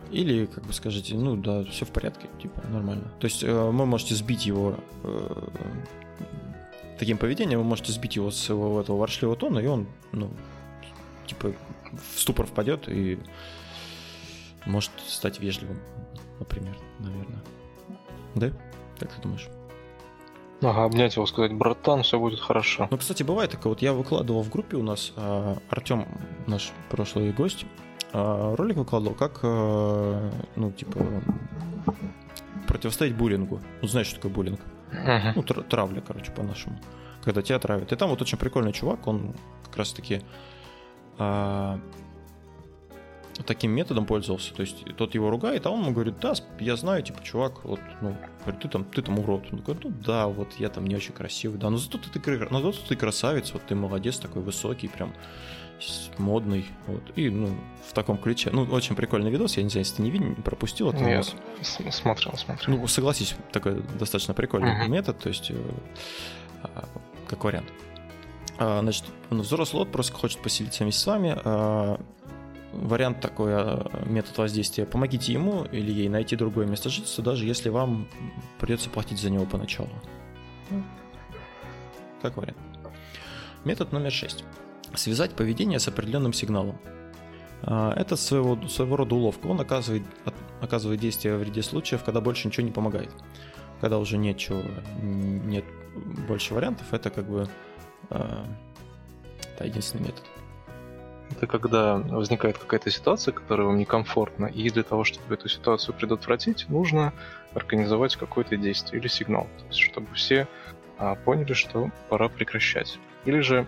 или, 0.09 0.45
как 0.45 0.65
бы 0.65 0.71
скажете, 0.71 1.15
ну 1.15 1.35
да, 1.35 1.65
все 1.65 1.85
в 1.85 1.89
порядке, 1.89 2.29
типа, 2.41 2.61
нормально. 2.69 3.11
То 3.19 3.25
есть 3.25 3.43
э, 3.43 3.51
вы 3.51 3.85
можете 3.85 4.15
сбить 4.15 4.45
его 4.45 4.75
э, 5.03 5.47
таким 6.97 7.17
поведением, 7.17 7.59
вы 7.59 7.65
можете 7.65 7.91
сбить 7.91 8.15
его 8.15 8.31
с 8.31 8.49
его 8.49 8.81
этого 8.81 8.97
воршливого 8.97 9.35
тона, 9.35 9.59
и 9.59 9.67
он, 9.67 9.87
ну, 10.11 10.29
типа, 11.25 11.53
в 11.91 12.19
ступор 12.19 12.45
впадет 12.45 12.87
и 12.87 13.19
может 14.65 14.91
стать 15.07 15.39
вежливым, 15.39 15.79
например, 16.39 16.77
наверное. 16.99 17.41
Да? 18.35 18.51
Как 18.99 19.11
ты 19.13 19.21
думаешь? 19.21 19.47
Ага, 20.61 20.85
обнять 20.85 21.15
его, 21.15 21.25
сказать, 21.27 21.53
братан, 21.53 22.01
все 22.01 22.19
будет 22.19 22.39
хорошо. 22.39 22.87
Ну, 22.89 22.97
кстати, 22.97 23.21
бывает 23.21 23.51
такое, 23.51 23.71
вот 23.71 23.81
я 23.81 23.93
выкладывал 23.93 24.41
в 24.41 24.49
группе 24.49 24.75
у 24.75 24.83
нас, 24.83 25.13
а, 25.15 25.57
Артем, 25.69 26.07
наш 26.47 26.71
прошлый 26.89 27.31
гость, 27.31 27.65
а, 28.11 28.55
ролик 28.55 28.77
выкладывал, 28.77 29.15
как, 29.15 29.39
а, 29.43 30.31
ну, 30.55 30.71
типа, 30.71 30.99
противостоять 32.67 33.15
буллингу. 33.15 33.61
Ну, 33.81 33.87
знаешь, 33.87 34.07
что 34.07 34.15
такое 34.15 34.31
буллинг? 34.31 34.59
Uh-huh. 34.91 35.33
Ну, 35.35 35.43
травля, 35.43 36.01
короче, 36.01 36.31
по-нашему. 36.31 36.77
Когда 37.23 37.41
тебя 37.41 37.59
травят. 37.59 37.91
И 37.91 37.95
там 37.95 38.09
вот 38.09 38.21
очень 38.21 38.37
прикольный 38.37 38.71
чувак, 38.71 39.05
он 39.07 39.35
как 39.65 39.77
раз-таки 39.77 40.21
а, 41.17 41.79
таким 43.45 43.71
методом 43.71 44.05
пользовался. 44.05 44.53
То 44.53 44.61
есть 44.61 44.83
тот 44.95 45.15
его 45.15 45.29
ругает, 45.29 45.65
а 45.65 45.71
он 45.71 45.81
ему 45.81 45.91
говорит, 45.91 46.19
да, 46.19 46.33
я 46.59 46.75
знаю, 46.75 47.03
типа, 47.03 47.23
чувак, 47.23 47.63
вот, 47.65 47.79
ну, 48.01 48.15
говорит, 48.41 48.61
ты 48.61 48.67
там, 48.67 48.83
ты 48.85 49.01
там 49.01 49.19
урод. 49.19 49.45
Он 49.51 49.59
говорит, 49.59 49.83
ну 49.83 49.91
да, 50.05 50.27
вот 50.27 50.53
я 50.57 50.69
там 50.69 50.87
не 50.87 50.95
очень 50.95 51.13
красивый, 51.13 51.59
да, 51.59 51.69
но 51.69 51.77
зато 51.77 51.97
ты, 51.97 52.19
ты, 52.19 52.47
но 52.49 52.61
зато 52.61 52.77
ты 52.87 52.95
красавец, 52.95 53.53
вот 53.53 53.63
ты 53.67 53.75
молодец, 53.75 54.17
такой 54.17 54.41
высокий, 54.41 54.87
прям 54.87 55.13
модный, 56.17 56.65
вот, 56.87 57.03
и, 57.15 57.29
ну, 57.29 57.55
в 57.87 57.93
таком 57.93 58.17
ключе. 58.17 58.49
Ну, 58.51 58.63
очень 58.63 58.95
прикольный 58.95 59.29
видос, 59.29 59.57
я 59.57 59.63
не 59.63 59.69
знаю, 59.69 59.85
если 59.85 59.97
ты 59.97 60.01
не 60.01 60.09
видел, 60.09 60.35
пропустил 60.43 60.89
это. 60.89 61.03
Нет, 61.03 61.35
смотрел, 61.61 62.35
смотрел. 62.35 62.77
Ну, 62.77 62.87
согласись, 62.87 63.35
такой 63.51 63.83
достаточно 63.99 64.33
прикольный 64.33 64.71
uh-huh. 64.71 64.89
метод, 64.89 65.19
то 65.19 65.29
есть, 65.29 65.51
э, 65.51 65.55
а, 66.63 66.87
как 67.27 67.43
вариант. 67.43 67.71
А, 68.57 68.81
значит, 68.81 69.05
взрослый 69.29 69.81
лот 69.81 69.91
просто 69.91 70.13
хочет 70.13 70.39
поселиться 70.41 70.83
вместе 70.83 71.01
с 71.01 71.05
вами, 71.05 71.37
а, 71.43 71.99
вариант 72.73 73.21
такой, 73.21 73.51
а, 73.53 73.89
метод 74.05 74.37
воздействия. 74.37 74.85
Помогите 74.85 75.33
ему 75.33 75.65
или 75.65 75.91
ей 75.91 76.09
найти 76.09 76.35
другое 76.35 76.65
место 76.65 76.89
жительства, 76.89 77.23
даже 77.23 77.45
если 77.45 77.69
вам 77.69 78.07
придется 78.59 78.89
платить 78.89 79.19
за 79.19 79.29
него 79.29 79.45
поначалу. 79.45 79.89
Как 82.21 82.37
вариант. 82.37 82.57
Метод 83.63 83.91
номер 83.91 84.11
6. 84.11 84.43
Связать 84.95 85.31
поведение 85.31 85.79
с 85.79 85.87
определенным 85.87 86.33
сигналом. 86.33 86.77
А, 87.63 87.93
это 87.95 88.15
своего, 88.15 88.67
своего 88.67 88.97
рода 88.97 89.15
уловка. 89.15 89.47
Он 89.47 89.59
оказывает, 89.59 90.03
оказывает 90.61 90.99
действие 90.99 91.37
в 91.37 91.43
ряде 91.43 91.63
случаев, 91.63 92.03
когда 92.03 92.21
больше 92.21 92.47
ничего 92.47 92.65
не 92.65 92.71
помогает. 92.71 93.11
Когда 93.81 93.99
уже 93.99 94.17
нечего, 94.17 94.63
нет 95.01 95.65
больше 96.27 96.55
вариантов, 96.55 96.91
это 96.93 97.11
как 97.11 97.29
бы 97.29 97.47
это 98.09 99.65
единственный 99.65 100.05
метод. 100.05 100.23
Это 101.31 101.47
когда 101.47 101.97
возникает 101.97 102.57
какая-то 102.57 102.89
ситуация, 102.89 103.33
которая 103.33 103.67
вам 103.67 103.77
некомфортна, 103.77 104.45
и 104.45 104.69
для 104.69 104.83
того, 104.83 105.03
чтобы 105.03 105.33
эту 105.33 105.49
ситуацию 105.49 105.93
предотвратить, 105.93 106.69
нужно 106.69 107.13
организовать 107.53 108.15
какое-то 108.15 108.57
действие 108.57 109.01
или 109.01 109.07
сигнал, 109.07 109.47
то 109.57 109.65
есть, 109.65 109.79
чтобы 109.79 110.13
все 110.13 110.47
а, 110.97 111.15
поняли, 111.15 111.53
что 111.53 111.91
пора 112.09 112.29
прекращать. 112.29 112.99
Или 113.25 113.41
же, 113.41 113.67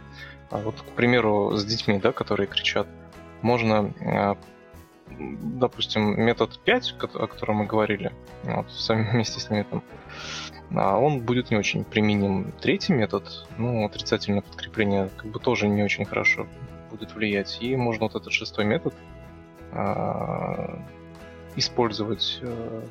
а, 0.49 0.57
вот, 0.57 0.81
к 0.81 0.95
примеру, 0.95 1.55
с 1.55 1.65
детьми, 1.65 1.99
да, 1.99 2.11
которые 2.11 2.47
кричат, 2.47 2.87
можно, 3.41 3.93
а, 4.01 4.37
допустим, 5.09 6.21
метод 6.21 6.59
5, 6.63 6.95
о 7.01 7.27
котором 7.27 7.57
мы 7.57 7.65
говорили, 7.65 8.13
вот, 8.43 8.71
сами 8.71 9.03
вместе 9.11 9.39
с 9.39 9.49
методом, 9.49 9.83
а 10.71 10.97
он 10.97 11.19
будет 11.21 11.51
не 11.51 11.57
очень 11.57 11.83
применим. 11.83 12.53
Третий 12.61 12.93
метод, 12.93 13.47
ну, 13.57 13.85
отрицательное 13.85 14.41
подкрепление, 14.41 15.09
как 15.17 15.27
бы 15.27 15.39
тоже 15.39 15.67
не 15.67 15.83
очень 15.83 16.05
хорошо 16.05 16.47
будет 16.89 17.13
влиять. 17.13 17.57
И 17.61 17.75
можно 17.75 18.05
вот 18.05 18.15
этот 18.15 18.31
шестой 18.31 18.65
метод 18.65 18.93
а, 19.71 20.79
использовать 21.55 22.39
а, 22.41 22.83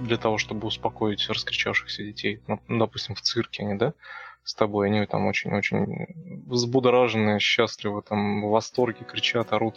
для 0.00 0.16
того, 0.16 0.38
чтобы 0.38 0.66
успокоить 0.66 1.28
раскричавшихся 1.28 2.02
детей. 2.02 2.40
Ну, 2.46 2.60
допустим, 2.68 3.14
в 3.14 3.20
цирке 3.20 3.62
они, 3.62 3.74
да, 3.74 3.94
с 4.44 4.54
тобой, 4.54 4.88
они 4.88 5.04
там 5.06 5.26
очень-очень 5.26 6.44
взбудоражены, 6.46 7.38
счастливы, 7.38 8.02
там, 8.02 8.42
в 8.42 8.50
восторге, 8.50 9.04
кричат, 9.04 9.52
орут. 9.52 9.76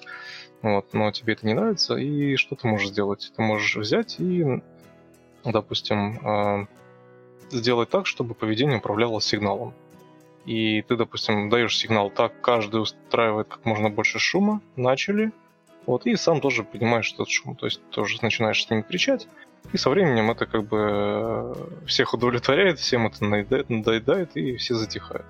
Вот, 0.62 0.94
но 0.94 1.12
тебе 1.12 1.34
это 1.34 1.46
не 1.46 1.54
нравится, 1.54 1.96
и 1.96 2.38
что 2.38 2.56
ты 2.56 2.68
можешь 2.68 2.90
сделать? 2.90 3.32
Ты 3.36 3.42
можешь 3.42 3.76
взять 3.76 4.20
и, 4.20 4.62
допустим, 5.44 6.20
а, 6.24 6.68
сделать 7.52 7.90
так, 7.90 8.06
чтобы 8.06 8.34
поведение 8.34 8.78
управлялось 8.78 9.26
сигналом 9.26 9.74
и 10.46 10.82
ты, 10.82 10.96
допустим, 10.96 11.50
даешь 11.50 11.78
сигнал, 11.78 12.10
так 12.10 12.40
каждый 12.42 12.82
устраивает 12.82 13.48
как 13.48 13.66
можно 13.66 13.90
больше 13.90 14.20
шума, 14.20 14.62
начали, 14.76 15.32
вот, 15.86 16.06
и 16.06 16.16
сам 16.16 16.42
тоже 16.42 16.64
понимаешь 16.64 17.14
этот 17.14 17.30
шум, 17.30 17.56
то 17.56 17.66
есть 17.66 17.82
тоже 17.90 18.18
начинаешь 18.22 18.64
с 18.64 18.70
ними 18.70 18.82
кричать, 18.82 19.28
и 19.72 19.78
со 19.78 19.90
временем 19.90 20.32
это 20.32 20.46
как 20.46 20.68
бы 20.68 20.78
э, 20.92 21.54
всех 21.86 22.14
удовлетворяет, 22.14 22.80
всем 22.80 23.08
это 23.08 23.24
надоедает, 23.26 24.36
и 24.36 24.58
все 24.58 24.76
затихают. 24.76 25.26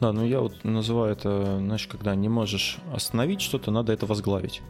Да, 0.00 0.12
ну 0.12 0.24
я 0.24 0.40
вот 0.40 0.64
называю 0.64 1.12
это, 1.12 1.58
знаешь, 1.58 1.86
когда 1.86 2.14
не 2.14 2.28
можешь 2.28 2.78
остановить 2.92 3.40
что-то, 3.40 3.70
надо 3.70 3.92
это 3.92 4.06
возглавить. 4.06 4.62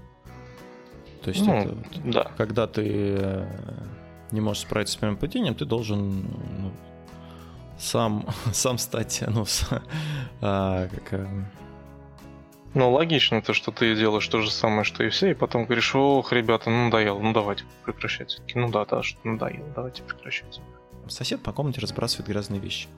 То 1.22 1.30
есть 1.30 1.46
ну, 1.46 1.54
это, 1.54 1.76
да. 2.04 2.30
когда 2.36 2.66
ты 2.66 3.16
э, 3.18 3.48
не 4.30 4.40
можешь 4.40 4.62
справиться 4.62 4.94
с 4.94 4.98
своим 4.98 5.16
поведением, 5.16 5.54
ты 5.54 5.64
должен 5.64 6.22
ну, 6.58 6.72
сам, 7.78 8.26
сам 8.52 8.78
стать, 8.78 9.22
ну, 9.26 9.44
с, 9.44 9.68
а, 10.40 10.88
как... 10.88 11.20
А, 11.20 11.44
ну, 12.74 12.90
логично 12.90 13.40
то, 13.40 13.54
что 13.54 13.70
ты 13.70 13.94
делаешь 13.94 14.26
то 14.26 14.40
же 14.40 14.50
самое, 14.50 14.82
что 14.82 15.04
и 15.04 15.08
все, 15.08 15.30
и 15.30 15.34
потом 15.34 15.64
говоришь, 15.64 15.94
ох, 15.94 16.32
ребята, 16.32 16.70
ну 16.70 16.86
надоело, 16.86 17.20
ну 17.20 17.32
давайте 17.32 17.64
прекращать. 17.84 18.42
Ну 18.54 18.68
да, 18.68 18.84
да, 18.84 19.02
что 19.04 19.18
надоело, 19.22 19.68
давайте 19.76 20.02
прекращать. 20.02 20.60
Сосед 21.06 21.40
по 21.42 21.52
комнате 21.52 21.80
разбрасывает 21.80 22.28
грязные 22.28 22.60
вещи. 22.60 22.88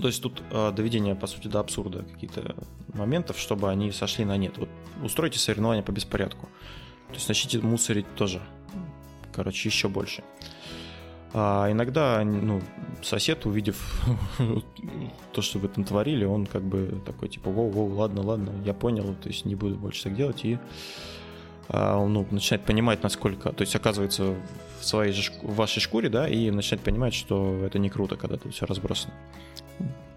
То 0.00 0.08
есть 0.08 0.22
тут 0.22 0.42
э, 0.50 0.72
доведение, 0.72 1.14
по 1.14 1.26
сути, 1.26 1.48
до 1.48 1.60
абсурда 1.60 2.02
каких-то 2.02 2.54
моментов, 2.92 3.38
чтобы 3.38 3.70
они 3.70 3.92
сошли 3.92 4.24
на 4.24 4.36
нет. 4.36 4.58
Вот 4.58 4.68
устройте 5.02 5.38
соревнования 5.38 5.82
по 5.82 5.92
беспорядку. 5.92 6.46
То 7.08 7.14
есть 7.14 7.28
начните 7.28 7.58
мусорить 7.60 8.14
тоже. 8.14 8.40
Короче, 9.32 9.68
еще 9.68 9.88
больше. 9.88 10.22
А 11.32 11.70
иногда, 11.70 12.22
ну, 12.24 12.60
сосед, 13.02 13.46
увидев 13.46 14.04
то, 15.32 15.42
что 15.42 15.58
вы 15.58 15.68
там 15.68 15.84
творили, 15.84 16.24
он 16.24 16.46
как 16.46 16.62
бы 16.62 17.00
такой, 17.06 17.28
типа, 17.28 17.48
воу-воу, 17.50 17.94
ладно, 17.94 18.22
ладно, 18.22 18.52
я 18.64 18.74
понял, 18.74 19.14
то 19.14 19.28
есть 19.28 19.44
не 19.44 19.54
буду 19.54 19.76
больше 19.76 20.04
так 20.04 20.16
делать, 20.16 20.44
и 20.44 20.58
а, 21.68 21.96
он 21.98 22.12
ну, 22.12 22.26
начинает 22.32 22.66
понимать, 22.66 23.04
насколько, 23.04 23.52
то 23.52 23.62
есть 23.62 23.76
оказывается 23.76 24.34
в 24.80 24.84
своей 24.84 25.12
же, 25.12 25.30
в 25.42 25.54
вашей 25.54 25.80
шкуре, 25.80 26.08
да, 26.08 26.28
и 26.28 26.50
начинает 26.50 26.82
понимать, 26.82 27.14
что 27.14 27.60
это 27.64 27.78
не 27.78 27.90
круто, 27.90 28.16
когда 28.16 28.36
тут 28.36 28.52
все 28.52 28.66
разбросано. 28.66 29.14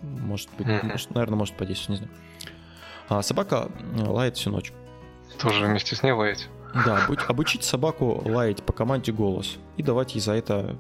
Может 0.02 0.50
быть, 0.58 0.68
может, 0.84 1.14
наверное, 1.14 1.38
может 1.38 1.56
подействовать, 1.56 2.02
не 2.02 2.08
знаю. 2.08 2.20
А 3.08 3.22
собака 3.22 3.70
лает 3.96 4.38
всю 4.38 4.50
ночь. 4.50 4.74
Тоже 5.38 5.66
вместе 5.66 5.96
с 5.96 6.02
ней 6.02 6.12
лаять? 6.12 6.50
Да, 6.74 7.06
обучить 7.28 7.64
собаку 7.64 8.22
лаять 8.26 8.64
по 8.64 8.74
команде 8.74 9.12
голос 9.12 9.58
и 9.78 9.84
давать 9.84 10.16
ей 10.16 10.22
за 10.22 10.34
это 10.34 10.76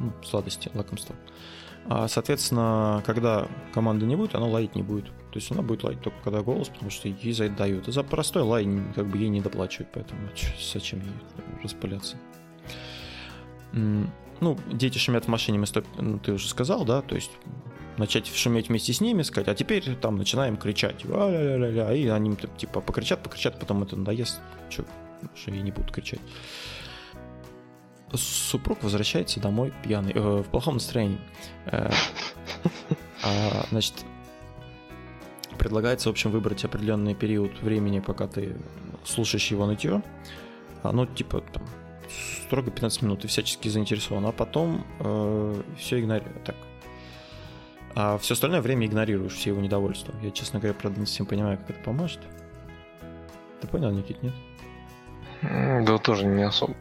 ну, 0.00 0.12
сладости, 0.24 0.70
лакомства. 0.74 1.14
А, 1.86 2.08
соответственно, 2.08 3.02
когда 3.06 3.48
команды 3.72 4.06
не 4.06 4.16
будет, 4.16 4.34
она 4.34 4.46
лаять 4.46 4.74
не 4.74 4.82
будет. 4.82 5.06
То 5.06 5.36
есть 5.36 5.50
она 5.50 5.62
будет 5.62 5.84
лаять 5.84 6.00
только 6.00 6.18
когда 6.22 6.42
голос, 6.42 6.68
потому 6.68 6.90
что 6.90 7.08
ей 7.08 7.32
за 7.32 7.44
это 7.44 7.56
дают. 7.56 7.88
И 7.88 7.92
за 7.92 8.02
простой 8.02 8.42
лай 8.42 8.68
как 8.94 9.06
бы 9.06 9.18
ей 9.18 9.28
не 9.28 9.40
доплачивают, 9.40 9.90
поэтому 9.92 10.20
зачем 10.72 11.00
ей 11.00 11.12
распыляться. 11.62 12.16
Ну, 13.72 14.58
дети 14.72 14.98
шумят 14.98 15.26
в 15.26 15.28
машине, 15.28 15.58
мы 15.58 15.66
стоп... 15.66 15.84
ну, 15.98 16.18
ты 16.18 16.32
уже 16.32 16.48
сказал, 16.48 16.84
да, 16.84 17.02
то 17.02 17.14
есть 17.14 17.30
начать 17.98 18.26
шуметь 18.26 18.68
вместе 18.68 18.92
с 18.92 19.00
ними, 19.00 19.22
сказать, 19.22 19.48
а 19.48 19.54
теперь 19.54 19.94
там 19.96 20.16
начинаем 20.16 20.56
кричать, 20.56 21.04
а 21.04 21.92
и 21.92 22.08
они 22.08 22.36
типа 22.56 22.80
покричат, 22.80 23.22
покричат, 23.22 23.60
потом 23.60 23.82
это 23.82 23.96
надоест, 23.96 24.40
что, 24.70 24.84
что 25.34 25.50
я 25.50 25.60
не 25.60 25.70
буду 25.70 25.92
кричать 25.92 26.20
супруг 28.16 28.82
возвращается 28.82 29.40
домой 29.40 29.72
пьяный, 29.82 30.12
э, 30.14 30.18
в 30.18 30.44
плохом 30.44 30.74
настроении. 30.74 31.20
Э, 31.66 31.90
а, 33.22 33.66
значит, 33.70 33.94
предлагается, 35.58 36.08
в 36.08 36.12
общем, 36.12 36.30
выбрать 36.30 36.64
определенный 36.64 37.14
период 37.14 37.60
времени, 37.62 38.00
пока 38.00 38.26
ты 38.26 38.56
слушаешь 39.04 39.50
его 39.50 39.66
нытье. 39.66 40.02
А, 40.82 40.92
ну, 40.92 41.06
типа, 41.06 41.42
там, 41.52 41.62
строго 42.46 42.70
15 42.70 43.02
минут, 43.02 43.24
и 43.24 43.28
всячески 43.28 43.68
заинтересован, 43.68 44.26
а 44.26 44.32
потом 44.32 44.86
э, 45.00 45.62
все 45.78 46.00
игнорируешь. 46.00 46.42
Так. 46.44 46.56
А 47.94 48.18
все 48.18 48.34
остальное 48.34 48.60
время 48.60 48.86
игнорируешь 48.86 49.34
все 49.34 49.50
его 49.50 49.60
недовольства. 49.60 50.14
Я, 50.22 50.30
честно 50.30 50.60
говоря, 50.60 50.74
правда, 50.74 51.00
не 51.00 51.06
совсем 51.06 51.26
понимаю, 51.26 51.58
как 51.58 51.70
это 51.70 51.80
поможет. 51.80 52.20
Ты 53.60 53.66
понял, 53.66 53.90
Никит, 53.90 54.22
нет? 54.22 54.34
Да, 55.42 55.98
тоже 55.98 56.26
не 56.26 56.42
особо. 56.42 56.74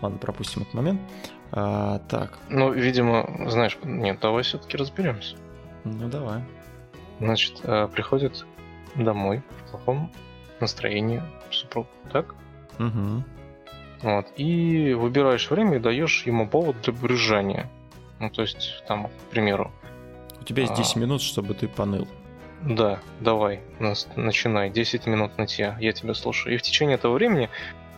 Ладно, 0.00 0.18
пропустим 0.18 0.62
этот 0.62 0.74
момент. 0.74 1.00
А, 1.52 2.00
так. 2.08 2.38
Ну, 2.48 2.72
видимо, 2.72 3.46
знаешь, 3.48 3.78
нет, 3.82 4.20
давай 4.20 4.42
все-таки 4.42 4.76
разберемся. 4.76 5.36
Ну, 5.84 6.08
давай. 6.08 6.42
Значит, 7.20 7.60
э, 7.64 7.88
приходит 7.88 8.46
домой 8.94 9.42
в 9.50 9.70
плохом 9.70 10.12
настроении 10.60 11.22
супруг, 11.50 11.86
так? 12.12 12.34
Угу. 12.78 13.24
Вот. 14.02 14.26
И 14.36 14.94
выбираешь 14.94 15.50
время 15.50 15.76
и 15.76 15.80
даешь 15.80 16.24
ему 16.26 16.48
повод 16.48 16.76
для 16.82 16.92
брюзжания. 16.92 17.68
Ну, 18.20 18.30
то 18.30 18.42
есть, 18.42 18.84
там, 18.86 19.08
к 19.08 19.30
примеру. 19.30 19.72
У 20.40 20.44
тебя 20.44 20.62
есть 20.62 20.74
10 20.74 20.96
а... 20.96 21.00
минут, 21.00 21.22
чтобы 21.22 21.54
ты 21.54 21.66
поныл. 21.68 22.06
Да, 22.62 22.98
давай, 23.20 23.60
начинай. 24.16 24.70
10 24.70 25.06
минут 25.06 25.38
нытья, 25.38 25.76
я 25.80 25.92
тебя 25.92 26.14
слушаю. 26.14 26.54
И 26.54 26.58
в 26.58 26.62
течение 26.62 26.96
этого 26.96 27.14
времени 27.14 27.50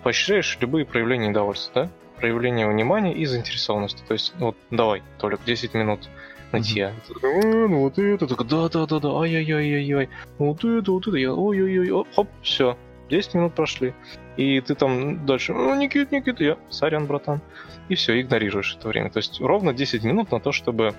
поощряешь 0.03 0.59
любые 0.61 0.85
проявления 0.85 1.29
недовольства, 1.29 1.85
да? 1.85 1.91
Проявление 2.17 2.69
внимания 2.69 3.15
и 3.15 3.25
заинтересованности. 3.25 4.03
То 4.07 4.13
есть, 4.13 4.35
вот, 4.39 4.57
давай, 4.71 5.03
Толик, 5.19 5.41
10 5.45 5.75
минут 5.75 6.09
нытья. 6.53 6.93
Mm-hmm. 7.09 7.69
Ну 7.69 7.81
вот 7.81 7.99
это, 7.99 8.27
так, 8.27 8.47
да-да-да-да, 8.47 9.09
ай-яй-яй-яй-яй, 9.21 10.09
вот 10.39 10.65
это, 10.65 10.93
вот 10.93 11.07
это, 11.07 11.17
я, 11.17 11.33
ой-ой-ой, 11.33 12.05
хоп, 12.15 12.29
все, 12.43 12.77
10 13.09 13.35
минут 13.35 13.55
прошли. 13.55 13.95
И 14.37 14.61
ты 14.61 14.75
там 14.75 15.27
дальше, 15.27 15.53
ну, 15.53 15.75
Никит, 15.75 16.13
Никит, 16.13 16.41
я, 16.41 16.57
сорян, 16.71 17.07
братан. 17.07 17.41
И 17.89 17.95
все, 17.95 18.21
игнорируешь 18.21 18.77
это 18.79 18.89
время. 18.89 19.11
То 19.11 19.19
есть 19.19 19.41
ровно 19.41 19.75
10 19.75 20.05
минут 20.05 20.31
на 20.31 20.41
то, 20.41 20.53
чтобы 20.53 20.95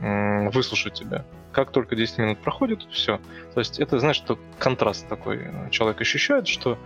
м- 0.00 0.50
выслушать 0.50 0.94
тебя. 0.94 1.24
Как 1.52 1.70
только 1.70 1.94
10 1.96 2.18
минут 2.18 2.38
проходит, 2.38 2.82
все. 2.90 3.20
То 3.54 3.60
есть 3.60 3.78
это, 3.78 3.98
знаешь, 4.00 4.16
что 4.16 4.38
контраст 4.58 5.08
такой 5.08 5.40
человек 5.70 6.00
ощущает, 6.00 6.48
что 6.48 6.78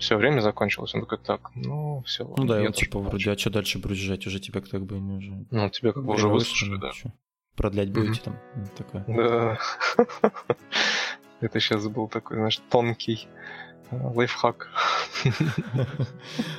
все, 0.00 0.16
время 0.16 0.40
закончилось. 0.40 0.94
Он 0.94 1.02
такой, 1.02 1.18
так, 1.18 1.50
ну, 1.54 2.02
все. 2.06 2.24
Ну 2.36 2.44
да, 2.44 2.60
он 2.60 2.72
типа 2.72 2.98
вроде, 2.98 3.30
а 3.30 3.38
что 3.38 3.50
дальше 3.50 3.78
брюзжать? 3.78 4.26
Уже 4.26 4.40
тебя 4.40 4.60
как 4.60 4.84
бы 4.84 4.98
не 4.98 5.18
уже... 5.18 5.46
Ну, 5.50 5.70
тебе 5.70 5.92
как 5.92 6.04
бы 6.04 6.14
уже 6.14 6.28
выслушали, 6.28 6.76
да. 6.76 6.92
Что? 6.92 7.12
Продлять 7.56 7.92
будете 7.92 8.20
там? 8.22 8.38
Такое. 8.76 9.04
Да. 9.06 9.58
Это 11.40 11.60
сейчас 11.60 11.86
был 11.88 12.08
такой, 12.08 12.36
знаешь, 12.36 12.60
тонкий 12.70 13.28
э, 13.90 13.96
лайфхак. 14.14 14.68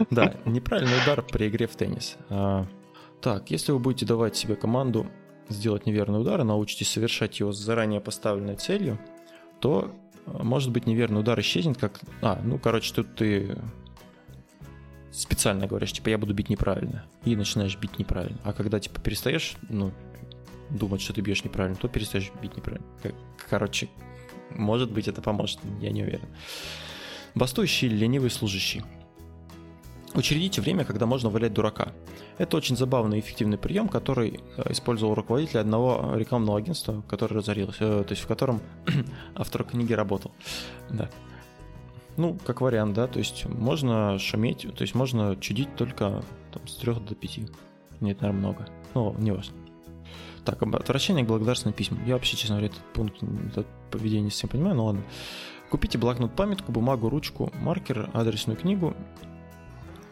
Да, 0.10 0.36
неправильный 0.46 1.02
удар 1.04 1.24
при 1.24 1.50
игре 1.50 1.68
в 1.68 1.76
теннис. 1.76 2.18
А, 2.30 2.66
так, 3.22 3.52
если 3.52 3.72
вы 3.72 3.80
будете 3.80 4.06
давать 4.06 4.36
себе 4.36 4.56
команду 4.56 5.08
сделать 5.50 5.86
неверный 5.86 6.22
удар 6.22 6.42
и 6.42 6.44
научитесь 6.44 6.90
совершать 6.90 7.40
его 7.40 7.52
с 7.52 7.58
заранее 7.58 8.02
поставленной 8.02 8.56
целью, 8.56 9.00
то 9.60 9.92
может 10.40 10.72
быть, 10.72 10.88
неверный 10.88 11.20
удар 11.20 11.40
исчезнет, 11.40 11.78
как... 11.78 12.00
А, 12.22 12.40
ну, 12.44 12.58
короче, 12.58 12.94
тут 12.94 13.16
ты 13.16 13.58
специально 15.12 15.68
говоришь, 15.68 15.92
типа, 15.94 16.10
я 16.10 16.18
буду 16.18 16.34
бить 16.34 16.50
неправильно, 16.50 17.06
и 17.26 17.36
начинаешь 17.36 17.78
бить 17.78 18.00
неправильно. 18.00 18.40
А 18.44 18.54
когда, 18.54 18.80
типа, 18.80 19.02
перестаешь, 19.02 19.56
ну, 19.70 19.92
думать, 20.70 21.02
что 21.02 21.14
ты 21.14 21.22
бьешь 21.22 21.44
неправильно, 21.44 21.78
то 21.78 21.88
перестаешь 21.88 22.32
бить 22.42 22.56
неправильно. 22.56 22.88
Короче, 23.50 23.90
может 24.52 24.92
быть, 24.92 25.08
это 25.08 25.22
поможет, 25.22 25.60
я 25.82 25.92
не 25.92 26.04
уверен. 26.04 26.28
Бастующий 27.36 27.88
ленивый 27.88 28.30
служащий. 28.30 28.84
Учредите 30.14 30.60
время, 30.62 30.84
когда 30.84 31.06
можно 31.06 31.30
валять 31.30 31.54
дурака. 31.54 31.94
Это 32.38 32.58
очень 32.58 32.76
забавный 32.76 33.18
и 33.18 33.22
эффективный 33.22 33.58
прием, 33.58 33.88
который 33.88 34.42
э, 34.58 34.72
использовал 34.72 35.16
руководитель 35.16 35.60
одного 35.60 36.16
рекламного 36.16 36.58
агентства, 36.58 37.02
которое 37.08 37.36
разорилось, 37.36 37.78
э, 37.80 38.04
то 38.06 38.12
есть 38.12 38.22
в 38.22 38.28
котором 38.28 38.62
автор 39.36 39.64
книги 39.64 39.94
работал. 39.94 40.32
Да. 40.90 41.10
Ну, 42.18 42.38
как 42.46 42.60
вариант, 42.60 42.94
да, 42.94 43.08
то 43.08 43.20
есть 43.20 43.46
можно 43.46 44.20
шуметь, 44.20 44.68
то 44.76 44.82
есть 44.82 44.96
можно 44.96 45.38
чудить 45.38 45.74
только 45.78 46.24
там, 46.52 46.68
с 46.68 46.76
3 46.76 46.96
до 46.96 47.16
5. 47.16 47.40
Нет, 48.02 48.22
наверное, 48.22 48.32
много. 48.32 48.68
Ну, 48.94 49.16
не 49.18 49.32
важно. 49.32 49.56
Так, 50.44 50.62
отвращение 50.62 51.24
к 51.24 51.28
благодарственным 51.28 51.74
письмам. 51.74 52.06
Я 52.06 52.16
вообще, 52.16 52.36
честно 52.36 52.58
говоря, 52.58 52.74
этот 52.74 52.84
пункт, 52.94 53.24
это 53.52 53.66
поведение 53.92 54.30
совсем 54.32 54.50
понимаю, 54.50 54.76
но 54.76 54.86
ладно. 54.88 55.04
Купите 55.70 55.98
блокнот, 55.98 56.36
памятку, 56.36 56.74
бумагу, 56.74 57.10
ручку, 57.10 57.50
маркер, 57.62 58.10
адресную 58.14 58.58
книгу 58.58 58.94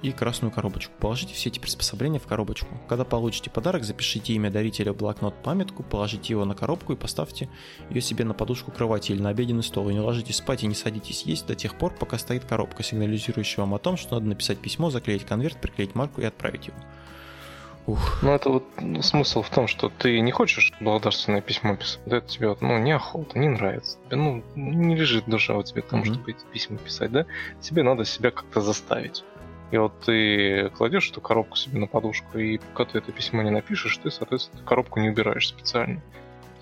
и 0.01 0.11
красную 0.11 0.51
коробочку. 0.51 0.93
Положите 0.99 1.33
все 1.33 1.49
эти 1.49 1.59
приспособления 1.59 2.19
в 2.19 2.27
коробочку. 2.27 2.67
Когда 2.87 3.03
получите 3.03 3.49
подарок, 3.49 3.83
запишите 3.83 4.33
имя 4.33 4.49
дарителя 4.49 4.93
в 4.93 4.97
блокнот 4.97 5.35
памятку, 5.43 5.83
положите 5.83 6.33
его 6.33 6.45
на 6.45 6.55
коробку 6.55 6.93
и 6.93 6.95
поставьте 6.95 7.49
ее 7.89 8.01
себе 8.01 8.25
на 8.25 8.33
подушку 8.33 8.71
кровати 8.71 9.11
или 9.11 9.21
на 9.21 9.29
обеденный 9.29 9.63
стол. 9.63 9.89
И 9.89 9.93
не 9.93 9.99
ложитесь 9.99 10.37
спать 10.37 10.63
и 10.63 10.67
не 10.67 10.75
садитесь 10.75 11.23
есть 11.23 11.47
до 11.47 11.55
тех 11.55 11.77
пор, 11.77 11.93
пока 11.93 12.17
стоит 12.17 12.45
коробка, 12.45 12.83
сигнализирующая 12.83 13.63
вам 13.63 13.73
о 13.73 13.79
том, 13.79 13.97
что 13.97 14.15
надо 14.15 14.27
написать 14.27 14.59
письмо, 14.59 14.89
заклеить 14.89 15.25
конверт, 15.25 15.59
приклеить 15.59 15.95
марку 15.95 16.21
и 16.21 16.25
отправить 16.25 16.67
его. 16.67 16.77
Ух. 17.89 18.19
Ну, 18.21 18.33
это 18.35 18.49
вот 18.49 18.65
смысл 19.01 19.41
в 19.41 19.49
том, 19.49 19.67
что 19.67 19.89
ты 19.89 20.19
не 20.19 20.31
хочешь 20.31 20.73
благодарственное 20.79 21.41
письмо 21.41 21.75
писать, 21.75 22.01
да, 22.05 22.17
это 22.17 22.27
тебе 22.27 22.55
ну, 22.61 22.77
неохота, 22.77 23.39
не 23.39 23.47
нравится. 23.47 23.97
Тебе, 24.05 24.17
ну, 24.17 24.43
не 24.55 24.95
лежит 24.95 25.25
душа 25.25 25.55
у 25.55 25.63
тебя 25.63 25.81
к 25.81 25.87
тому, 25.87 26.03
mm-hmm. 26.03 26.13
чтобы 26.13 26.31
эти 26.31 26.45
письма 26.53 26.77
писать, 26.77 27.11
да? 27.11 27.25
Тебе 27.61 27.81
надо 27.81 28.05
себя 28.05 28.29
как-то 28.29 28.61
заставить. 28.61 29.23
И 29.71 29.77
вот 29.77 29.99
ты 30.01 30.69
кладешь 30.69 31.09
эту 31.11 31.21
коробку 31.21 31.55
себе 31.55 31.79
на 31.79 31.87
подушку, 31.87 32.37
и 32.37 32.57
пока 32.57 32.85
ты 32.85 32.97
это 32.97 33.11
письмо 33.11 33.43
не 33.43 33.51
напишешь, 33.51 33.97
ты, 33.97 34.09
соответственно, 34.09 34.63
коробку 34.63 34.99
не 34.99 35.09
убираешь 35.09 35.47
специально. 35.47 36.01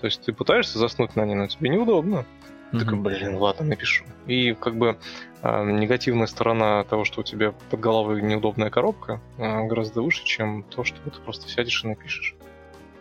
То 0.00 0.06
есть 0.06 0.22
ты 0.22 0.32
пытаешься 0.32 0.78
заснуть 0.78 1.16
на 1.16 1.24
ней, 1.24 1.34
но 1.34 1.46
тебе 1.46 1.70
неудобно. 1.70 2.24
Mm-hmm. 2.70 2.78
Такой, 2.78 2.98
блин, 2.98 3.36
ладно, 3.36 3.64
напишу. 3.64 4.04
И 4.26 4.52
как 4.52 4.76
бы 4.76 4.98
э, 5.42 5.70
негативная 5.70 6.26
сторона 6.26 6.84
того, 6.84 7.04
что 7.04 7.22
у 7.22 7.24
тебя 7.24 7.52
под 7.70 7.80
головой 7.80 8.20
неудобная 8.20 8.68
коробка, 8.68 9.22
э, 9.38 9.66
гораздо 9.66 10.02
выше, 10.02 10.24
чем 10.24 10.62
то, 10.64 10.84
что 10.84 10.98
ты 11.00 11.18
просто 11.20 11.48
сядешь 11.48 11.82
и 11.82 11.88
напишешь. 11.88 12.34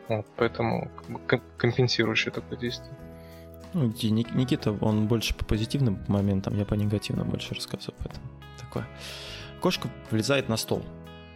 Вот, 0.07 0.25
поэтому 0.37 0.89
как 0.95 1.41
бы, 1.41 1.45
компенсирующее 1.57 2.31
такое 2.31 2.57
действие. 2.57 2.95
Ну, 3.73 3.87
Никита, 3.87 4.71
он 4.79 5.07
больше 5.07 5.35
по 5.35 5.43
позитивным 5.43 5.99
моментам, 6.07 6.57
я 6.57 6.65
по 6.65 6.75
негативным 6.75 7.29
больше 7.29 7.53
рассказываю, 7.53 7.95
поэтому 7.99 8.25
такое. 8.57 8.87
Кошка 9.61 9.89
влезает 10.11 10.49
на 10.49 10.57
стол. 10.57 10.83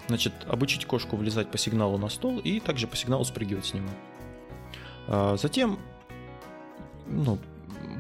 Значит, 0.08 0.34
обучить 0.48 0.86
кошку 0.86 1.16
влезать 1.16 1.50
по 1.50 1.58
сигналу 1.58 1.98
на 1.98 2.10
стол 2.10 2.40
и 2.40 2.60
также 2.60 2.88
по 2.88 2.96
сигналу 2.96 3.24
спрыгивать 3.24 3.66
с 3.66 3.74
него. 3.74 3.90
А 5.08 5.38
затем, 5.38 5.80
ну, 7.08 7.38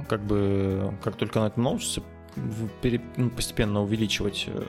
как 0.10 0.22
бы, 0.22 0.94
как 1.04 1.16
только 1.16 1.40
она 1.40 1.48
это 1.48 1.60
научится, 1.60 2.04
ну, 2.36 3.30
постепенно 3.30 3.82
увеличивать 3.82 4.46
э, 4.48 4.64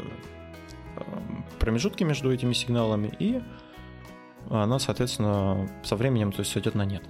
промежутки 1.59 2.05
между 2.05 2.33
этими 2.33 2.53
сигналами, 2.53 3.13
и 3.19 3.43
она, 4.51 4.79
соответственно, 4.79 5.69
со 5.83 5.97
временем 5.97 6.33
то 6.33 6.41
есть, 6.41 6.53
сойдет 6.53 6.75
на 6.75 6.85
нет. 6.85 7.03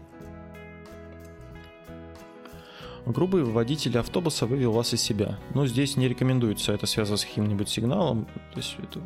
Грубый 3.07 3.43
водитель 3.43 3.99
автобуса 3.99 4.47
вывел 4.47 4.73
вас 4.73 4.95
из 4.95 5.03
себя. 5.03 5.39
Но 5.55 5.67
здесь 5.67 5.97
не 5.97 6.09
рекомендуется 6.09 6.73
это 6.73 6.87
связано 6.87 7.17
с 7.17 7.25
каким-нибудь 7.25 7.69
сигналом. 7.69 8.27
То 8.53 8.57
есть 8.57 8.77
это, 8.79 9.01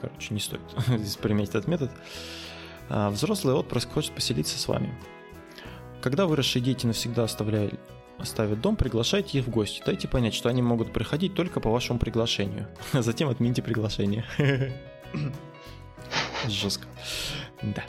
короче, 0.00 0.34
не 0.34 0.40
стоит 0.40 0.60
здесь 0.88 1.16
применять 1.16 1.50
этот 1.50 1.68
метод. 1.68 1.90
А 2.88 3.10
взрослый 3.10 3.54
отпрыск 3.54 3.90
хочет 3.92 4.12
поселиться 4.12 4.58
с 4.58 4.66
вами. 4.66 4.92
Когда 6.02 6.26
выросшие 6.26 6.62
дети 6.62 6.86
навсегда 6.86 7.24
оставляют 7.24 7.78
оставят 8.18 8.60
дом, 8.60 8.76
приглашайте 8.76 9.38
их 9.38 9.46
в 9.46 9.50
гости. 9.50 9.82
Дайте 9.84 10.08
понять, 10.08 10.34
что 10.34 10.48
они 10.48 10.60
могут 10.60 10.92
приходить 10.92 11.34
только 11.34 11.60
по 11.60 11.70
вашему 11.70 11.98
приглашению. 11.98 12.66
А 12.92 13.02
затем 13.02 13.28
отмените 13.28 13.62
приглашение. 13.62 14.24
Жестко. 16.48 16.86
Да. 17.62 17.84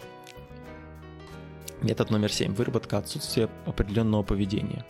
Метод 1.82 2.10
номер 2.10 2.32
7. 2.32 2.54
Выработка 2.54 2.98
отсутствия 2.98 3.50
определенного 3.66 4.22
поведения. 4.24 4.86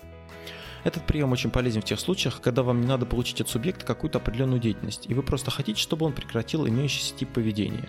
Этот 0.83 1.05
прием 1.05 1.31
очень 1.31 1.51
полезен 1.51 1.81
в 1.81 1.85
тех 1.85 1.99
случаях, 1.99 2.41
когда 2.41 2.63
вам 2.63 2.81
не 2.81 2.87
надо 2.87 3.05
получить 3.05 3.41
от 3.41 3.49
субъекта 3.49 3.85
какую-то 3.85 4.17
определенную 4.17 4.59
деятельность, 4.59 5.05
и 5.07 5.13
вы 5.13 5.21
просто 5.21 5.51
хотите, 5.51 5.79
чтобы 5.79 6.05
он 6.05 6.13
прекратил 6.13 6.67
имеющийся 6.67 7.15
тип 7.15 7.29
поведения. 7.29 7.87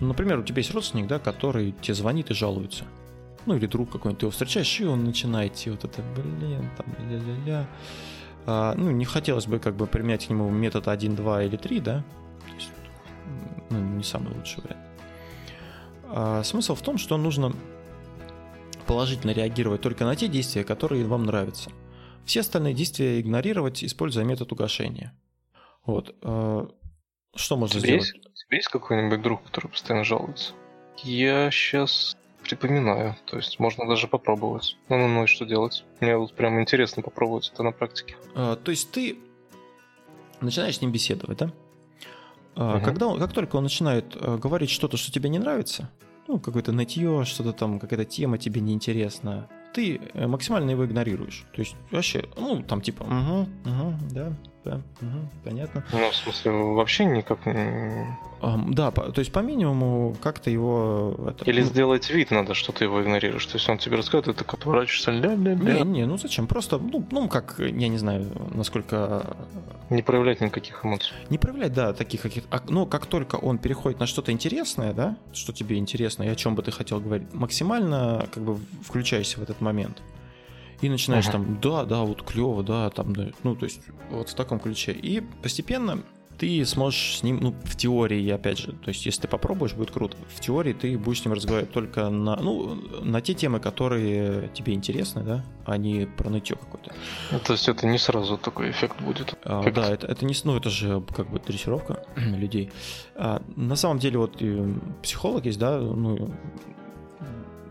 Ну, 0.00 0.08
например, 0.08 0.38
у 0.38 0.42
тебя 0.42 0.58
есть 0.58 0.74
родственник, 0.74 1.06
да, 1.06 1.18
который 1.18 1.72
тебе 1.80 1.94
звонит 1.94 2.30
и 2.30 2.34
жалуется. 2.34 2.84
Ну, 3.46 3.56
или 3.56 3.66
друг 3.66 3.90
какой-нибудь, 3.90 4.20
ты 4.20 4.26
его 4.26 4.32
встречаешь, 4.32 4.80
и 4.80 4.84
он 4.84 5.04
начинает 5.04 5.52
вот 5.66 5.84
это, 5.84 6.02
блин, 6.16 6.68
там, 6.76 6.86
ля-ля-ля. 7.08 7.66
А, 8.44 8.74
ну, 8.76 8.90
не 8.90 9.04
хотелось 9.04 9.46
бы 9.46 9.58
как 9.58 9.76
бы 9.76 9.86
применять 9.86 10.26
к 10.26 10.30
нему 10.30 10.50
метод 10.50 10.88
1, 10.88 11.16
2 11.16 11.44
или 11.44 11.56
3, 11.56 11.80
да? 11.80 12.04
То 12.40 12.54
есть, 12.54 12.70
ну, 13.70 13.78
не 13.78 14.02
самый 14.02 14.34
лучший 14.34 14.62
вариант. 14.62 14.82
А, 16.08 16.42
смысл 16.42 16.74
в 16.74 16.82
том, 16.82 16.98
что 16.98 17.16
нужно 17.16 17.52
положительно 18.86 19.32
реагировать 19.32 19.80
только 19.80 20.04
на 20.04 20.16
те 20.16 20.28
действия, 20.28 20.64
которые 20.64 21.04
вам 21.04 21.24
нравятся– 21.24 21.70
все 22.26 22.40
остальные 22.40 22.74
действия 22.74 23.20
игнорировать, 23.20 23.84
используя 23.84 24.24
метод 24.24 24.50
угошения. 24.52 25.14
Вот. 25.86 26.14
Э, 26.22 26.66
что 27.36 27.56
можно 27.56 27.80
тебе 27.80 28.00
сделать? 28.00 28.14
Есть, 28.14 28.26
у 28.26 28.34
тебя 28.34 28.56
есть 28.56 28.68
какой-нибудь 28.68 29.22
друг, 29.22 29.44
который 29.44 29.68
постоянно 29.68 30.04
жалуется? 30.04 30.52
Я 31.04 31.50
сейчас 31.52 32.16
припоминаю. 32.42 33.16
То 33.26 33.36
есть 33.36 33.60
можно 33.60 33.86
даже 33.86 34.08
попробовать. 34.08 34.76
Ну, 34.88 34.98
ну, 34.98 35.08
ну, 35.08 35.24
и 35.24 35.26
что 35.28 35.46
делать? 35.46 35.84
Мне 36.00 36.16
вот 36.16 36.34
прям 36.34 36.60
интересно 36.60 37.02
попробовать 37.02 37.50
это 37.52 37.62
на 37.62 37.70
практике. 37.70 38.16
А, 38.34 38.56
то 38.56 38.72
есть 38.72 38.90
ты 38.90 39.18
начинаешь 40.40 40.78
с 40.78 40.80
ним 40.80 40.90
беседовать, 40.90 41.38
да? 41.38 41.52
Угу. 42.56 42.84
Когда 42.84 43.06
он, 43.06 43.20
как 43.20 43.32
только 43.32 43.56
он 43.56 43.62
начинает 43.62 44.16
говорить 44.16 44.70
что-то, 44.70 44.96
что 44.96 45.12
тебе 45.12 45.28
не 45.28 45.38
нравится, 45.38 45.90
ну, 46.28 46.38
какое-то 46.38 46.72
нытье, 46.72 47.24
что-то 47.24 47.52
там, 47.52 47.78
какая-то 47.78 48.04
тема 48.04 48.38
тебе 48.38 48.60
неинтересна, 48.60 49.48
ты 49.72 50.00
э, 50.14 50.26
максимально 50.26 50.70
его 50.70 50.86
игнорируешь. 50.86 51.44
То 51.54 51.60
есть 51.60 51.76
вообще, 51.90 52.24
ну, 52.36 52.62
там 52.62 52.80
типа, 52.80 53.02
угу, 53.02 53.48
угу, 53.70 53.94
да, 54.10 54.32
да, 54.66 54.80
угу, 55.00 55.28
понятно. 55.44 55.84
Ну, 55.92 56.10
в 56.10 56.16
смысле, 56.16 56.50
вообще 56.50 57.04
никак... 57.04 57.38
Да, 58.68 58.90
то 58.90 59.18
есть 59.18 59.32
по 59.32 59.38
минимуму 59.38 60.14
как-то 60.22 60.50
его... 60.50 61.16
Это, 61.28 61.44
Или 61.44 61.62
ну... 61.62 61.66
сделать 61.66 62.10
вид 62.10 62.30
надо, 62.30 62.54
что 62.54 62.72
ты 62.72 62.84
его 62.84 63.02
игнорируешь. 63.02 63.46
То 63.46 63.56
есть 63.56 63.68
он 63.68 63.78
тебе 63.78 63.96
рассказывает, 63.96 64.36
ты 64.36 64.44
так 64.44 64.52
отворачиваешься, 64.52 65.10
ля-ля-ля. 65.10 65.84
Не, 65.84 65.84
не, 65.84 66.06
ну 66.06 66.18
зачем? 66.18 66.46
Просто, 66.46 66.78
ну, 66.78 67.06
ну, 67.10 67.28
как, 67.28 67.56
я 67.58 67.88
не 67.88 67.98
знаю, 67.98 68.26
насколько... 68.54 69.36
Не 69.88 70.02
проявлять 70.02 70.40
никаких 70.40 70.84
эмоций. 70.84 71.12
Не 71.30 71.38
проявлять, 71.38 71.72
да, 71.72 71.92
таких 71.92 72.22
каких 72.22 72.44
а, 72.50 72.60
Ну, 72.68 72.86
как 72.86 73.06
только 73.06 73.36
он 73.36 73.58
переходит 73.58 74.00
на 74.00 74.06
что-то 74.06 74.32
интересное, 74.32 74.92
да, 74.92 75.16
что 75.32 75.52
тебе 75.52 75.78
интересно 75.78 76.24
и 76.24 76.28
о 76.28 76.34
чем 76.34 76.56
бы 76.56 76.62
ты 76.62 76.72
хотел 76.72 77.00
говорить, 77.00 77.32
максимально 77.32 78.28
как 78.32 78.42
бы 78.42 78.58
включайся 78.84 79.38
в 79.38 79.42
этот 79.42 79.60
момент 79.60 80.02
и 80.80 80.88
начинаешь 80.88 81.26
ага. 81.26 81.32
там, 81.32 81.60
да, 81.60 81.84
да, 81.84 82.02
вот 82.02 82.22
клево, 82.22 82.62
да, 82.62 82.90
там, 82.90 83.14
да, 83.14 83.28
ну, 83.42 83.54
то 83.56 83.64
есть 83.64 83.80
вот 84.10 84.28
в 84.28 84.34
таком 84.34 84.58
ключе. 84.60 84.92
И 84.92 85.20
постепенно 85.42 86.02
ты 86.38 86.64
сможешь 86.66 87.18
с 87.18 87.22
ним, 87.22 87.38
ну, 87.40 87.54
в 87.64 87.76
теории, 87.76 88.28
опять 88.30 88.58
же, 88.58 88.72
то 88.72 88.88
есть 88.88 89.06
если 89.06 89.22
ты 89.22 89.28
попробуешь, 89.28 89.74
будет 89.74 89.90
круто. 89.90 90.16
В 90.28 90.40
теории 90.40 90.72
ты 90.72 90.98
будешь 90.98 91.22
с 91.22 91.24
ним 91.24 91.34
разговаривать 91.34 91.72
только 91.72 92.08
на, 92.08 92.36
ну, 92.36 92.74
на 93.02 93.20
те 93.20 93.34
темы, 93.34 93.60
которые 93.60 94.48
тебе 94.48 94.74
интересны, 94.74 95.22
да, 95.22 95.44
а 95.64 95.76
не 95.76 96.06
про 96.06 96.28
нытье 96.28 96.56
какое-то. 96.56 96.94
Ну, 97.32 97.38
то 97.38 97.52
есть 97.52 97.68
это 97.68 97.86
не 97.86 97.98
сразу 97.98 98.36
такой 98.36 98.70
эффект 98.70 99.00
будет? 99.00 99.34
А, 99.44 99.62
да, 99.70 99.90
это, 99.90 100.06
это 100.06 100.24
не, 100.24 100.34
ну, 100.44 100.56
это 100.56 100.70
же 100.70 101.02
как 101.14 101.30
бы 101.30 101.38
дрессировка 101.38 102.04
людей. 102.16 102.70
А, 103.14 103.42
на 103.56 103.76
самом 103.76 103.98
деле 103.98 104.18
вот 104.18 104.42
психолог 105.02 105.46
есть, 105.46 105.58
да, 105.58 105.78
ну, 105.78 106.30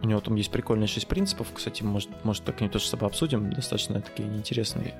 у 0.05 0.07
него 0.07 0.21
там 0.21 0.35
есть 0.35 0.51
прикольные 0.51 0.87
шесть 0.87 1.07
принципов, 1.07 1.47
кстати, 1.53 1.83
может, 1.83 2.09
может 2.23 2.43
так 2.43 2.61
не 2.61 2.69
тоже 2.69 2.85
с 2.85 2.91
тобой 2.91 3.09
обсудим, 3.09 3.51
достаточно 3.51 3.99
такие 4.01 4.29
интересные. 4.29 4.95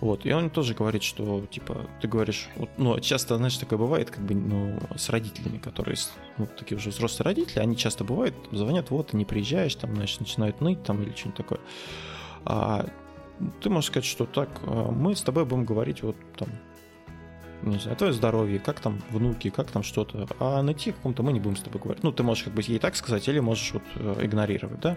Вот, 0.00 0.26
и 0.26 0.32
он 0.32 0.50
тоже 0.50 0.74
говорит, 0.74 1.02
что, 1.02 1.46
типа, 1.50 1.86
ты 2.02 2.06
говоришь, 2.06 2.48
вот, 2.56 2.68
ну, 2.76 3.00
часто, 3.00 3.38
знаешь, 3.38 3.56
такое 3.56 3.78
бывает, 3.78 4.10
как 4.10 4.22
бы, 4.22 4.34
ну, 4.34 4.78
с 4.94 5.08
родителями, 5.08 5.56
которые, 5.56 5.96
ну, 6.36 6.46
такие 6.46 6.76
уже 6.76 6.90
взрослые 6.90 7.24
родители, 7.24 7.60
они 7.60 7.78
часто 7.78 8.04
бывают, 8.04 8.34
звонят, 8.52 8.90
вот, 8.90 9.14
не 9.14 9.24
приезжаешь, 9.24 9.74
там, 9.74 9.94
знаешь, 9.94 10.20
начинают 10.20 10.60
ныть, 10.60 10.82
там, 10.82 11.02
или 11.02 11.12
что-нибудь 11.12 11.36
такое. 11.36 11.60
А 12.44 12.86
ты 13.62 13.70
можешь 13.70 13.88
сказать, 13.88 14.04
что 14.04 14.26
так, 14.26 14.50
а, 14.64 14.90
мы 14.92 15.16
с 15.16 15.22
тобой 15.22 15.46
будем 15.46 15.64
говорить, 15.64 16.02
вот, 16.02 16.16
там, 16.36 16.48
не 17.62 17.78
знаю, 17.78 17.96
твое 17.96 18.12
здоровье, 18.12 18.58
как 18.58 18.80
там 18.80 19.00
внуки, 19.10 19.50
как 19.50 19.70
там 19.70 19.82
что-то. 19.82 20.28
А 20.38 20.62
найти 20.62 20.92
каком-то 20.92 21.22
мы 21.22 21.32
не 21.32 21.40
будем 21.40 21.56
с 21.56 21.62
тобой 21.62 21.80
говорить. 21.80 22.02
Ну, 22.02 22.12
ты 22.12 22.22
можешь 22.22 22.44
как 22.44 22.54
бы 22.54 22.62
ей 22.62 22.78
так 22.78 22.96
сказать, 22.96 23.28
или 23.28 23.40
можешь 23.40 23.72
вот 23.72 23.82
э, 23.96 24.24
игнорировать, 24.24 24.80
да. 24.80 24.96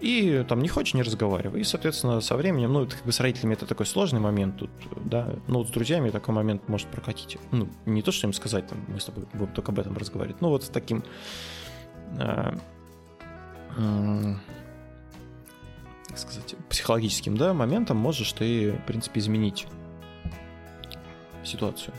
И 0.00 0.44
там 0.48 0.60
не 0.62 0.68
хочешь, 0.68 0.94
не 0.94 1.02
разговаривай. 1.02 1.60
И, 1.60 1.64
соответственно, 1.64 2.20
со 2.20 2.36
временем, 2.36 2.72
ну, 2.72 2.84
это 2.84 2.96
как 2.96 3.04
бы 3.04 3.10
с 3.10 3.18
родителями 3.18 3.54
это 3.54 3.66
такой 3.66 3.86
сложный 3.86 4.20
момент 4.20 4.56
тут, 4.58 4.70
да. 5.04 5.34
Ну, 5.48 5.58
вот 5.58 5.68
с 5.68 5.70
друзьями 5.70 6.10
такой 6.10 6.34
момент 6.34 6.68
может 6.68 6.88
прокатить. 6.88 7.38
Ну, 7.50 7.68
не 7.86 8.02
то, 8.02 8.12
что 8.12 8.26
им 8.26 8.32
сказать, 8.32 8.66
там, 8.66 8.78
мы 8.88 9.00
с 9.00 9.04
тобой 9.06 9.24
будем 9.32 9.52
только 9.52 9.72
об 9.72 9.78
этом 9.78 9.96
разговаривать. 9.96 10.40
Ну, 10.40 10.50
вот 10.50 10.64
с 10.64 10.68
таким 10.68 11.02
э, 12.18 12.56
э, 13.76 14.34
как 16.08 16.18
сказать, 16.18 16.54
психологическим, 16.68 17.36
да, 17.36 17.52
моментом 17.52 17.96
можешь 17.96 18.32
ты, 18.32 18.72
в 18.72 18.86
принципе, 18.86 19.20
изменить 19.20 19.66
ситуацию. 21.48 21.94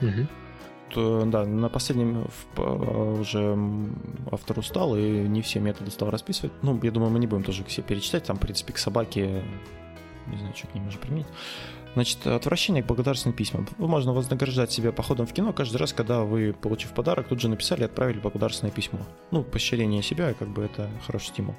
Угу. 0.00 0.26
То, 0.94 1.24
да, 1.26 1.44
на 1.44 1.68
последнем 1.68 2.26
уже 2.56 3.56
автор 4.32 4.58
устал 4.58 4.96
и 4.96 5.02
не 5.02 5.40
все 5.42 5.60
методы 5.60 5.90
стал 5.90 6.10
расписывать. 6.10 6.52
Ну, 6.62 6.78
я 6.82 6.90
думаю, 6.90 7.12
мы 7.12 7.18
не 7.18 7.26
будем 7.26 7.44
тоже 7.44 7.62
все 7.64 7.82
перечитать. 7.82 8.24
Там, 8.24 8.36
в 8.36 8.40
принципе, 8.40 8.72
к 8.72 8.78
собаке, 8.78 9.44
не 10.26 10.36
знаю, 10.38 10.54
что 10.56 10.66
к 10.66 10.74
ним 10.74 10.88
уже 10.88 10.98
применить. 10.98 11.26
Значит, 11.94 12.26
отвращение 12.26 12.82
к 12.82 12.86
благодарственным 12.86 13.36
письмам. 13.36 13.68
Можно 13.78 14.12
вознаграждать 14.12 14.72
себя 14.72 14.92
походом 14.92 15.26
в 15.26 15.32
кино 15.32 15.52
каждый 15.52 15.76
раз, 15.76 15.92
когда 15.92 16.22
вы, 16.22 16.52
получив 16.52 16.92
подарок, 16.92 17.28
тут 17.28 17.40
же 17.40 17.48
написали 17.48 17.82
и 17.82 17.84
отправили 17.84 18.20
благодарственное 18.20 18.72
письмо. 18.72 19.00
Ну, 19.30 19.42
поощрение 19.42 20.02
себя, 20.02 20.34
как 20.34 20.48
бы 20.48 20.62
это 20.62 20.88
хороший 21.06 21.28
стимул. 21.28 21.54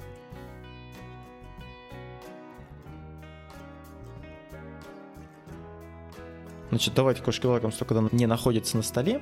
Значит, 6.72 6.94
давать 6.94 7.20
кошке 7.20 7.48
лакомство, 7.48 7.84
когда 7.84 8.08
не 8.12 8.24
находится 8.24 8.78
на 8.78 8.82
столе, 8.82 9.20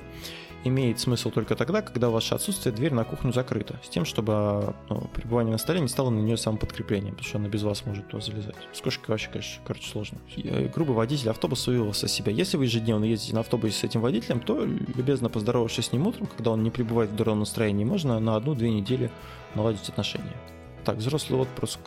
имеет 0.63 1.01
смысл 1.01 1.31
только 1.31 1.57
тогда, 1.57 1.81
когда 1.81 2.07
в 2.07 2.13
ваше 2.13 2.33
отсутствие 2.33 2.73
дверь 2.73 2.93
на 2.93 3.03
кухню 3.03 3.33
закрыта, 3.33 3.77
с 3.83 3.89
тем, 3.89 4.05
чтобы 4.05 4.73
ну, 4.89 5.01
пребывание 5.13 5.51
на 5.51 5.57
столе 5.57 5.81
не 5.81 5.89
стало 5.89 6.11
на 6.11 6.19
нее 6.19 6.37
самоподкреплением, 6.37 7.11
потому 7.11 7.27
что 7.27 7.37
она 7.39 7.49
без 7.49 7.63
вас 7.63 7.85
может 7.85 8.07
туда 8.07 8.23
залезать. 8.23 8.55
С 8.71 8.79
кошкой 8.79 9.09
вообще, 9.09 9.27
конечно, 9.27 9.61
короче, 9.67 9.89
сложно. 9.91 10.19
Э, 10.37 10.69
грубый 10.69 10.95
водитель 10.95 11.29
автобуса 11.29 11.71
вывелся 11.71 12.07
себя. 12.07 12.31
Если 12.31 12.55
вы 12.55 12.63
ежедневно 12.63 13.03
ездите 13.03 13.33
на 13.33 13.41
автобусе 13.41 13.79
с 13.79 13.83
этим 13.83 13.99
водителем, 13.99 14.39
то, 14.39 14.63
любезно 14.63 15.27
поздоровавшись 15.27 15.87
с 15.87 15.91
ним 15.91 16.07
утром, 16.07 16.27
когда 16.27 16.51
он 16.51 16.63
не 16.63 16.71
пребывает 16.71 17.09
в 17.09 17.17
дурном 17.17 17.39
настроении, 17.39 17.83
можно 17.83 18.17
на 18.21 18.37
одну-две 18.37 18.71
недели 18.71 19.11
наладить 19.55 19.89
отношения. 19.89 20.37
Так, 20.85 20.95
взрослый 20.95 21.37
отпрыск 21.37 21.81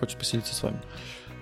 хочет 0.00 0.18
поселиться 0.18 0.54
с 0.54 0.62
вами. 0.62 0.80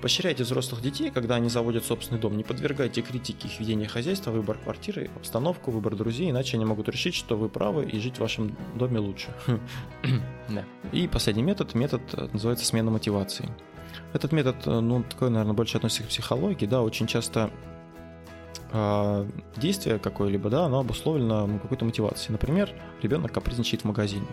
Поощряйте 0.00 0.44
взрослых 0.44 0.80
детей, 0.80 1.10
когда 1.10 1.34
они 1.34 1.50
заводят 1.50 1.84
собственный 1.84 2.18
дом. 2.18 2.36
Не 2.36 2.42
подвергайте 2.42 3.02
критике 3.02 3.48
их 3.48 3.60
ведения 3.60 3.86
хозяйства, 3.86 4.30
выбор 4.30 4.56
квартиры, 4.56 5.10
обстановку, 5.14 5.70
выбор 5.70 5.94
друзей, 5.94 6.30
иначе 6.30 6.56
они 6.56 6.64
могут 6.64 6.88
решить, 6.88 7.14
что 7.14 7.36
вы 7.36 7.50
правы 7.50 7.84
и 7.84 7.98
жить 8.00 8.16
в 8.16 8.20
вашем 8.20 8.56
доме 8.76 8.98
лучше. 8.98 9.28
да. 10.48 10.64
И 10.92 11.06
последний 11.06 11.42
метод, 11.42 11.74
метод 11.74 12.00
э, 12.14 12.28
называется 12.32 12.64
смена 12.64 12.90
мотивации. 12.90 13.50
Этот 14.14 14.32
метод, 14.32 14.56
э, 14.66 14.80
ну, 14.80 15.02
такой, 15.02 15.28
наверное, 15.28 15.52
больше 15.52 15.76
относится 15.76 16.04
к 16.04 16.06
психологии, 16.06 16.64
да, 16.64 16.80
очень 16.80 17.06
часто 17.06 17.50
э, 18.72 19.26
действие 19.56 19.98
какое-либо, 19.98 20.48
да, 20.48 20.64
оно 20.64 20.80
обусловлено 20.80 21.46
ну, 21.46 21.58
какой-то 21.58 21.84
мотивацией. 21.84 22.32
Например, 22.32 22.72
ребенок 23.02 23.32
капризничает 23.32 23.82
в 23.82 23.84
магазине. 23.84 24.26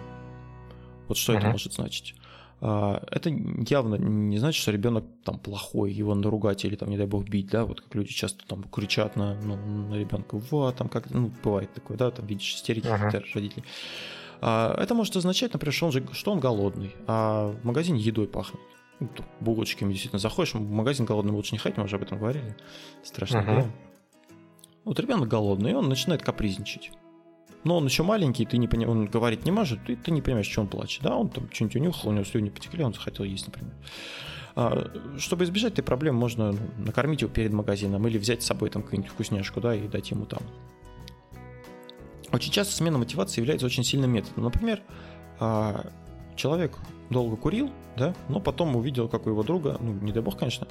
Вот 1.09 1.18
что 1.18 1.34
uh-huh. 1.34 1.39
это 1.39 1.47
может 1.49 1.74
значить? 1.74 2.15
А, 2.60 3.03
это 3.12 3.30
явно 3.30 3.95
не 3.95 4.38
значит, 4.39 4.62
что 4.62 4.72
ребенок 4.72 5.05
там 5.24 5.38
плохой, 5.38 5.91
его 5.91 6.16
надо 6.16 6.30
ругать 6.30 6.66
или 6.66 6.76
там, 6.76 6.89
не 6.89 6.97
дай 6.97 7.05
бог, 7.05 7.24
бить, 7.24 7.49
да, 7.49 7.66
вот 7.66 7.82
как 7.82 7.93
люди 7.93 8.12
часто 8.12 8.45
там 8.47 8.64
кричат 8.64 9.16
на, 9.16 9.36
ну, 9.41 9.55
на 9.55 9.95
ребенка, 9.95 10.38
вот, 10.38 10.76
там 10.76 10.89
как, 10.89 11.10
ну, 11.12 11.32
бывает 11.43 11.72
такое, 11.74 11.97
да, 11.97 12.10
там 12.10 12.26
видишь 12.26 12.55
истерики 12.55 12.88
uh-huh. 12.88 13.24
родителей. 13.34 13.64
А, 14.41 14.76
это 14.82 14.95
может 14.95 15.16
означать, 15.16 15.53
например, 15.53 15.74
что 15.74 15.86
он, 15.86 15.91
же, 15.91 16.08
что 16.14 16.32
он 16.32 16.39
голодный, 16.39 16.95
а 17.05 17.51
в 17.51 17.66
магазине 17.66 17.99
едой 17.99 18.28
пахнет. 18.28 18.62
Ну, 18.99 19.10
булочками 19.41 19.91
действительно 19.91 20.20
заходишь, 20.20 20.55
в 20.55 20.60
магазин 20.60 21.05
голодным 21.05 21.36
лучше 21.36 21.51
не 21.53 21.60
ходить, 21.60 21.78
мы 21.78 21.84
уже 21.84 21.97
об 21.97 22.01
этом 22.01 22.18
говорили. 22.18 22.55
Страшно, 23.03 23.38
uh-huh. 23.38 23.45
да? 23.45 23.72
Вот 24.84 24.99
ребенок 24.99 25.28
голодный, 25.28 25.72
и 25.72 25.76
он 25.76 25.89
начинает 25.89 26.24
капризничать 26.24 26.91
но 27.68 27.78
он 27.78 27.86
еще 27.86 28.03
маленький, 28.03 28.45
ты 28.45 28.57
не 28.57 28.68
пони... 28.68 28.86
он 28.86 29.07
говорить 29.07 29.43
не 29.43 29.51
может, 29.51 29.89
и 29.89 29.97
ты 29.97 30.11
не 30.11 30.22
понимаешь, 30.22 30.47
что 30.47 30.61
он 30.61 30.68
плачет. 30.68 31.03
Да, 31.03 31.18
он 31.18 31.28
там 31.28 31.49
что-нибудь 31.51 31.76
унюхал, 31.76 32.09
у 32.11 32.13
него 32.13 32.24
слюни 32.24 32.49
потекли, 32.49 32.82
он 32.82 32.93
захотел 32.93 33.26
есть, 33.26 33.45
например. 33.45 33.74
А, 34.55 34.89
чтобы 35.18 35.43
избежать 35.43 35.74
этой 35.74 35.84
проблемы, 35.84 36.18
можно 36.18 36.53
ну, 36.53 36.59
накормить 36.78 37.22
его 37.22 37.30
перед 37.30 37.51
магазином 37.51 38.07
или 38.07 38.18
взять 38.18 38.41
с 38.41 38.45
собой 38.45 38.70
там 38.70 38.84
какую-нибудь 38.84 39.11
вкусняшку, 39.11 39.59
да, 39.59 39.76
и 39.76 39.86
дать 39.86 40.09
ему 40.11 40.26
там. 40.26 40.39
Очень 42.32 42.53
часто 42.53 42.74
смена 42.74 42.97
мотивации 42.97 43.41
является 43.41 43.65
очень 43.65 43.84
сильным 43.84 44.11
методом. 44.11 44.45
Например, 44.45 44.82
а, 45.41 45.88
человек 46.38 46.78
долго 47.09 47.36
курил, 47.36 47.70
да, 47.97 48.15
но 48.30 48.39
потом 48.39 48.78
увидел, 48.78 49.09
как 49.09 49.28
у 49.28 49.30
его 49.30 49.43
друга, 49.43 49.76
ну, 49.82 49.91
не 49.91 50.13
дай 50.13 50.24
бог, 50.24 50.38
конечно, 50.38 50.70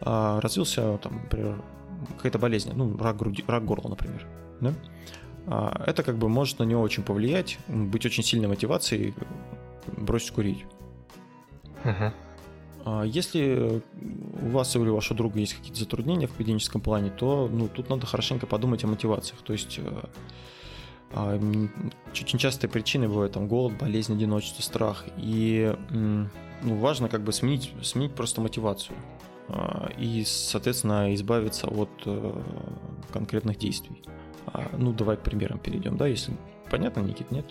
а, 0.00 0.40
развился, 0.40 0.96
там, 0.96 1.16
например, 1.24 1.62
какая-то 2.16 2.38
болезнь, 2.38 2.72
ну, 2.74 2.96
рак, 2.96 3.18
груди, 3.18 3.44
рак 3.46 3.66
горла, 3.66 3.90
например, 3.90 4.26
да, 4.62 4.72
это 5.50 6.02
как 6.02 6.18
бы 6.18 6.28
может 6.28 6.58
на 6.58 6.64
него 6.64 6.82
очень 6.82 7.02
повлиять, 7.02 7.58
быть 7.68 8.04
очень 8.04 8.22
сильной 8.22 8.48
мотивацией 8.48 9.14
бросить 9.96 10.32
курить. 10.32 10.64
Uh-huh. 11.84 12.12
Если 13.06 13.82
у 14.42 14.48
вас 14.48 14.74
или 14.76 14.88
у 14.88 14.94
вашего 14.94 15.16
друга 15.16 15.40
есть 15.40 15.54
какие-то 15.54 15.78
затруднения 15.78 16.26
в 16.26 16.30
поведенческом 16.30 16.80
плане, 16.80 17.10
то 17.10 17.48
ну, 17.50 17.68
тут 17.68 17.90
надо 17.90 18.06
хорошенько 18.06 18.46
подумать 18.46 18.84
о 18.84 18.86
мотивациях. 18.86 19.40
То 19.42 19.52
есть 19.52 19.78
э, 19.78 20.04
а, 21.12 21.38
очень 22.10 22.38
частые 22.38 22.70
причины 22.70 23.08
бывают 23.08 23.34
там 23.34 23.46
голод, 23.48 23.76
болезнь, 23.78 24.14
одиночество, 24.14 24.62
страх. 24.62 25.04
И 25.16 25.74
ну, 25.90 26.76
важно 26.76 27.08
как 27.08 27.22
бы 27.22 27.32
сменить, 27.32 27.72
сменить 27.82 28.14
просто 28.14 28.40
мотивацию 28.40 28.96
а, 29.48 29.90
и, 29.98 30.24
соответственно, 30.24 31.14
избавиться 31.14 31.68
от 31.68 31.90
э, 32.06 32.42
конкретных 33.12 33.58
действий. 33.58 34.02
А, 34.52 34.70
ну, 34.76 34.92
давай 34.92 35.16
к 35.16 35.20
примерам 35.20 35.58
перейдем, 35.58 35.96
да, 35.96 36.06
если 36.06 36.32
понятно, 36.70 37.00
Никит, 37.00 37.30
нет? 37.30 37.46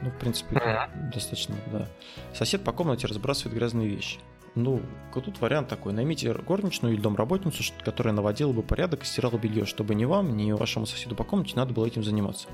Ну, 0.00 0.10
в 0.10 0.18
принципе, 0.18 0.56
mm-hmm. 0.56 1.12
достаточно, 1.12 1.56
да. 1.72 1.88
Сосед 2.34 2.62
по 2.62 2.72
комнате 2.72 3.06
разбрасывает 3.06 3.56
грязные 3.56 3.88
вещи. 3.88 4.18
Ну, 4.54 4.80
тут 5.12 5.40
вариант 5.40 5.68
такой. 5.68 5.92
Наймите 5.92 6.32
горничную 6.32 6.94
или 6.94 7.00
домработницу, 7.00 7.62
которая 7.84 8.14
наводила 8.14 8.52
бы 8.52 8.62
порядок 8.62 9.02
и 9.02 9.06
стирала 9.06 9.36
белье, 9.36 9.66
чтобы 9.66 9.94
ни 9.94 10.04
вам, 10.04 10.36
ни 10.36 10.52
вашему 10.52 10.86
соседу 10.86 11.14
по 11.14 11.24
комнате 11.24 11.52
надо 11.56 11.74
было 11.74 11.86
этим 11.86 12.02
заниматься. 12.02 12.48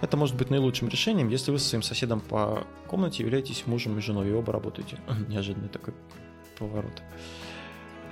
Это 0.00 0.16
может 0.16 0.36
быть 0.36 0.50
наилучшим 0.50 0.88
решением, 0.88 1.28
если 1.28 1.50
вы 1.50 1.58
со 1.58 1.68
своим 1.68 1.82
соседом 1.82 2.20
по 2.20 2.64
комнате 2.86 3.22
являетесь 3.22 3.66
мужем 3.66 3.98
и 3.98 4.00
женой, 4.00 4.28
и 4.28 4.32
оба 4.32 4.52
работаете. 4.52 4.98
Неожиданный 5.28 5.68
такой 5.68 5.94
поворот. 6.58 7.02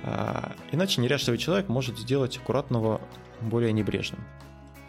А, 0.03 0.53
иначе 0.71 1.01
неряшливый 1.01 1.37
человек 1.37 1.67
может 1.67 1.97
сделать 1.97 2.37
аккуратного 2.37 3.01
более 3.41 3.71
небрежным. 3.71 4.23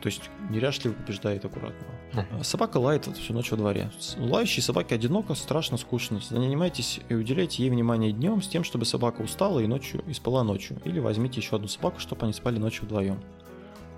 То 0.01 0.07
есть 0.09 0.31
неряшливый 0.49 0.97
побеждает 0.97 1.45
аккуратного. 1.45 1.93
Uh-huh. 2.13 2.45
Собака 2.45 2.79
лает 2.79 3.07
всю 3.19 3.35
ночь 3.35 3.51
во 3.51 3.57
дворе. 3.57 3.91
Лающей 4.17 4.63
собаке 4.63 4.95
одиноко, 4.95 5.35
страшно, 5.35 5.77
скучно. 5.77 6.21
Занимайтесь 6.21 7.01
и 7.09 7.15
уделяйте 7.15 7.63
ей 7.63 7.71
внимание 7.71 8.11
днем 8.13 8.41
с 8.41 8.49
тем, 8.49 8.65
чтобы 8.65 8.87
собака 8.87 9.21
устала 9.21 9.61
и 9.61 9.67
ночью 9.67 10.03
и 10.07 10.15
спала 10.15 10.43
ночью. 10.43 10.81
Или 10.85 11.01
возьмите 11.01 11.41
еще 11.41 11.57
одну 11.57 11.69
собаку, 11.69 12.01
чтобы 12.01 12.25
они 12.25 12.33
спали 12.33 12.59
ночью 12.59 12.85
вдвоем. 12.85 13.21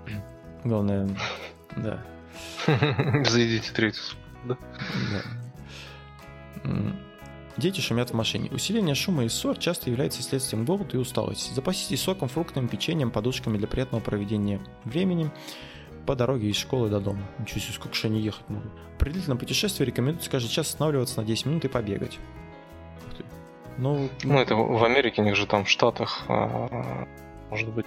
Главное, 0.65 1.07
да. 1.77 2.03
Заведите 3.25 3.71
третью 3.73 4.03
да? 4.45 4.57
Да. 6.63 6.71
Дети 7.55 7.81
шумят 7.81 8.09
в 8.09 8.13
машине. 8.13 8.49
Усиление 8.51 8.95
шума 8.95 9.25
и 9.25 9.29
ссор 9.29 9.57
часто 9.57 9.89
является 9.89 10.23
следствием 10.23 10.65
голода 10.65 10.97
и 10.97 10.99
усталости. 10.99 11.53
Запаситесь 11.53 12.01
соком, 12.01 12.27
фруктами, 12.27 12.67
печеньем, 12.67 13.11
подушками 13.11 13.57
для 13.57 13.67
приятного 13.67 14.01
проведения 14.01 14.59
времени 14.85 15.31
по 16.05 16.15
дороге 16.15 16.49
из 16.49 16.57
школы 16.57 16.89
до 16.89 16.99
дома. 16.99 17.21
Ничего 17.39 17.59
себе, 17.59 17.73
сколько 17.73 17.95
же 17.95 18.07
они 18.07 18.21
ехать 18.21 18.47
могут. 18.49 18.71
При 18.99 19.11
длительном 19.11 19.37
путешествии 19.37 19.85
рекомендуется 19.85 20.29
каждый 20.29 20.49
час 20.49 20.67
останавливаться 20.67 21.19
на 21.21 21.25
10 21.25 21.45
минут 21.45 21.65
и 21.65 21.67
побегать. 21.67 22.19
Ну, 23.77 24.09
ну 24.23 24.39
это 24.39 24.55
в 24.55 24.83
Америке, 24.83 25.21
у 25.21 25.25
них 25.25 25.35
же 25.35 25.47
там 25.47 25.65
в 25.65 25.69
Штатах, 25.69 26.23
а, 26.27 27.07
может 27.49 27.69
быть... 27.69 27.85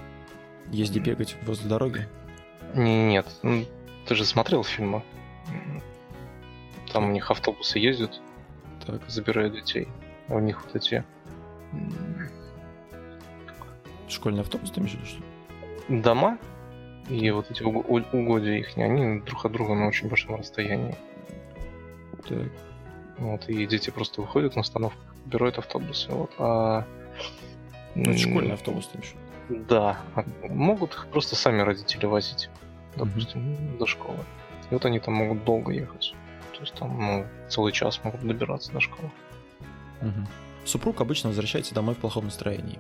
Где 0.67 0.99
бегать 0.99 1.37
возле 1.43 1.69
дороги? 1.69 2.09
Нет, 2.75 3.27
ну, 3.43 3.64
ты 4.05 4.17
же 4.17 4.25
смотрел 4.25 4.64
фильмы. 4.64 5.05
Там 6.93 7.11
у 7.11 7.12
них 7.12 7.31
автобусы 7.31 7.79
ездят, 7.79 8.21
так. 8.85 9.01
забирают 9.09 9.55
детей. 9.55 9.87
У 10.29 10.41
них 10.41 10.64
вот 10.64 10.75
эти... 10.75 11.05
Школьный 14.09 14.41
автобус, 14.41 14.71
ты 14.71 14.81
имеешь 14.81 14.95
в 14.95 14.99
виду, 14.99 15.07
что 15.07 15.23
Дома, 15.89 16.39
и 17.09 17.31
вот 17.31 17.51
эти 17.51 17.63
угодья 17.63 18.53
их, 18.53 18.77
они 18.77 19.21
друг 19.21 19.45
от 19.45 19.53
друга 19.53 19.75
на 19.75 19.89
очень 19.89 20.09
большом 20.09 20.37
расстоянии. 20.37 20.97
Так. 22.29 22.49
Вот, 23.19 23.49
и 23.49 23.67
дети 23.67 23.91
просто 23.91 24.21
выходят 24.21 24.57
на 24.57 24.61
остановку, 24.61 24.99
берут 25.25 25.59
автобусы. 25.59 26.11
Вот, 26.11 26.31
а... 26.39 26.85
Ну, 27.95 28.11
это 28.11 28.19
школьный 28.19 28.55
автобус, 28.55 28.89
ты 28.89 28.99
еще. 28.99 29.15
Да. 29.49 29.99
А 30.15 30.25
могут 30.49 30.93
их 30.93 31.07
просто 31.07 31.35
сами 31.37 31.63
родители 31.63 32.05
возить, 32.07 32.51
допустим, 32.97 33.41
mm-hmm. 33.41 33.79
до 33.79 33.87
школы. 33.87 34.19
И 34.71 34.75
вот 34.75 34.85
они 34.85 34.99
там 34.99 35.15
могут 35.15 35.45
долго 35.45 35.73
ехать. 35.73 36.15
То 36.53 36.61
есть 36.61 36.75
там 36.75 36.99
ну, 36.99 37.27
целый 37.49 37.73
час 37.73 38.01
могут 38.03 38.21
добираться 38.21 38.73
до 38.73 38.81
школы. 38.81 39.11
Угу. 40.01 40.27
Супруг 40.65 41.01
обычно 41.01 41.29
возвращается 41.29 41.75
домой 41.75 41.95
в 41.95 41.99
плохом 41.99 42.25
настроении. 42.25 42.79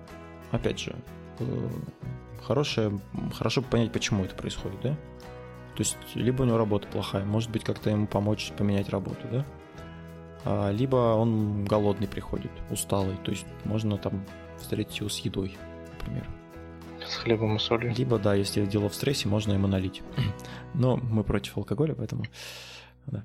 Опять 0.50 0.78
же, 0.78 0.96
э, 1.38 1.68
хорошее, 2.46 3.00
хорошо 3.34 3.62
понять, 3.62 3.92
почему 3.92 4.24
это 4.24 4.34
происходит, 4.34 4.80
да? 4.80 4.94
То 5.74 5.80
есть, 5.82 5.98
либо 6.14 6.42
у 6.42 6.44
него 6.46 6.56
работа 6.56 6.88
плохая, 6.88 7.24
может 7.24 7.50
быть, 7.50 7.64
как-то 7.64 7.90
ему 7.90 8.06
помочь 8.06 8.52
поменять 8.56 8.88
работу, 8.88 9.26
да? 9.30 9.46
А, 10.44 10.70
либо 10.70 10.96
он 11.14 11.64
голодный 11.64 12.08
приходит, 12.08 12.52
усталый, 12.70 13.16
то 13.24 13.30
есть 13.30 13.46
можно 13.64 13.98
там 13.98 14.24
встретить 14.58 14.98
его 15.00 15.08
с 15.08 15.18
едой, 15.18 15.56
например. 15.98 16.26
С 17.06 17.16
хлебом 17.16 17.56
и 17.56 17.58
солью. 17.58 17.94
Либо, 17.94 18.18
да, 18.18 18.34
если 18.34 18.64
дело 18.64 18.88
в 18.88 18.94
стрессе, 18.94 19.28
можно 19.28 19.52
ему 19.52 19.66
налить. 19.66 20.02
Но 20.74 20.96
мы 20.96 21.24
против 21.24 21.58
алкоголя, 21.58 21.94
поэтому... 21.94 22.24
Да. 23.06 23.24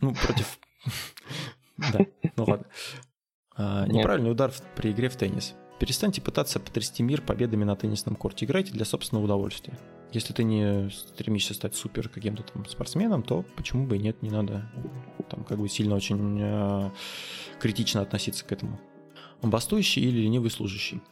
Ну, 0.00 0.14
против... 0.14 0.58
Да, 1.76 2.06
ну 2.36 2.44
ладно. 2.44 2.66
А, 3.56 3.84
неправильный 3.88 4.30
удар 4.30 4.52
при 4.76 4.92
игре 4.92 5.08
в 5.08 5.16
теннис. 5.16 5.56
Перестаньте 5.78 6.20
пытаться 6.20 6.60
потрясти 6.60 7.02
мир 7.02 7.20
победами 7.20 7.64
на 7.64 7.76
теннисном 7.76 8.14
корте. 8.16 8.46
Играйте 8.46 8.72
для 8.72 8.84
собственного 8.84 9.24
удовольствия. 9.24 9.78
Если 10.12 10.32
ты 10.32 10.44
не 10.44 10.90
стремишься 10.90 11.54
стать 11.54 11.74
супер 11.74 12.08
каким-то 12.08 12.44
там 12.44 12.64
спортсменом, 12.66 13.22
то 13.24 13.44
почему 13.56 13.86
бы 13.86 13.96
и 13.96 13.98
нет, 13.98 14.22
не 14.22 14.30
надо 14.30 14.70
там 15.28 15.42
как 15.44 15.58
бы 15.58 15.68
сильно 15.68 15.96
очень 15.96 16.38
э, 16.40 16.90
критично 17.58 18.02
относиться 18.02 18.44
к 18.44 18.52
этому. 18.52 18.80
Бастующий 19.42 20.02
или 20.02 20.20
ленивый 20.20 20.50
служащий. 20.50 21.02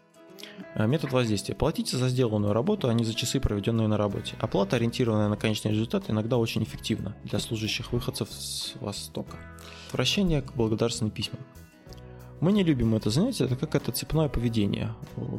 Э, 0.75 0.87
метод 0.87 1.13
воздействия. 1.13 1.55
Платите 1.55 1.97
за 1.97 2.09
сделанную 2.09 2.53
работу, 2.53 2.89
а 2.89 2.95
не 2.95 3.05
за 3.05 3.15
часы, 3.15 3.41
проведенные 3.41 3.89
на 3.89 3.97
работе. 3.97 4.37
Оплата, 4.39 4.77
ориентированная 4.77 5.29
на 5.29 5.37
конечный 5.37 5.73
результат, 5.73 6.09
иногда 6.09 6.37
очень 6.37 6.63
эффективна 6.63 7.17
для 7.25 7.39
служащих 7.39 7.93
выходцев 7.93 8.31
с 8.31 8.75
Востока. 8.81 9.37
Вращение 9.93 10.43
к 10.43 10.55
благодарственным 10.55 11.11
письмам. 11.11 11.41
Мы 12.43 12.51
не 12.53 12.65
любим 12.65 12.97
это 12.97 13.09
занятие, 13.11 13.45
это 13.45 13.55
как 13.55 13.77
это 13.77 13.93
цепное 13.93 14.29
поведение. 14.29 14.93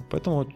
Поэтому 0.09 0.47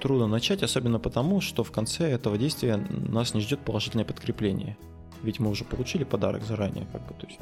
трудно 0.00 0.26
начать, 0.26 0.62
особенно 0.62 0.98
потому, 0.98 1.42
что 1.42 1.62
в 1.62 1.70
конце 1.70 2.04
этого 2.04 2.38
действия 2.38 2.76
нас 2.76 3.34
не 3.34 3.42
ждет 3.42 3.60
положительное 3.60 4.06
подкрепление. 4.06 4.78
Ведь 5.22 5.40
мы 5.40 5.50
уже 5.50 5.64
получили 5.64 6.04
подарок 6.04 6.42
заранее, 6.44 6.86
как 6.90 7.06
бы, 7.06 7.12
то 7.12 7.26
есть. 7.26 7.38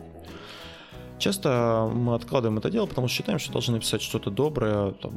Часто 1.18 1.88
мы 1.94 2.16
откладываем 2.16 2.58
это 2.58 2.68
дело, 2.68 2.86
потому 2.86 3.06
что 3.06 3.18
считаем, 3.18 3.38
что 3.38 3.52
должны 3.52 3.74
написать 3.74 4.02
что-то 4.02 4.30
доброе, 4.30 4.90
там, 4.90 5.12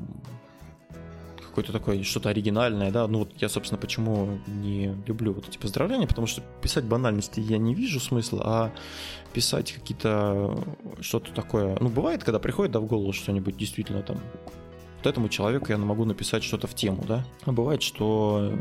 какое-то 1.51 1.71
такое, 1.73 2.01
что-то 2.03 2.29
оригинальное, 2.29 2.91
да, 2.91 3.07
ну 3.07 3.19
вот 3.19 3.29
я, 3.37 3.49
собственно, 3.49 3.79
почему 3.79 4.39
не 4.47 4.95
люблю 5.05 5.33
вот 5.33 5.47
эти 5.47 5.57
поздравления, 5.57 6.07
потому 6.07 6.25
что 6.25 6.41
писать 6.61 6.85
банальности 6.85 7.39
я 7.39 7.57
не 7.57 7.75
вижу 7.75 7.99
смысла, 7.99 8.41
а 8.43 8.71
писать 9.33 9.73
какие-то, 9.73 10.57
что-то 11.01 11.33
такое, 11.33 11.77
ну, 11.79 11.89
бывает, 11.89 12.23
когда 12.23 12.39
приходит, 12.39 12.71
да, 12.71 12.79
в 12.79 12.85
голову 12.85 13.13
что-нибудь 13.13 13.57
действительно 13.57 14.01
там, 14.01 14.17
вот 14.97 15.07
этому 15.07 15.29
человеку 15.29 15.67
я 15.69 15.77
могу 15.77 16.05
написать 16.05 16.43
что-то 16.43 16.67
в 16.67 16.73
тему, 16.73 17.03
да, 17.07 17.25
а 17.45 17.51
бывает, 17.51 17.81
что 17.81 18.51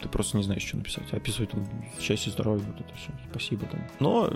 ты 0.00 0.08
просто 0.08 0.38
не 0.38 0.42
знаешь, 0.42 0.62
что 0.62 0.78
написать. 0.78 1.12
Описывать 1.12 1.50
там 1.50 1.66
счастье, 2.00 2.32
здоровье, 2.32 2.64
вот 2.66 2.80
это 2.80 2.94
все. 2.96 3.10
Спасибо 3.30 3.66
там. 3.66 3.80
Но 3.98 4.32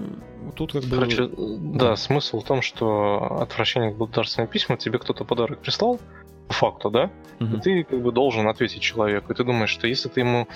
тут 0.54 0.72
как 0.72 0.84
бы... 0.84 0.96
Короче, 0.96 1.26
да, 1.26 1.88
да 1.88 1.96
смысл 1.96 2.40
в 2.40 2.44
том, 2.44 2.60
что 2.60 3.40
отвращение 3.40 3.92
к 3.92 3.96
благодарственным 3.96 4.48
письмам 4.48 4.76
тебе 4.76 4.98
кто-то 4.98 5.24
подарок 5.24 5.60
прислал, 5.60 6.00
по 6.48 6.54
факту, 6.54 6.90
да, 6.90 7.10
угу. 7.40 7.58
ты 7.58 7.84
как 7.84 8.00
бы 8.00 8.12
должен 8.12 8.48
ответить 8.48 8.82
человеку. 8.82 9.32
И 9.32 9.36
ты 9.36 9.44
думаешь, 9.44 9.70
что 9.70 9.86
если 9.86 10.08
ты 10.08 10.20
ему 10.20 10.48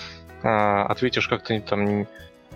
а, 0.42 0.84
ответишь 0.84 1.28
как-то 1.28 1.58
там 1.60 1.84
не, 1.84 2.06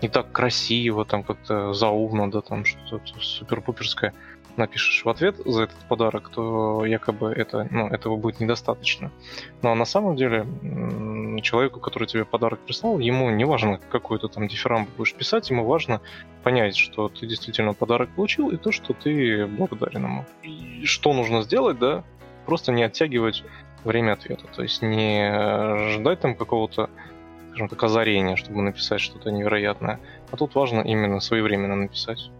не 0.00 0.08
так 0.08 0.32
красиво, 0.32 1.04
там 1.04 1.22
как-то 1.22 1.72
заумно, 1.72 2.30
да, 2.30 2.40
там 2.40 2.64
что-то 2.64 3.20
супер-пуперское 3.20 4.12
напишешь 4.56 5.04
в 5.04 5.08
ответ 5.08 5.36
за 5.44 5.64
этот 5.64 5.78
подарок, 5.88 6.28
то 6.28 6.84
якобы 6.84 7.32
это, 7.32 7.66
ну, 7.70 7.88
этого 7.88 8.16
будет 8.16 8.40
недостаточно. 8.40 9.10
Но 9.62 9.74
на 9.74 9.84
самом 9.84 10.16
деле 10.16 10.46
человеку, 11.42 11.80
который 11.80 12.06
тебе 12.06 12.24
подарок 12.24 12.60
прислал, 12.60 12.98
ему 12.98 13.30
не 13.30 13.44
важно, 13.44 13.80
какой 13.90 14.18
то 14.18 14.28
там 14.28 14.48
дифирамб 14.48 14.88
будешь 14.96 15.14
писать, 15.14 15.48
ему 15.50 15.64
важно 15.64 16.00
понять, 16.42 16.76
что 16.76 17.08
ты 17.08 17.26
действительно 17.26 17.72
подарок 17.72 18.10
получил, 18.14 18.50
и 18.50 18.56
то, 18.56 18.72
что 18.72 18.92
ты 18.92 19.46
благодарен 19.46 20.04
ему. 20.04 20.24
И 20.42 20.84
что 20.84 21.12
нужно 21.12 21.42
сделать, 21.42 21.78
да, 21.78 22.04
просто 22.47 22.72
не 22.72 22.82
оттягивать 22.82 23.45
время 23.84 24.12
ответа. 24.12 24.45
То 24.55 24.62
есть 24.62 24.82
не 24.82 25.95
ждать 25.95 26.20
там 26.20 26.34
какого-то, 26.34 26.90
скажем 27.51 27.68
так, 27.68 27.82
озарения, 27.82 28.36
чтобы 28.36 28.62
написать 28.62 29.01
что-то 29.01 29.30
невероятное. 29.30 30.01
А 30.30 30.36
тут 30.36 30.55
важно 30.55 30.80
именно 30.80 31.20
своевременно 31.20 31.76
написать. 31.76 32.30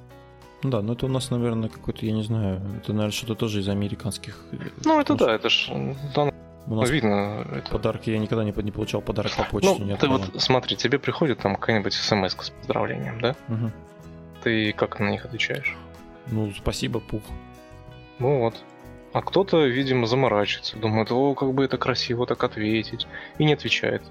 Да, 0.63 0.81
ну 0.81 0.93
это 0.93 1.07
у 1.07 1.09
нас, 1.09 1.31
наверное, 1.31 1.69
какой-то, 1.69 2.07
я 2.07 2.13
не 2.13 2.23
знаю, 2.23 2.61
это, 2.77 2.93
наверное, 2.93 3.11
что-то 3.11 3.35
тоже 3.35 3.61
из 3.61 3.69
американских. 3.69 4.39
Э, 4.53 4.57
ну, 4.85 5.01
это 5.01 5.15
да, 5.17 5.35
это 5.35 5.51
ж 5.51 5.73
да, 6.15 6.33
у 6.69 6.75
нас 6.77 6.91
видно. 6.91 7.45
Это... 7.51 7.71
Подарки 7.71 8.11
я 8.11 8.19
никогда 8.19 8.45
не, 8.45 8.53
не 8.63 8.71
получал 8.71 9.01
подарок 9.01 9.33
по 9.37 9.45
почте. 9.45 9.77
Ну, 9.79 9.97
ты 9.97 10.09
вот 10.09 10.41
смотри, 10.41 10.77
тебе 10.77 10.99
приходит 10.99 11.41
там 11.41 11.57
какая-нибудь 11.57 11.93
смс 11.93 12.33
с 12.33 12.51
поздравлением, 12.51 13.20
да? 13.20 13.35
Угу. 13.49 13.70
Ты 14.45 14.73
как 14.73 15.01
на 15.01 15.11
них 15.11 15.24
отвечаешь? 15.24 15.77
Ну, 16.29 16.53
спасибо, 16.57 17.01
пух. 17.01 17.23
Ну 18.20 18.39
вот. 18.39 18.55
А 19.12 19.20
кто-то, 19.20 19.64
видимо, 19.66 20.06
заморачивается, 20.06 20.76
думает, 20.78 21.12
о, 21.12 21.34
как 21.34 21.52
бы 21.52 21.64
это 21.64 21.76
красиво 21.76 22.26
так 22.26 22.43
ответить, 22.44 23.06
и 23.39 23.44
не 23.44 23.52
отвечает. 23.52 24.02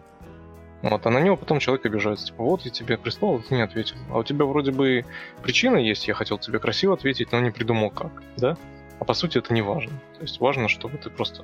Вот, 0.83 1.05
а 1.05 1.09
на 1.11 1.19
него 1.19 1.35
потом 1.37 1.59
человек 1.59 1.85
обижается, 1.85 2.27
типа, 2.27 2.43
вот 2.43 2.61
я 2.61 2.71
тебе 2.71 2.97
прислал, 2.97 3.35
а 3.35 3.39
ты 3.39 3.55
не 3.55 3.61
ответил. 3.61 3.95
А 4.11 4.17
у 4.19 4.23
тебя 4.23 4.45
вроде 4.45 4.71
бы 4.71 5.05
причина 5.43 5.77
есть, 5.77 6.07
я 6.07 6.13
хотел 6.13 6.37
тебе 6.39 6.59
красиво 6.59 6.93
ответить, 6.93 7.31
но 7.31 7.39
не 7.39 7.51
придумал 7.51 7.89
как, 7.91 8.23
да? 8.37 8.57
А 8.99 9.05
по 9.05 9.13
сути 9.13 9.37
это 9.39 9.53
не 9.53 9.61
важно. 9.61 9.93
То 10.15 10.21
есть 10.21 10.39
важно, 10.39 10.67
чтобы 10.67 10.97
ты 10.97 11.09
просто 11.09 11.43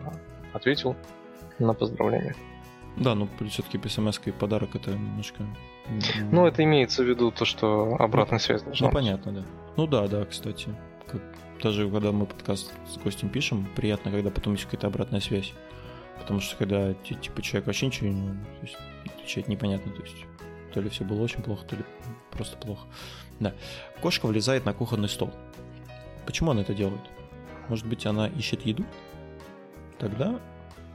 ответил 0.54 0.96
на 1.60 1.74
поздравление. 1.74 2.36
Да, 2.96 3.14
ну 3.14 3.28
все-таки 3.50 3.80
смс 3.88 4.20
и 4.26 4.32
подарок 4.32 4.76
это 4.76 4.92
немножко... 4.92 5.44
Ну, 6.32 6.46
это 6.48 6.64
имеется 6.64 7.04
в 7.04 7.08
виду 7.08 7.32
то, 7.32 7.46
что 7.46 7.96
обратная 8.00 8.40
связь 8.40 8.64
должна 8.64 8.88
Ну, 8.88 8.92
быть. 8.92 9.02
понятно, 9.04 9.32
да. 9.32 9.44
Ну 9.78 9.88
да, 9.88 10.08
да, 10.08 10.26
кстати. 10.26 10.70
Как 11.08 11.22
даже 11.62 11.90
когда 11.90 12.12
мы 12.12 12.26
подкаст 12.26 12.72
с 12.88 12.98
гостем 12.98 13.30
пишем, 13.30 13.68
приятно, 13.76 14.12
когда 14.12 14.30
потом 14.30 14.54
есть 14.54 14.66
какая-то 14.66 14.88
обратная 14.88 15.20
связь. 15.20 15.54
Потому 16.20 16.40
что 16.40 16.56
когда 16.58 16.94
типа 16.94 17.42
человек 17.42 17.68
вообще 17.68 17.88
ничего 17.88 18.10
не 18.10 18.30
то 18.32 18.62
есть, 18.64 18.78
отвечает 19.06 19.48
непонятно, 19.48 19.92
то 19.92 20.02
есть 20.02 20.16
то 20.74 20.82
ли 20.82 20.90
все 20.90 21.04
было 21.04 21.22
очень 21.22 21.42
плохо, 21.42 21.66
то 21.66 21.76
ли 21.76 21.84
просто 22.32 22.58
плохо. 22.58 22.88
Да. 23.40 23.54
Кошка 24.02 24.26
влезает 24.28 24.66
на 24.66 24.74
кухонный 24.74 25.10
стол. 25.10 25.32
Почему 26.26 26.52
она 26.52 26.62
это 26.62 26.74
делает? 26.74 27.02
Может 27.70 27.86
быть, 27.86 28.06
она 28.06 28.28
ищет 28.28 28.66
еду? 28.66 28.86
Тогда 30.00 30.40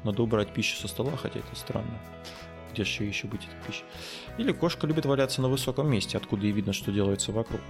надо 0.05 0.22
убрать 0.22 0.52
пищу 0.52 0.76
со 0.76 0.89
стола, 0.89 1.16
хотя 1.16 1.40
это 1.40 1.55
странно. 1.55 1.98
Где 2.72 2.84
же 2.84 3.05
еще 3.05 3.26
быть 3.26 3.43
эта 3.44 3.66
пища? 3.66 3.84
Или 4.39 4.52
кошка 4.52 4.86
любит 4.86 5.05
валяться 5.05 5.43
на 5.43 5.48
высоком 5.48 5.90
месте, 5.90 6.16
откуда 6.16 6.47
и 6.47 6.52
видно, 6.52 6.72
что 6.72 6.90
делается 6.90 7.32
вокруг. 7.32 7.60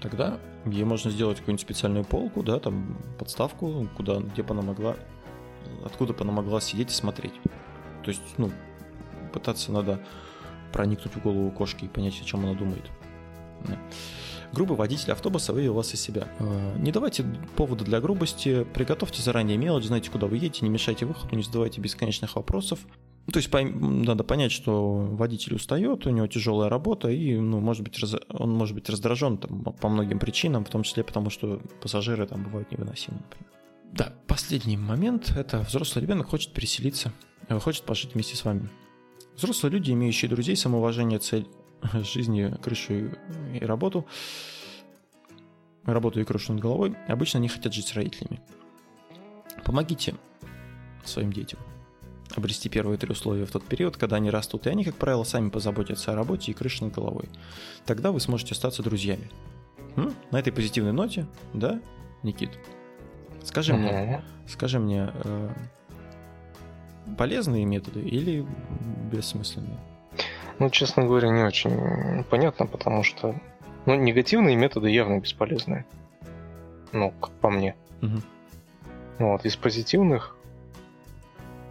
Тогда 0.00 0.38
ей 0.64 0.84
можно 0.84 1.10
сделать 1.10 1.38
какую-нибудь 1.38 1.62
специальную 1.62 2.04
полку, 2.04 2.42
да, 2.42 2.58
там 2.60 2.96
подставку, 3.18 3.88
куда, 3.96 4.18
где 4.20 4.42
бы 4.42 4.54
она 4.54 4.62
могла, 4.62 4.96
откуда 5.84 6.12
бы 6.12 6.20
она 6.20 6.32
могла 6.32 6.60
сидеть 6.60 6.90
и 6.90 6.94
смотреть. 6.94 7.34
То 8.04 8.10
есть, 8.10 8.22
ну, 8.36 8.50
пытаться 9.32 9.72
надо 9.72 10.00
проникнуть 10.72 11.14
в 11.14 11.22
голову 11.22 11.50
кошки 11.50 11.84
и 11.84 11.88
понять, 11.88 12.20
о 12.20 12.24
чем 12.24 12.44
она 12.44 12.54
думает. 12.54 12.84
Грубый 14.52 14.76
водитель 14.76 15.12
автобуса 15.12 15.52
вывел 15.52 15.74
вас 15.74 15.92
из 15.92 16.00
себя. 16.00 16.26
Э, 16.38 16.76
не 16.78 16.90
давайте 16.90 17.24
повода 17.56 17.84
для 17.84 18.00
грубости, 18.00 18.64
приготовьте 18.72 19.20
заранее 19.20 19.58
мелочь, 19.58 19.84
знайте, 19.84 20.10
куда 20.10 20.26
вы 20.26 20.36
едете, 20.36 20.64
не 20.64 20.70
мешайте 20.70 21.04
выходу, 21.04 21.36
не 21.36 21.42
задавайте 21.42 21.80
бесконечных 21.80 22.36
вопросов. 22.36 22.78
То 23.32 23.38
есть 23.38 23.52
надо 23.52 24.24
понять, 24.24 24.52
что 24.52 24.94
водитель 24.94 25.54
устает, 25.54 26.06
у 26.06 26.10
него 26.10 26.26
тяжелая 26.26 26.70
работа, 26.70 27.10
и 27.10 27.36
ну, 27.36 27.60
может 27.60 27.82
быть, 27.82 27.98
раз... 27.98 28.16
он 28.30 28.54
может 28.54 28.74
быть 28.74 28.88
раздражен 28.88 29.36
там, 29.36 29.64
по 29.64 29.88
многим 29.90 30.18
причинам, 30.18 30.64
в 30.64 30.70
том 30.70 30.82
числе 30.82 31.04
потому, 31.04 31.28
что 31.28 31.60
пассажиры 31.82 32.26
там 32.26 32.42
бывают 32.42 32.72
невыносимы, 32.72 33.18
например. 33.18 33.52
Да, 33.92 34.14
последний 34.26 34.78
момент– 34.78 35.30
это 35.36 35.60
взрослый 35.60 36.02
ребенок 36.02 36.28
хочет 36.28 36.52
переселиться, 36.52 37.12
э, 37.48 37.58
хочет 37.58 37.84
пожить 37.84 38.14
вместе 38.14 38.34
с 38.34 38.44
вами. 38.44 38.70
Взрослые 39.36 39.72
люди, 39.72 39.92
имеющие 39.92 40.30
друзей, 40.30 40.56
самоуважение, 40.56 41.18
цель 41.18 41.46
жизни, 41.92 42.54
крышу 42.62 43.10
и 43.52 43.58
работу, 43.60 44.06
работу 45.84 46.18
и 46.18 46.24
крышу 46.24 46.54
над 46.54 46.62
головой, 46.62 46.96
обычно 47.08 47.38
не 47.38 47.48
хотят 47.48 47.74
жить 47.74 47.88
с 47.88 47.94
родителями. 47.94 48.40
Помогите 49.64 50.14
своим 51.04 51.30
детям 51.30 51.58
обрести 52.36 52.68
первые 52.68 52.98
три 52.98 53.10
условия 53.10 53.46
в 53.46 53.50
тот 53.50 53.64
период, 53.64 53.96
когда 53.96 54.16
они 54.16 54.30
растут, 54.30 54.66
и 54.66 54.70
они, 54.70 54.84
как 54.84 54.94
правило, 54.94 55.24
сами 55.24 55.50
позаботятся 55.50 56.12
о 56.12 56.14
работе 56.14 56.50
и 56.50 56.54
крыше 56.54 56.84
над 56.84 56.94
головой. 56.94 57.28
Тогда 57.86 58.12
вы 58.12 58.20
сможете 58.20 58.52
остаться 58.52 58.82
друзьями. 58.82 59.30
М? 59.96 60.14
На 60.30 60.38
этой 60.38 60.52
позитивной 60.52 60.92
ноте, 60.92 61.26
да, 61.54 61.80
Никит? 62.22 62.50
Скажи 63.42 63.74
мне, 63.74 64.22
скажи 64.46 64.78
мне, 64.78 65.10
э, 65.24 65.50
полезные 67.16 67.64
методы 67.64 68.00
или 68.00 68.46
бессмысленные? 69.10 69.78
Ну, 70.58 70.70
честно 70.70 71.04
говоря, 71.04 71.28
не 71.30 71.42
очень 71.42 72.24
понятно, 72.24 72.66
потому 72.66 73.02
что 73.04 73.34
ну, 73.86 73.94
негативные 73.94 74.56
методы 74.56 74.90
явно 74.90 75.20
бесполезные. 75.20 75.86
Ну, 76.92 77.10
как 77.20 77.30
по 77.40 77.48
мне. 77.48 77.74
Угу. 78.02 78.20
Вот, 79.20 79.44
из 79.46 79.56
позитивных. 79.56 80.36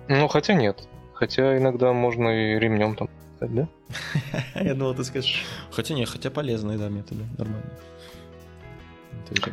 Ну, 0.10 0.28
хотя 0.28 0.54
нет. 0.54 0.88
Хотя 1.14 1.58
иногда 1.58 1.94
можно 1.94 2.30
и 2.30 2.60
ремнем 2.60 2.96
там 2.96 3.10
да? 3.40 3.68
Я 4.56 4.74
думал, 4.74 4.96
ты 4.96 5.04
скажешь. 5.04 5.46
Хотя 5.72 5.94
нет, 5.94 6.10
хотя 6.10 6.32
полезные, 6.32 6.78
да, 6.78 6.90
методы, 6.90 7.24
нормально. 7.38 7.70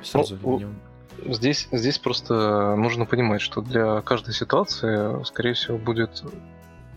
сразу 0.02 0.36
ремнем. 0.36 0.80
Здесь, 1.26 1.68
здесь 1.70 1.98
просто 1.98 2.74
нужно 2.76 3.06
понимать, 3.06 3.40
что 3.40 3.60
для 3.60 4.00
каждой 4.02 4.34
ситуации, 4.34 5.22
скорее 5.24 5.54
всего, 5.54 5.78
будет 5.78 6.22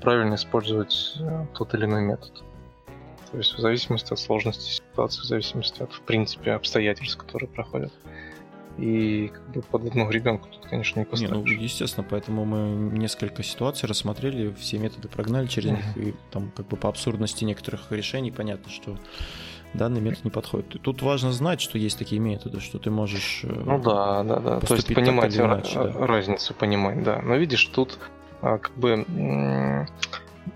правильно 0.01 0.35
использовать 0.35 1.15
э, 1.19 1.45
тот 1.53 1.73
или 1.73 1.85
иной 1.85 2.01
метод. 2.01 2.31
То 3.31 3.38
есть 3.38 3.53
в 3.53 3.59
зависимости 3.59 4.13
от 4.13 4.19
сложности 4.19 4.71
ситуации, 4.71 5.21
в 5.21 5.25
зависимости 5.25 5.81
от, 5.84 5.91
в 5.93 6.01
принципе, 6.01 6.51
обстоятельств, 6.51 7.17
которые 7.17 7.49
проходят. 7.49 7.93
И 8.78 9.30
как 9.34 9.49
бы 9.49 9.62
под 9.64 9.88
одного 9.88 10.12
ребенка 10.12 10.48
тут, 10.49 10.68
конечно, 10.68 10.99
не 10.99 11.06
поставишь. 11.06 11.32
Не, 11.32 11.56
ну, 11.56 11.62
естественно, 11.62 12.06
поэтому 12.08 12.45
мы 12.45 12.98
несколько 12.98 13.41
ситуаций 13.41 13.90
рассмотрели, 13.90 14.54
все 14.54 14.78
методы 14.78 15.08
прогнали 15.08 15.48
через 15.48 15.72
uh-huh. 15.72 15.95
них, 15.95 16.10
и 16.10 16.16
там 16.32 16.52
как 16.56 16.68
бы 16.68 16.78
по 16.78 16.88
абсурдности 16.88 17.44
некоторых 17.44 17.91
решений 17.91 18.32
понятно, 18.32 18.72
что 18.72 18.98
данный 19.74 19.99
метод 19.99 20.26
не 20.26 20.32
подходит. 20.32 20.82
Тут 20.82 21.02
важно 21.02 21.32
знать, 21.32 21.60
что 21.60 21.78
есть 21.78 21.98
такие 21.98 22.20
методы, 22.22 22.60
что 22.60 22.78
ты 22.78 22.91
можешь 22.91 23.41
э, 23.44 23.48
Ну 23.48 23.80
да, 23.82 24.24
да, 24.24 24.40
да. 24.40 24.60
То 24.60 24.76
есть 24.76 24.94
понимать 24.94 25.36
иначе, 25.36 25.76
да. 25.76 26.06
разницу, 26.06 26.54
понимать, 26.54 27.04
да. 27.04 27.22
Но 27.22 27.36
видишь, 27.36 27.66
тут 27.66 27.98
а, 28.41 28.60
как 28.60 28.78
бы 28.78 29.06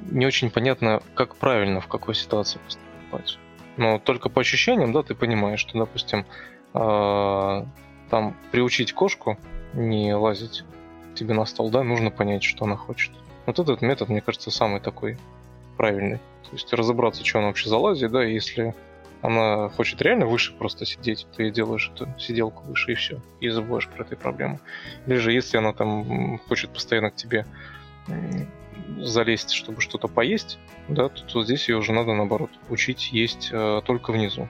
не 0.10 0.26
очень 0.26 0.50
понятно, 0.52 1.02
как 1.16 1.36
правильно 1.36 1.82
в 1.82 1.88
какой 1.88 2.16
ситуации 2.16 2.60
поступать. 2.60 3.38
Но 3.78 4.00
только 4.00 4.30
по 4.30 4.42
ощущениям, 4.42 4.94
да, 4.94 5.02
ты 5.04 5.16
понимаешь, 5.16 5.60
что, 5.60 5.78
допустим, 5.78 6.26
а, 6.74 7.66
там 8.12 8.36
приучить 8.52 8.94
кошку 8.94 9.38
не 9.74 10.14
лазить 10.14 10.66
тебе 11.16 11.34
на 11.34 11.46
стол, 11.46 11.72
да, 11.72 11.82
нужно 11.82 12.12
понять, 12.12 12.44
что 12.44 12.66
она 12.66 12.76
хочет. 12.76 13.12
Вот 13.46 13.58
этот 13.58 13.82
метод, 13.82 14.10
мне 14.10 14.22
кажется, 14.22 14.52
самый 14.52 14.82
такой 14.82 15.18
правильный. 15.78 16.18
То 16.44 16.52
есть 16.52 16.72
разобраться, 16.74 17.26
что 17.26 17.40
она 17.40 17.48
вообще 17.48 17.70
залазит, 17.70 18.12
да, 18.12 18.24
если 18.24 18.76
она 19.22 19.70
хочет 19.70 20.02
реально 20.02 20.26
выше 20.26 20.54
просто 20.54 20.86
сидеть, 20.86 21.26
ты 21.36 21.52
делаешь 21.52 21.92
эту 21.96 22.08
сиделку 22.20 22.64
выше 22.66 22.92
и 22.92 22.96
все, 22.96 23.22
и 23.40 23.50
забываешь 23.50 23.88
про 23.88 24.04
эту 24.04 24.18
проблему. 24.18 24.60
Или 25.08 25.16
же 25.16 25.32
если 25.32 25.58
она 25.58 25.72
там 25.74 26.40
хочет 26.50 26.72
постоянно 26.72 27.12
к 27.12 27.16
тебе 27.16 27.46
залезть, 28.98 29.52
чтобы 29.52 29.80
что-то 29.80 30.08
поесть, 30.08 30.60
да, 30.90 31.08
то, 31.08 31.24
то 31.24 31.44
здесь 31.44 31.70
ее 31.70 31.78
уже 31.78 31.94
надо 31.94 32.14
наоборот 32.14 32.50
учить 32.70 33.14
есть 33.14 33.50
э, 33.54 33.82
только 33.86 34.12
внизу. 34.12 34.50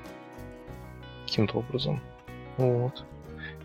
Каким-то 1.25 1.59
образом. 1.59 2.01
Вот. 2.57 3.03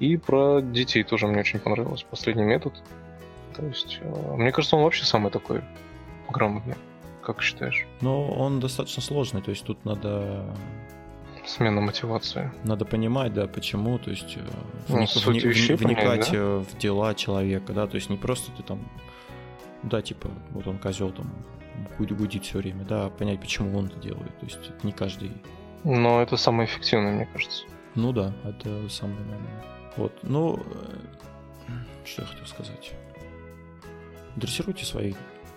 И 0.01 0.17
про 0.17 0.61
детей 0.61 1.03
тоже 1.03 1.27
мне 1.27 1.41
очень 1.41 1.59
понравился 1.59 2.05
последний 2.11 2.45
метод. 2.45 2.75
То 3.55 3.65
есть, 3.65 3.99
э, 4.01 4.35
мне 4.37 4.53
кажется, 4.53 4.77
он 4.77 4.83
вообще 4.83 5.05
самый 5.05 5.31
такой 5.31 5.63
грамотный. 6.29 6.75
Как 7.23 7.43
считаешь? 7.43 7.87
Ну, 8.03 8.27
он 8.29 8.61
достаточно 8.61 9.03
сложный, 9.03 9.43
то 9.43 9.51
есть 9.51 9.65
тут 9.65 9.85
надо 9.85 10.45
смена 11.47 11.81
мотивации. 11.81 12.53
Надо 12.65 12.85
понимать, 12.85 13.33
да, 13.33 13.47
почему, 13.47 13.99
то 13.99 14.11
есть 14.11 14.37
э, 14.37 14.41
ну, 14.89 14.99
вник, 14.99 15.09
вни, 15.25 15.41
вни, 15.41 15.75
вникать 15.75 15.77
понять, 15.77 16.31
да? 16.33 16.39
Э, 16.39 16.59
в 16.59 16.79
дела 16.79 17.15
человека, 17.15 17.73
да, 17.73 17.87
то 17.87 17.95
есть 17.95 18.11
не 18.11 18.17
просто 18.17 18.53
ты 18.53 18.63
там, 18.63 18.81
да, 19.83 20.03
типа, 20.03 20.29
вот 20.51 20.67
он 20.67 20.79
козел 20.79 21.11
там 21.11 21.33
гудит 21.99 22.45
все 22.45 22.59
время, 22.59 22.85
да, 22.85 23.09
понять, 23.11 23.41
почему 23.41 23.77
он 23.79 23.87
это 23.87 23.99
делает, 23.99 24.39
то 24.39 24.47
есть 24.47 24.59
это 24.69 24.87
не 24.87 24.93
каждый. 24.93 25.33
Но 25.85 26.21
это 26.21 26.37
самое 26.37 26.69
эффективное, 26.69 27.13
мне 27.13 27.27
кажется. 27.27 27.65
Ну 27.95 28.13
да, 28.13 28.33
это 28.45 28.89
самое, 28.89 29.21
наверное. 29.21 29.76
Вот, 29.97 30.13
ну, 30.23 30.63
э, 31.69 31.73
что 32.05 32.23
я 32.23 32.29
хотел 32.29 32.47
сказать? 32.47 32.93
Дрессируйте 34.37 34.85
своих 34.85 35.17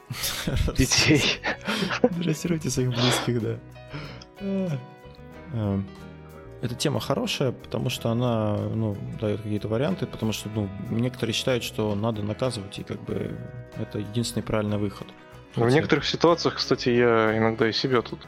детей. 0.78 1.42
Дрессируйте 2.02 2.70
своих 2.70 2.90
близких, 2.90 3.42
да. 3.42 3.60
Эм, 4.40 5.88
эта 6.62 6.76
тема 6.76 7.00
хорошая, 7.00 7.52
потому 7.52 7.90
что 7.90 8.10
она 8.10 8.58
ну, 8.58 8.98
дает 9.20 9.42
какие-то 9.42 9.68
варианты, 9.68 10.06
потому 10.06 10.32
что 10.34 10.50
ну, 10.50 10.70
некоторые 10.90 11.34
считают, 11.34 11.64
что 11.64 11.96
надо 11.96 12.22
наказывать, 12.24 12.80
и 12.80 12.84
как 12.84 13.02
бы 13.02 13.38
это 13.78 14.00
единственный 14.00 14.44
правильный 14.44 14.78
выход. 14.78 15.08
В 15.54 15.62
Хотя... 15.62 15.76
некоторых 15.76 16.06
ситуациях, 16.06 16.56
кстати, 16.56 16.90
я 16.90 17.38
иногда 17.38 17.68
и 17.68 17.72
себя 17.72 18.02
тут... 18.02 18.20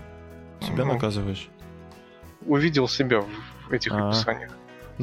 Себя 0.62 0.86
ну, 0.86 0.94
наказываешь? 0.94 1.50
Увидел 2.46 2.88
себя 2.88 3.24
в 3.68 3.72
этих 3.72 3.92
А-а-а. 3.94 4.10
описаниях. 4.10 4.52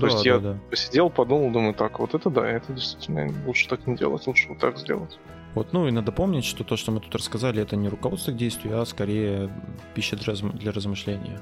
То 0.01 0.07
да, 0.07 0.13
есть 0.13 0.25
да, 0.25 0.31
я 0.31 0.39
да. 0.39 0.61
посидел, 0.71 1.11
подумал, 1.11 1.51
думаю, 1.51 1.75
так, 1.75 1.99
вот 1.99 2.15
это 2.15 2.31
да, 2.31 2.47
это 2.49 2.73
действительно 2.73 3.33
лучше 3.47 3.69
так 3.69 3.87
не 3.87 3.97
делать, 3.97 4.27
лучше 4.27 4.49
вот 4.49 4.59
так 4.59 4.79
сделать. 4.79 5.19
Вот, 5.55 5.73
ну 5.73 5.89
и 5.89 5.91
надо 5.91 6.13
помнить, 6.13 6.45
что 6.45 6.63
то, 6.63 6.77
что 6.77 6.93
мы 6.93 7.01
тут 7.01 7.15
рассказали, 7.15 7.63
это 7.63 7.75
не 7.77 7.89
руководство 7.89 8.33
к 8.33 8.37
действию, 8.37 8.81
а 8.81 8.87
скорее 8.87 9.51
пища 9.95 10.17
для 10.17 10.73
размышления 10.73 11.41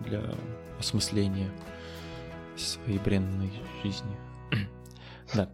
для 0.00 0.22
осмысления 0.78 1.50
своей 2.56 2.98
бренной 2.98 3.52
жизни. 3.82 4.16
да. 5.34 5.50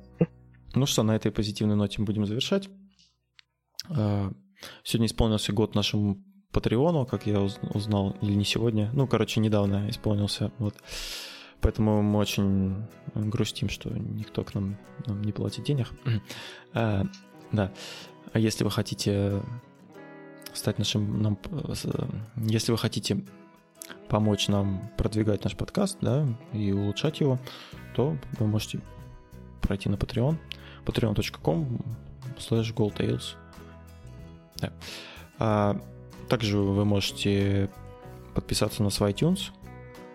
Ну 0.74 0.86
что, 0.86 1.02
на 1.02 1.14
этой 1.16 1.30
позитивной 1.30 1.76
ноте 1.76 1.96
мы 2.00 2.06
будем 2.06 2.26
завершать. 2.26 2.68
А, 3.88 4.32
сегодня 4.82 5.06
исполнился 5.06 5.52
год 5.52 5.74
нашему 5.74 6.22
Патреону, 6.52 7.04
как 7.06 7.26
я 7.26 7.40
узнал, 7.40 8.16
или 8.22 8.32
не 8.32 8.44
сегодня. 8.44 8.90
Ну, 8.92 9.06
короче, 9.06 9.40
недавно 9.40 9.88
исполнился. 9.90 10.52
Вот. 10.58 10.74
Поэтому 11.65 12.03
мы 12.03 12.19
очень 12.19 12.85
грустим, 13.15 13.70
что 13.70 13.89
никто 13.89 14.45
к 14.45 14.55
нам, 14.55 14.77
нам 15.07 15.23
не 15.24 15.32
платит 15.32 15.65
денег. 15.65 15.89
а, 16.74 17.07
да. 17.53 17.73
А 18.35 18.39
если 18.39 18.65
вы 18.65 18.70
хотите 18.70 19.41
стать 20.53 20.78
нашим... 20.78 21.23
Нам, 21.23 21.39
если 22.36 22.70
вы 22.70 22.77
хотите 22.77 23.24
помочь 24.09 24.49
нам 24.49 24.91
продвигать 24.99 25.43
наш 25.43 25.57
подкаст, 25.57 25.97
да, 26.03 26.28
и 26.53 26.70
улучшать 26.70 27.20
его, 27.20 27.39
то 27.97 28.19
вы 28.39 28.47
можете 28.47 28.82
пройти 29.62 29.89
на 29.89 29.95
Patreon, 29.95 30.36
patreon.com 30.85 31.81
slash 32.36 32.74
goldtails. 32.74 33.36
Да. 34.57 34.70
А 35.39 35.81
также 36.28 36.59
вы 36.59 36.85
можете 36.85 37.70
подписаться 38.35 38.82
на 38.82 38.91
свой 38.91 39.12
iTunes, 39.12 39.51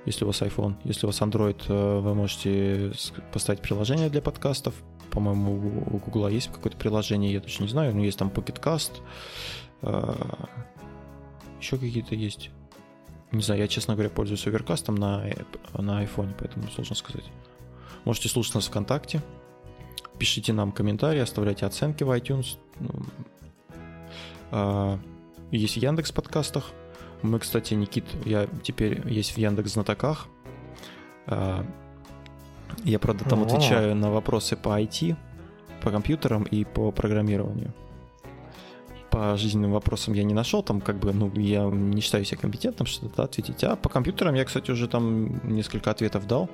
если 0.09 0.23
у 0.23 0.27
вас 0.27 0.41
iPhone. 0.41 0.75
Если 0.85 1.05
у 1.05 1.09
вас 1.09 1.21
Android, 1.21 1.61
э, 1.67 1.99
вы 1.99 2.15
можете 2.15 2.91
поставить 3.31 3.61
приложение 3.61 4.09
для 4.09 4.21
подкастов, 4.21 4.73
по-моему, 5.11 5.85
у 5.91 5.97
Гугла 5.97 6.29
есть 6.29 6.51
какое-то 6.51 6.77
приложение, 6.77 7.31
я 7.31 7.39
точно 7.39 7.63
не 7.63 7.69
знаю, 7.69 7.95
но 7.95 8.03
есть 8.03 8.17
там 8.17 8.29
Pocket 8.29 8.59
Cast, 8.59 9.01
а, 9.81 10.47
еще 11.59 11.77
какие-то 11.77 12.15
есть. 12.15 12.49
Не 13.31 13.41
знаю, 13.43 13.61
я, 13.61 13.67
честно 13.67 13.93
говоря, 13.93 14.09
пользуюсь 14.09 14.45
оверкастом 14.47 14.95
на, 14.95 15.25
на 15.73 16.03
iPhone, 16.03 16.33
поэтому 16.37 16.67
сложно 16.69 16.95
сказать. 16.95 17.25
Можете 18.05 18.29
слушать 18.29 18.55
нас 18.55 18.67
ВКонтакте, 18.67 19.21
пишите 20.17 20.53
нам 20.53 20.71
комментарии, 20.71 21.19
оставляйте 21.19 21.65
оценки 21.65 22.03
в 22.03 22.09
iTunes. 22.09 22.57
А, 24.51 24.99
есть 25.51 25.77
Яндекс 25.77 26.11
подкастах. 26.11 26.71
Мы, 27.21 27.39
кстати, 27.39 27.73
Никит, 27.73 28.05
я 28.25 28.47
теперь 28.63 29.07
есть 29.09 29.31
в 29.31 29.37
Яндекс 29.37 29.73
знатоках. 29.73 30.27
А, 31.27 31.65
я, 32.83 32.99
правда, 32.99 33.25
там 33.25 33.43
отвечаю 33.43 33.95
на 33.95 34.09
вопросы 34.11 34.55
по 34.55 34.79
IT, 34.81 35.15
по 35.81 35.91
компьютерам 35.91 36.43
и 36.43 36.63
по 36.63 36.91
программированию 36.91 37.73
по 39.09 39.35
жизненным 39.37 39.71
вопросам 39.71 40.13
я 40.13 40.23
не 40.23 40.33
нашел, 40.33 40.63
там 40.63 40.81
как 40.81 40.99
бы, 40.99 41.13
ну, 41.13 41.31
я 41.35 41.63
не 41.65 42.01
считаю 42.01 42.25
себя 42.25 42.37
компетентным 42.37 42.85
что-то 42.85 43.23
ответить. 43.23 43.63
А 43.63 43.75
по 43.75 43.89
компьютерам 43.89 44.35
я, 44.35 44.45
кстати, 44.45 44.71
уже 44.71 44.87
там 44.87 45.41
несколько 45.47 45.91
ответов 45.91 46.27
дал. 46.27 46.49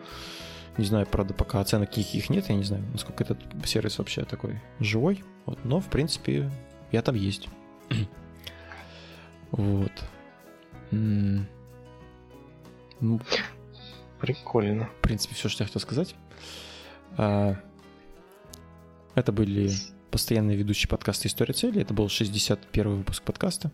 Не 0.78 0.86
знаю, 0.86 1.06
правда, 1.06 1.34
пока 1.34 1.62
оценок 1.62 1.90
каких 1.90 2.30
нет, 2.30 2.50
я 2.50 2.56
не 2.56 2.64
знаю, 2.64 2.84
насколько 2.92 3.24
этот 3.24 3.40
сервис 3.66 3.98
вообще 3.98 4.24
такой 4.24 4.62
живой. 4.80 5.24
Вот, 5.46 5.60
но, 5.64 5.80
в 5.80 5.86
принципе, 5.86 6.50
я 6.92 7.02
там 7.02 7.16
есть. 7.16 7.48
вот. 9.52 9.92
Ну, 10.92 11.46
Прикольно. 14.20 14.90
В 15.00 15.02
принципе, 15.02 15.36
все, 15.36 15.50
что 15.50 15.64
я 15.64 15.68
хотел 15.68 15.82
сказать. 15.82 16.16
А, 17.18 17.56
это 19.14 19.32
были 19.32 19.70
постоянный 20.12 20.56
ведущий 20.56 20.88
подкаста 20.88 21.28
«История 21.28 21.54
цели». 21.54 21.82
Это 21.82 21.94
был 21.94 22.10
61 22.10 22.98
выпуск 22.98 23.24
подкаста. 23.24 23.72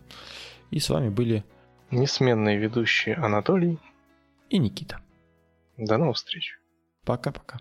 И 0.70 0.78
с 0.78 0.90
вами 0.90 1.08
были... 1.08 1.44
Несменные 1.90 2.58
ведущие 2.58 3.16
Анатолий 3.16 3.78
и 4.50 4.58
Никита. 4.58 5.00
До 5.76 5.98
новых 5.98 6.16
встреч. 6.16 6.58
Пока-пока. 7.04 7.60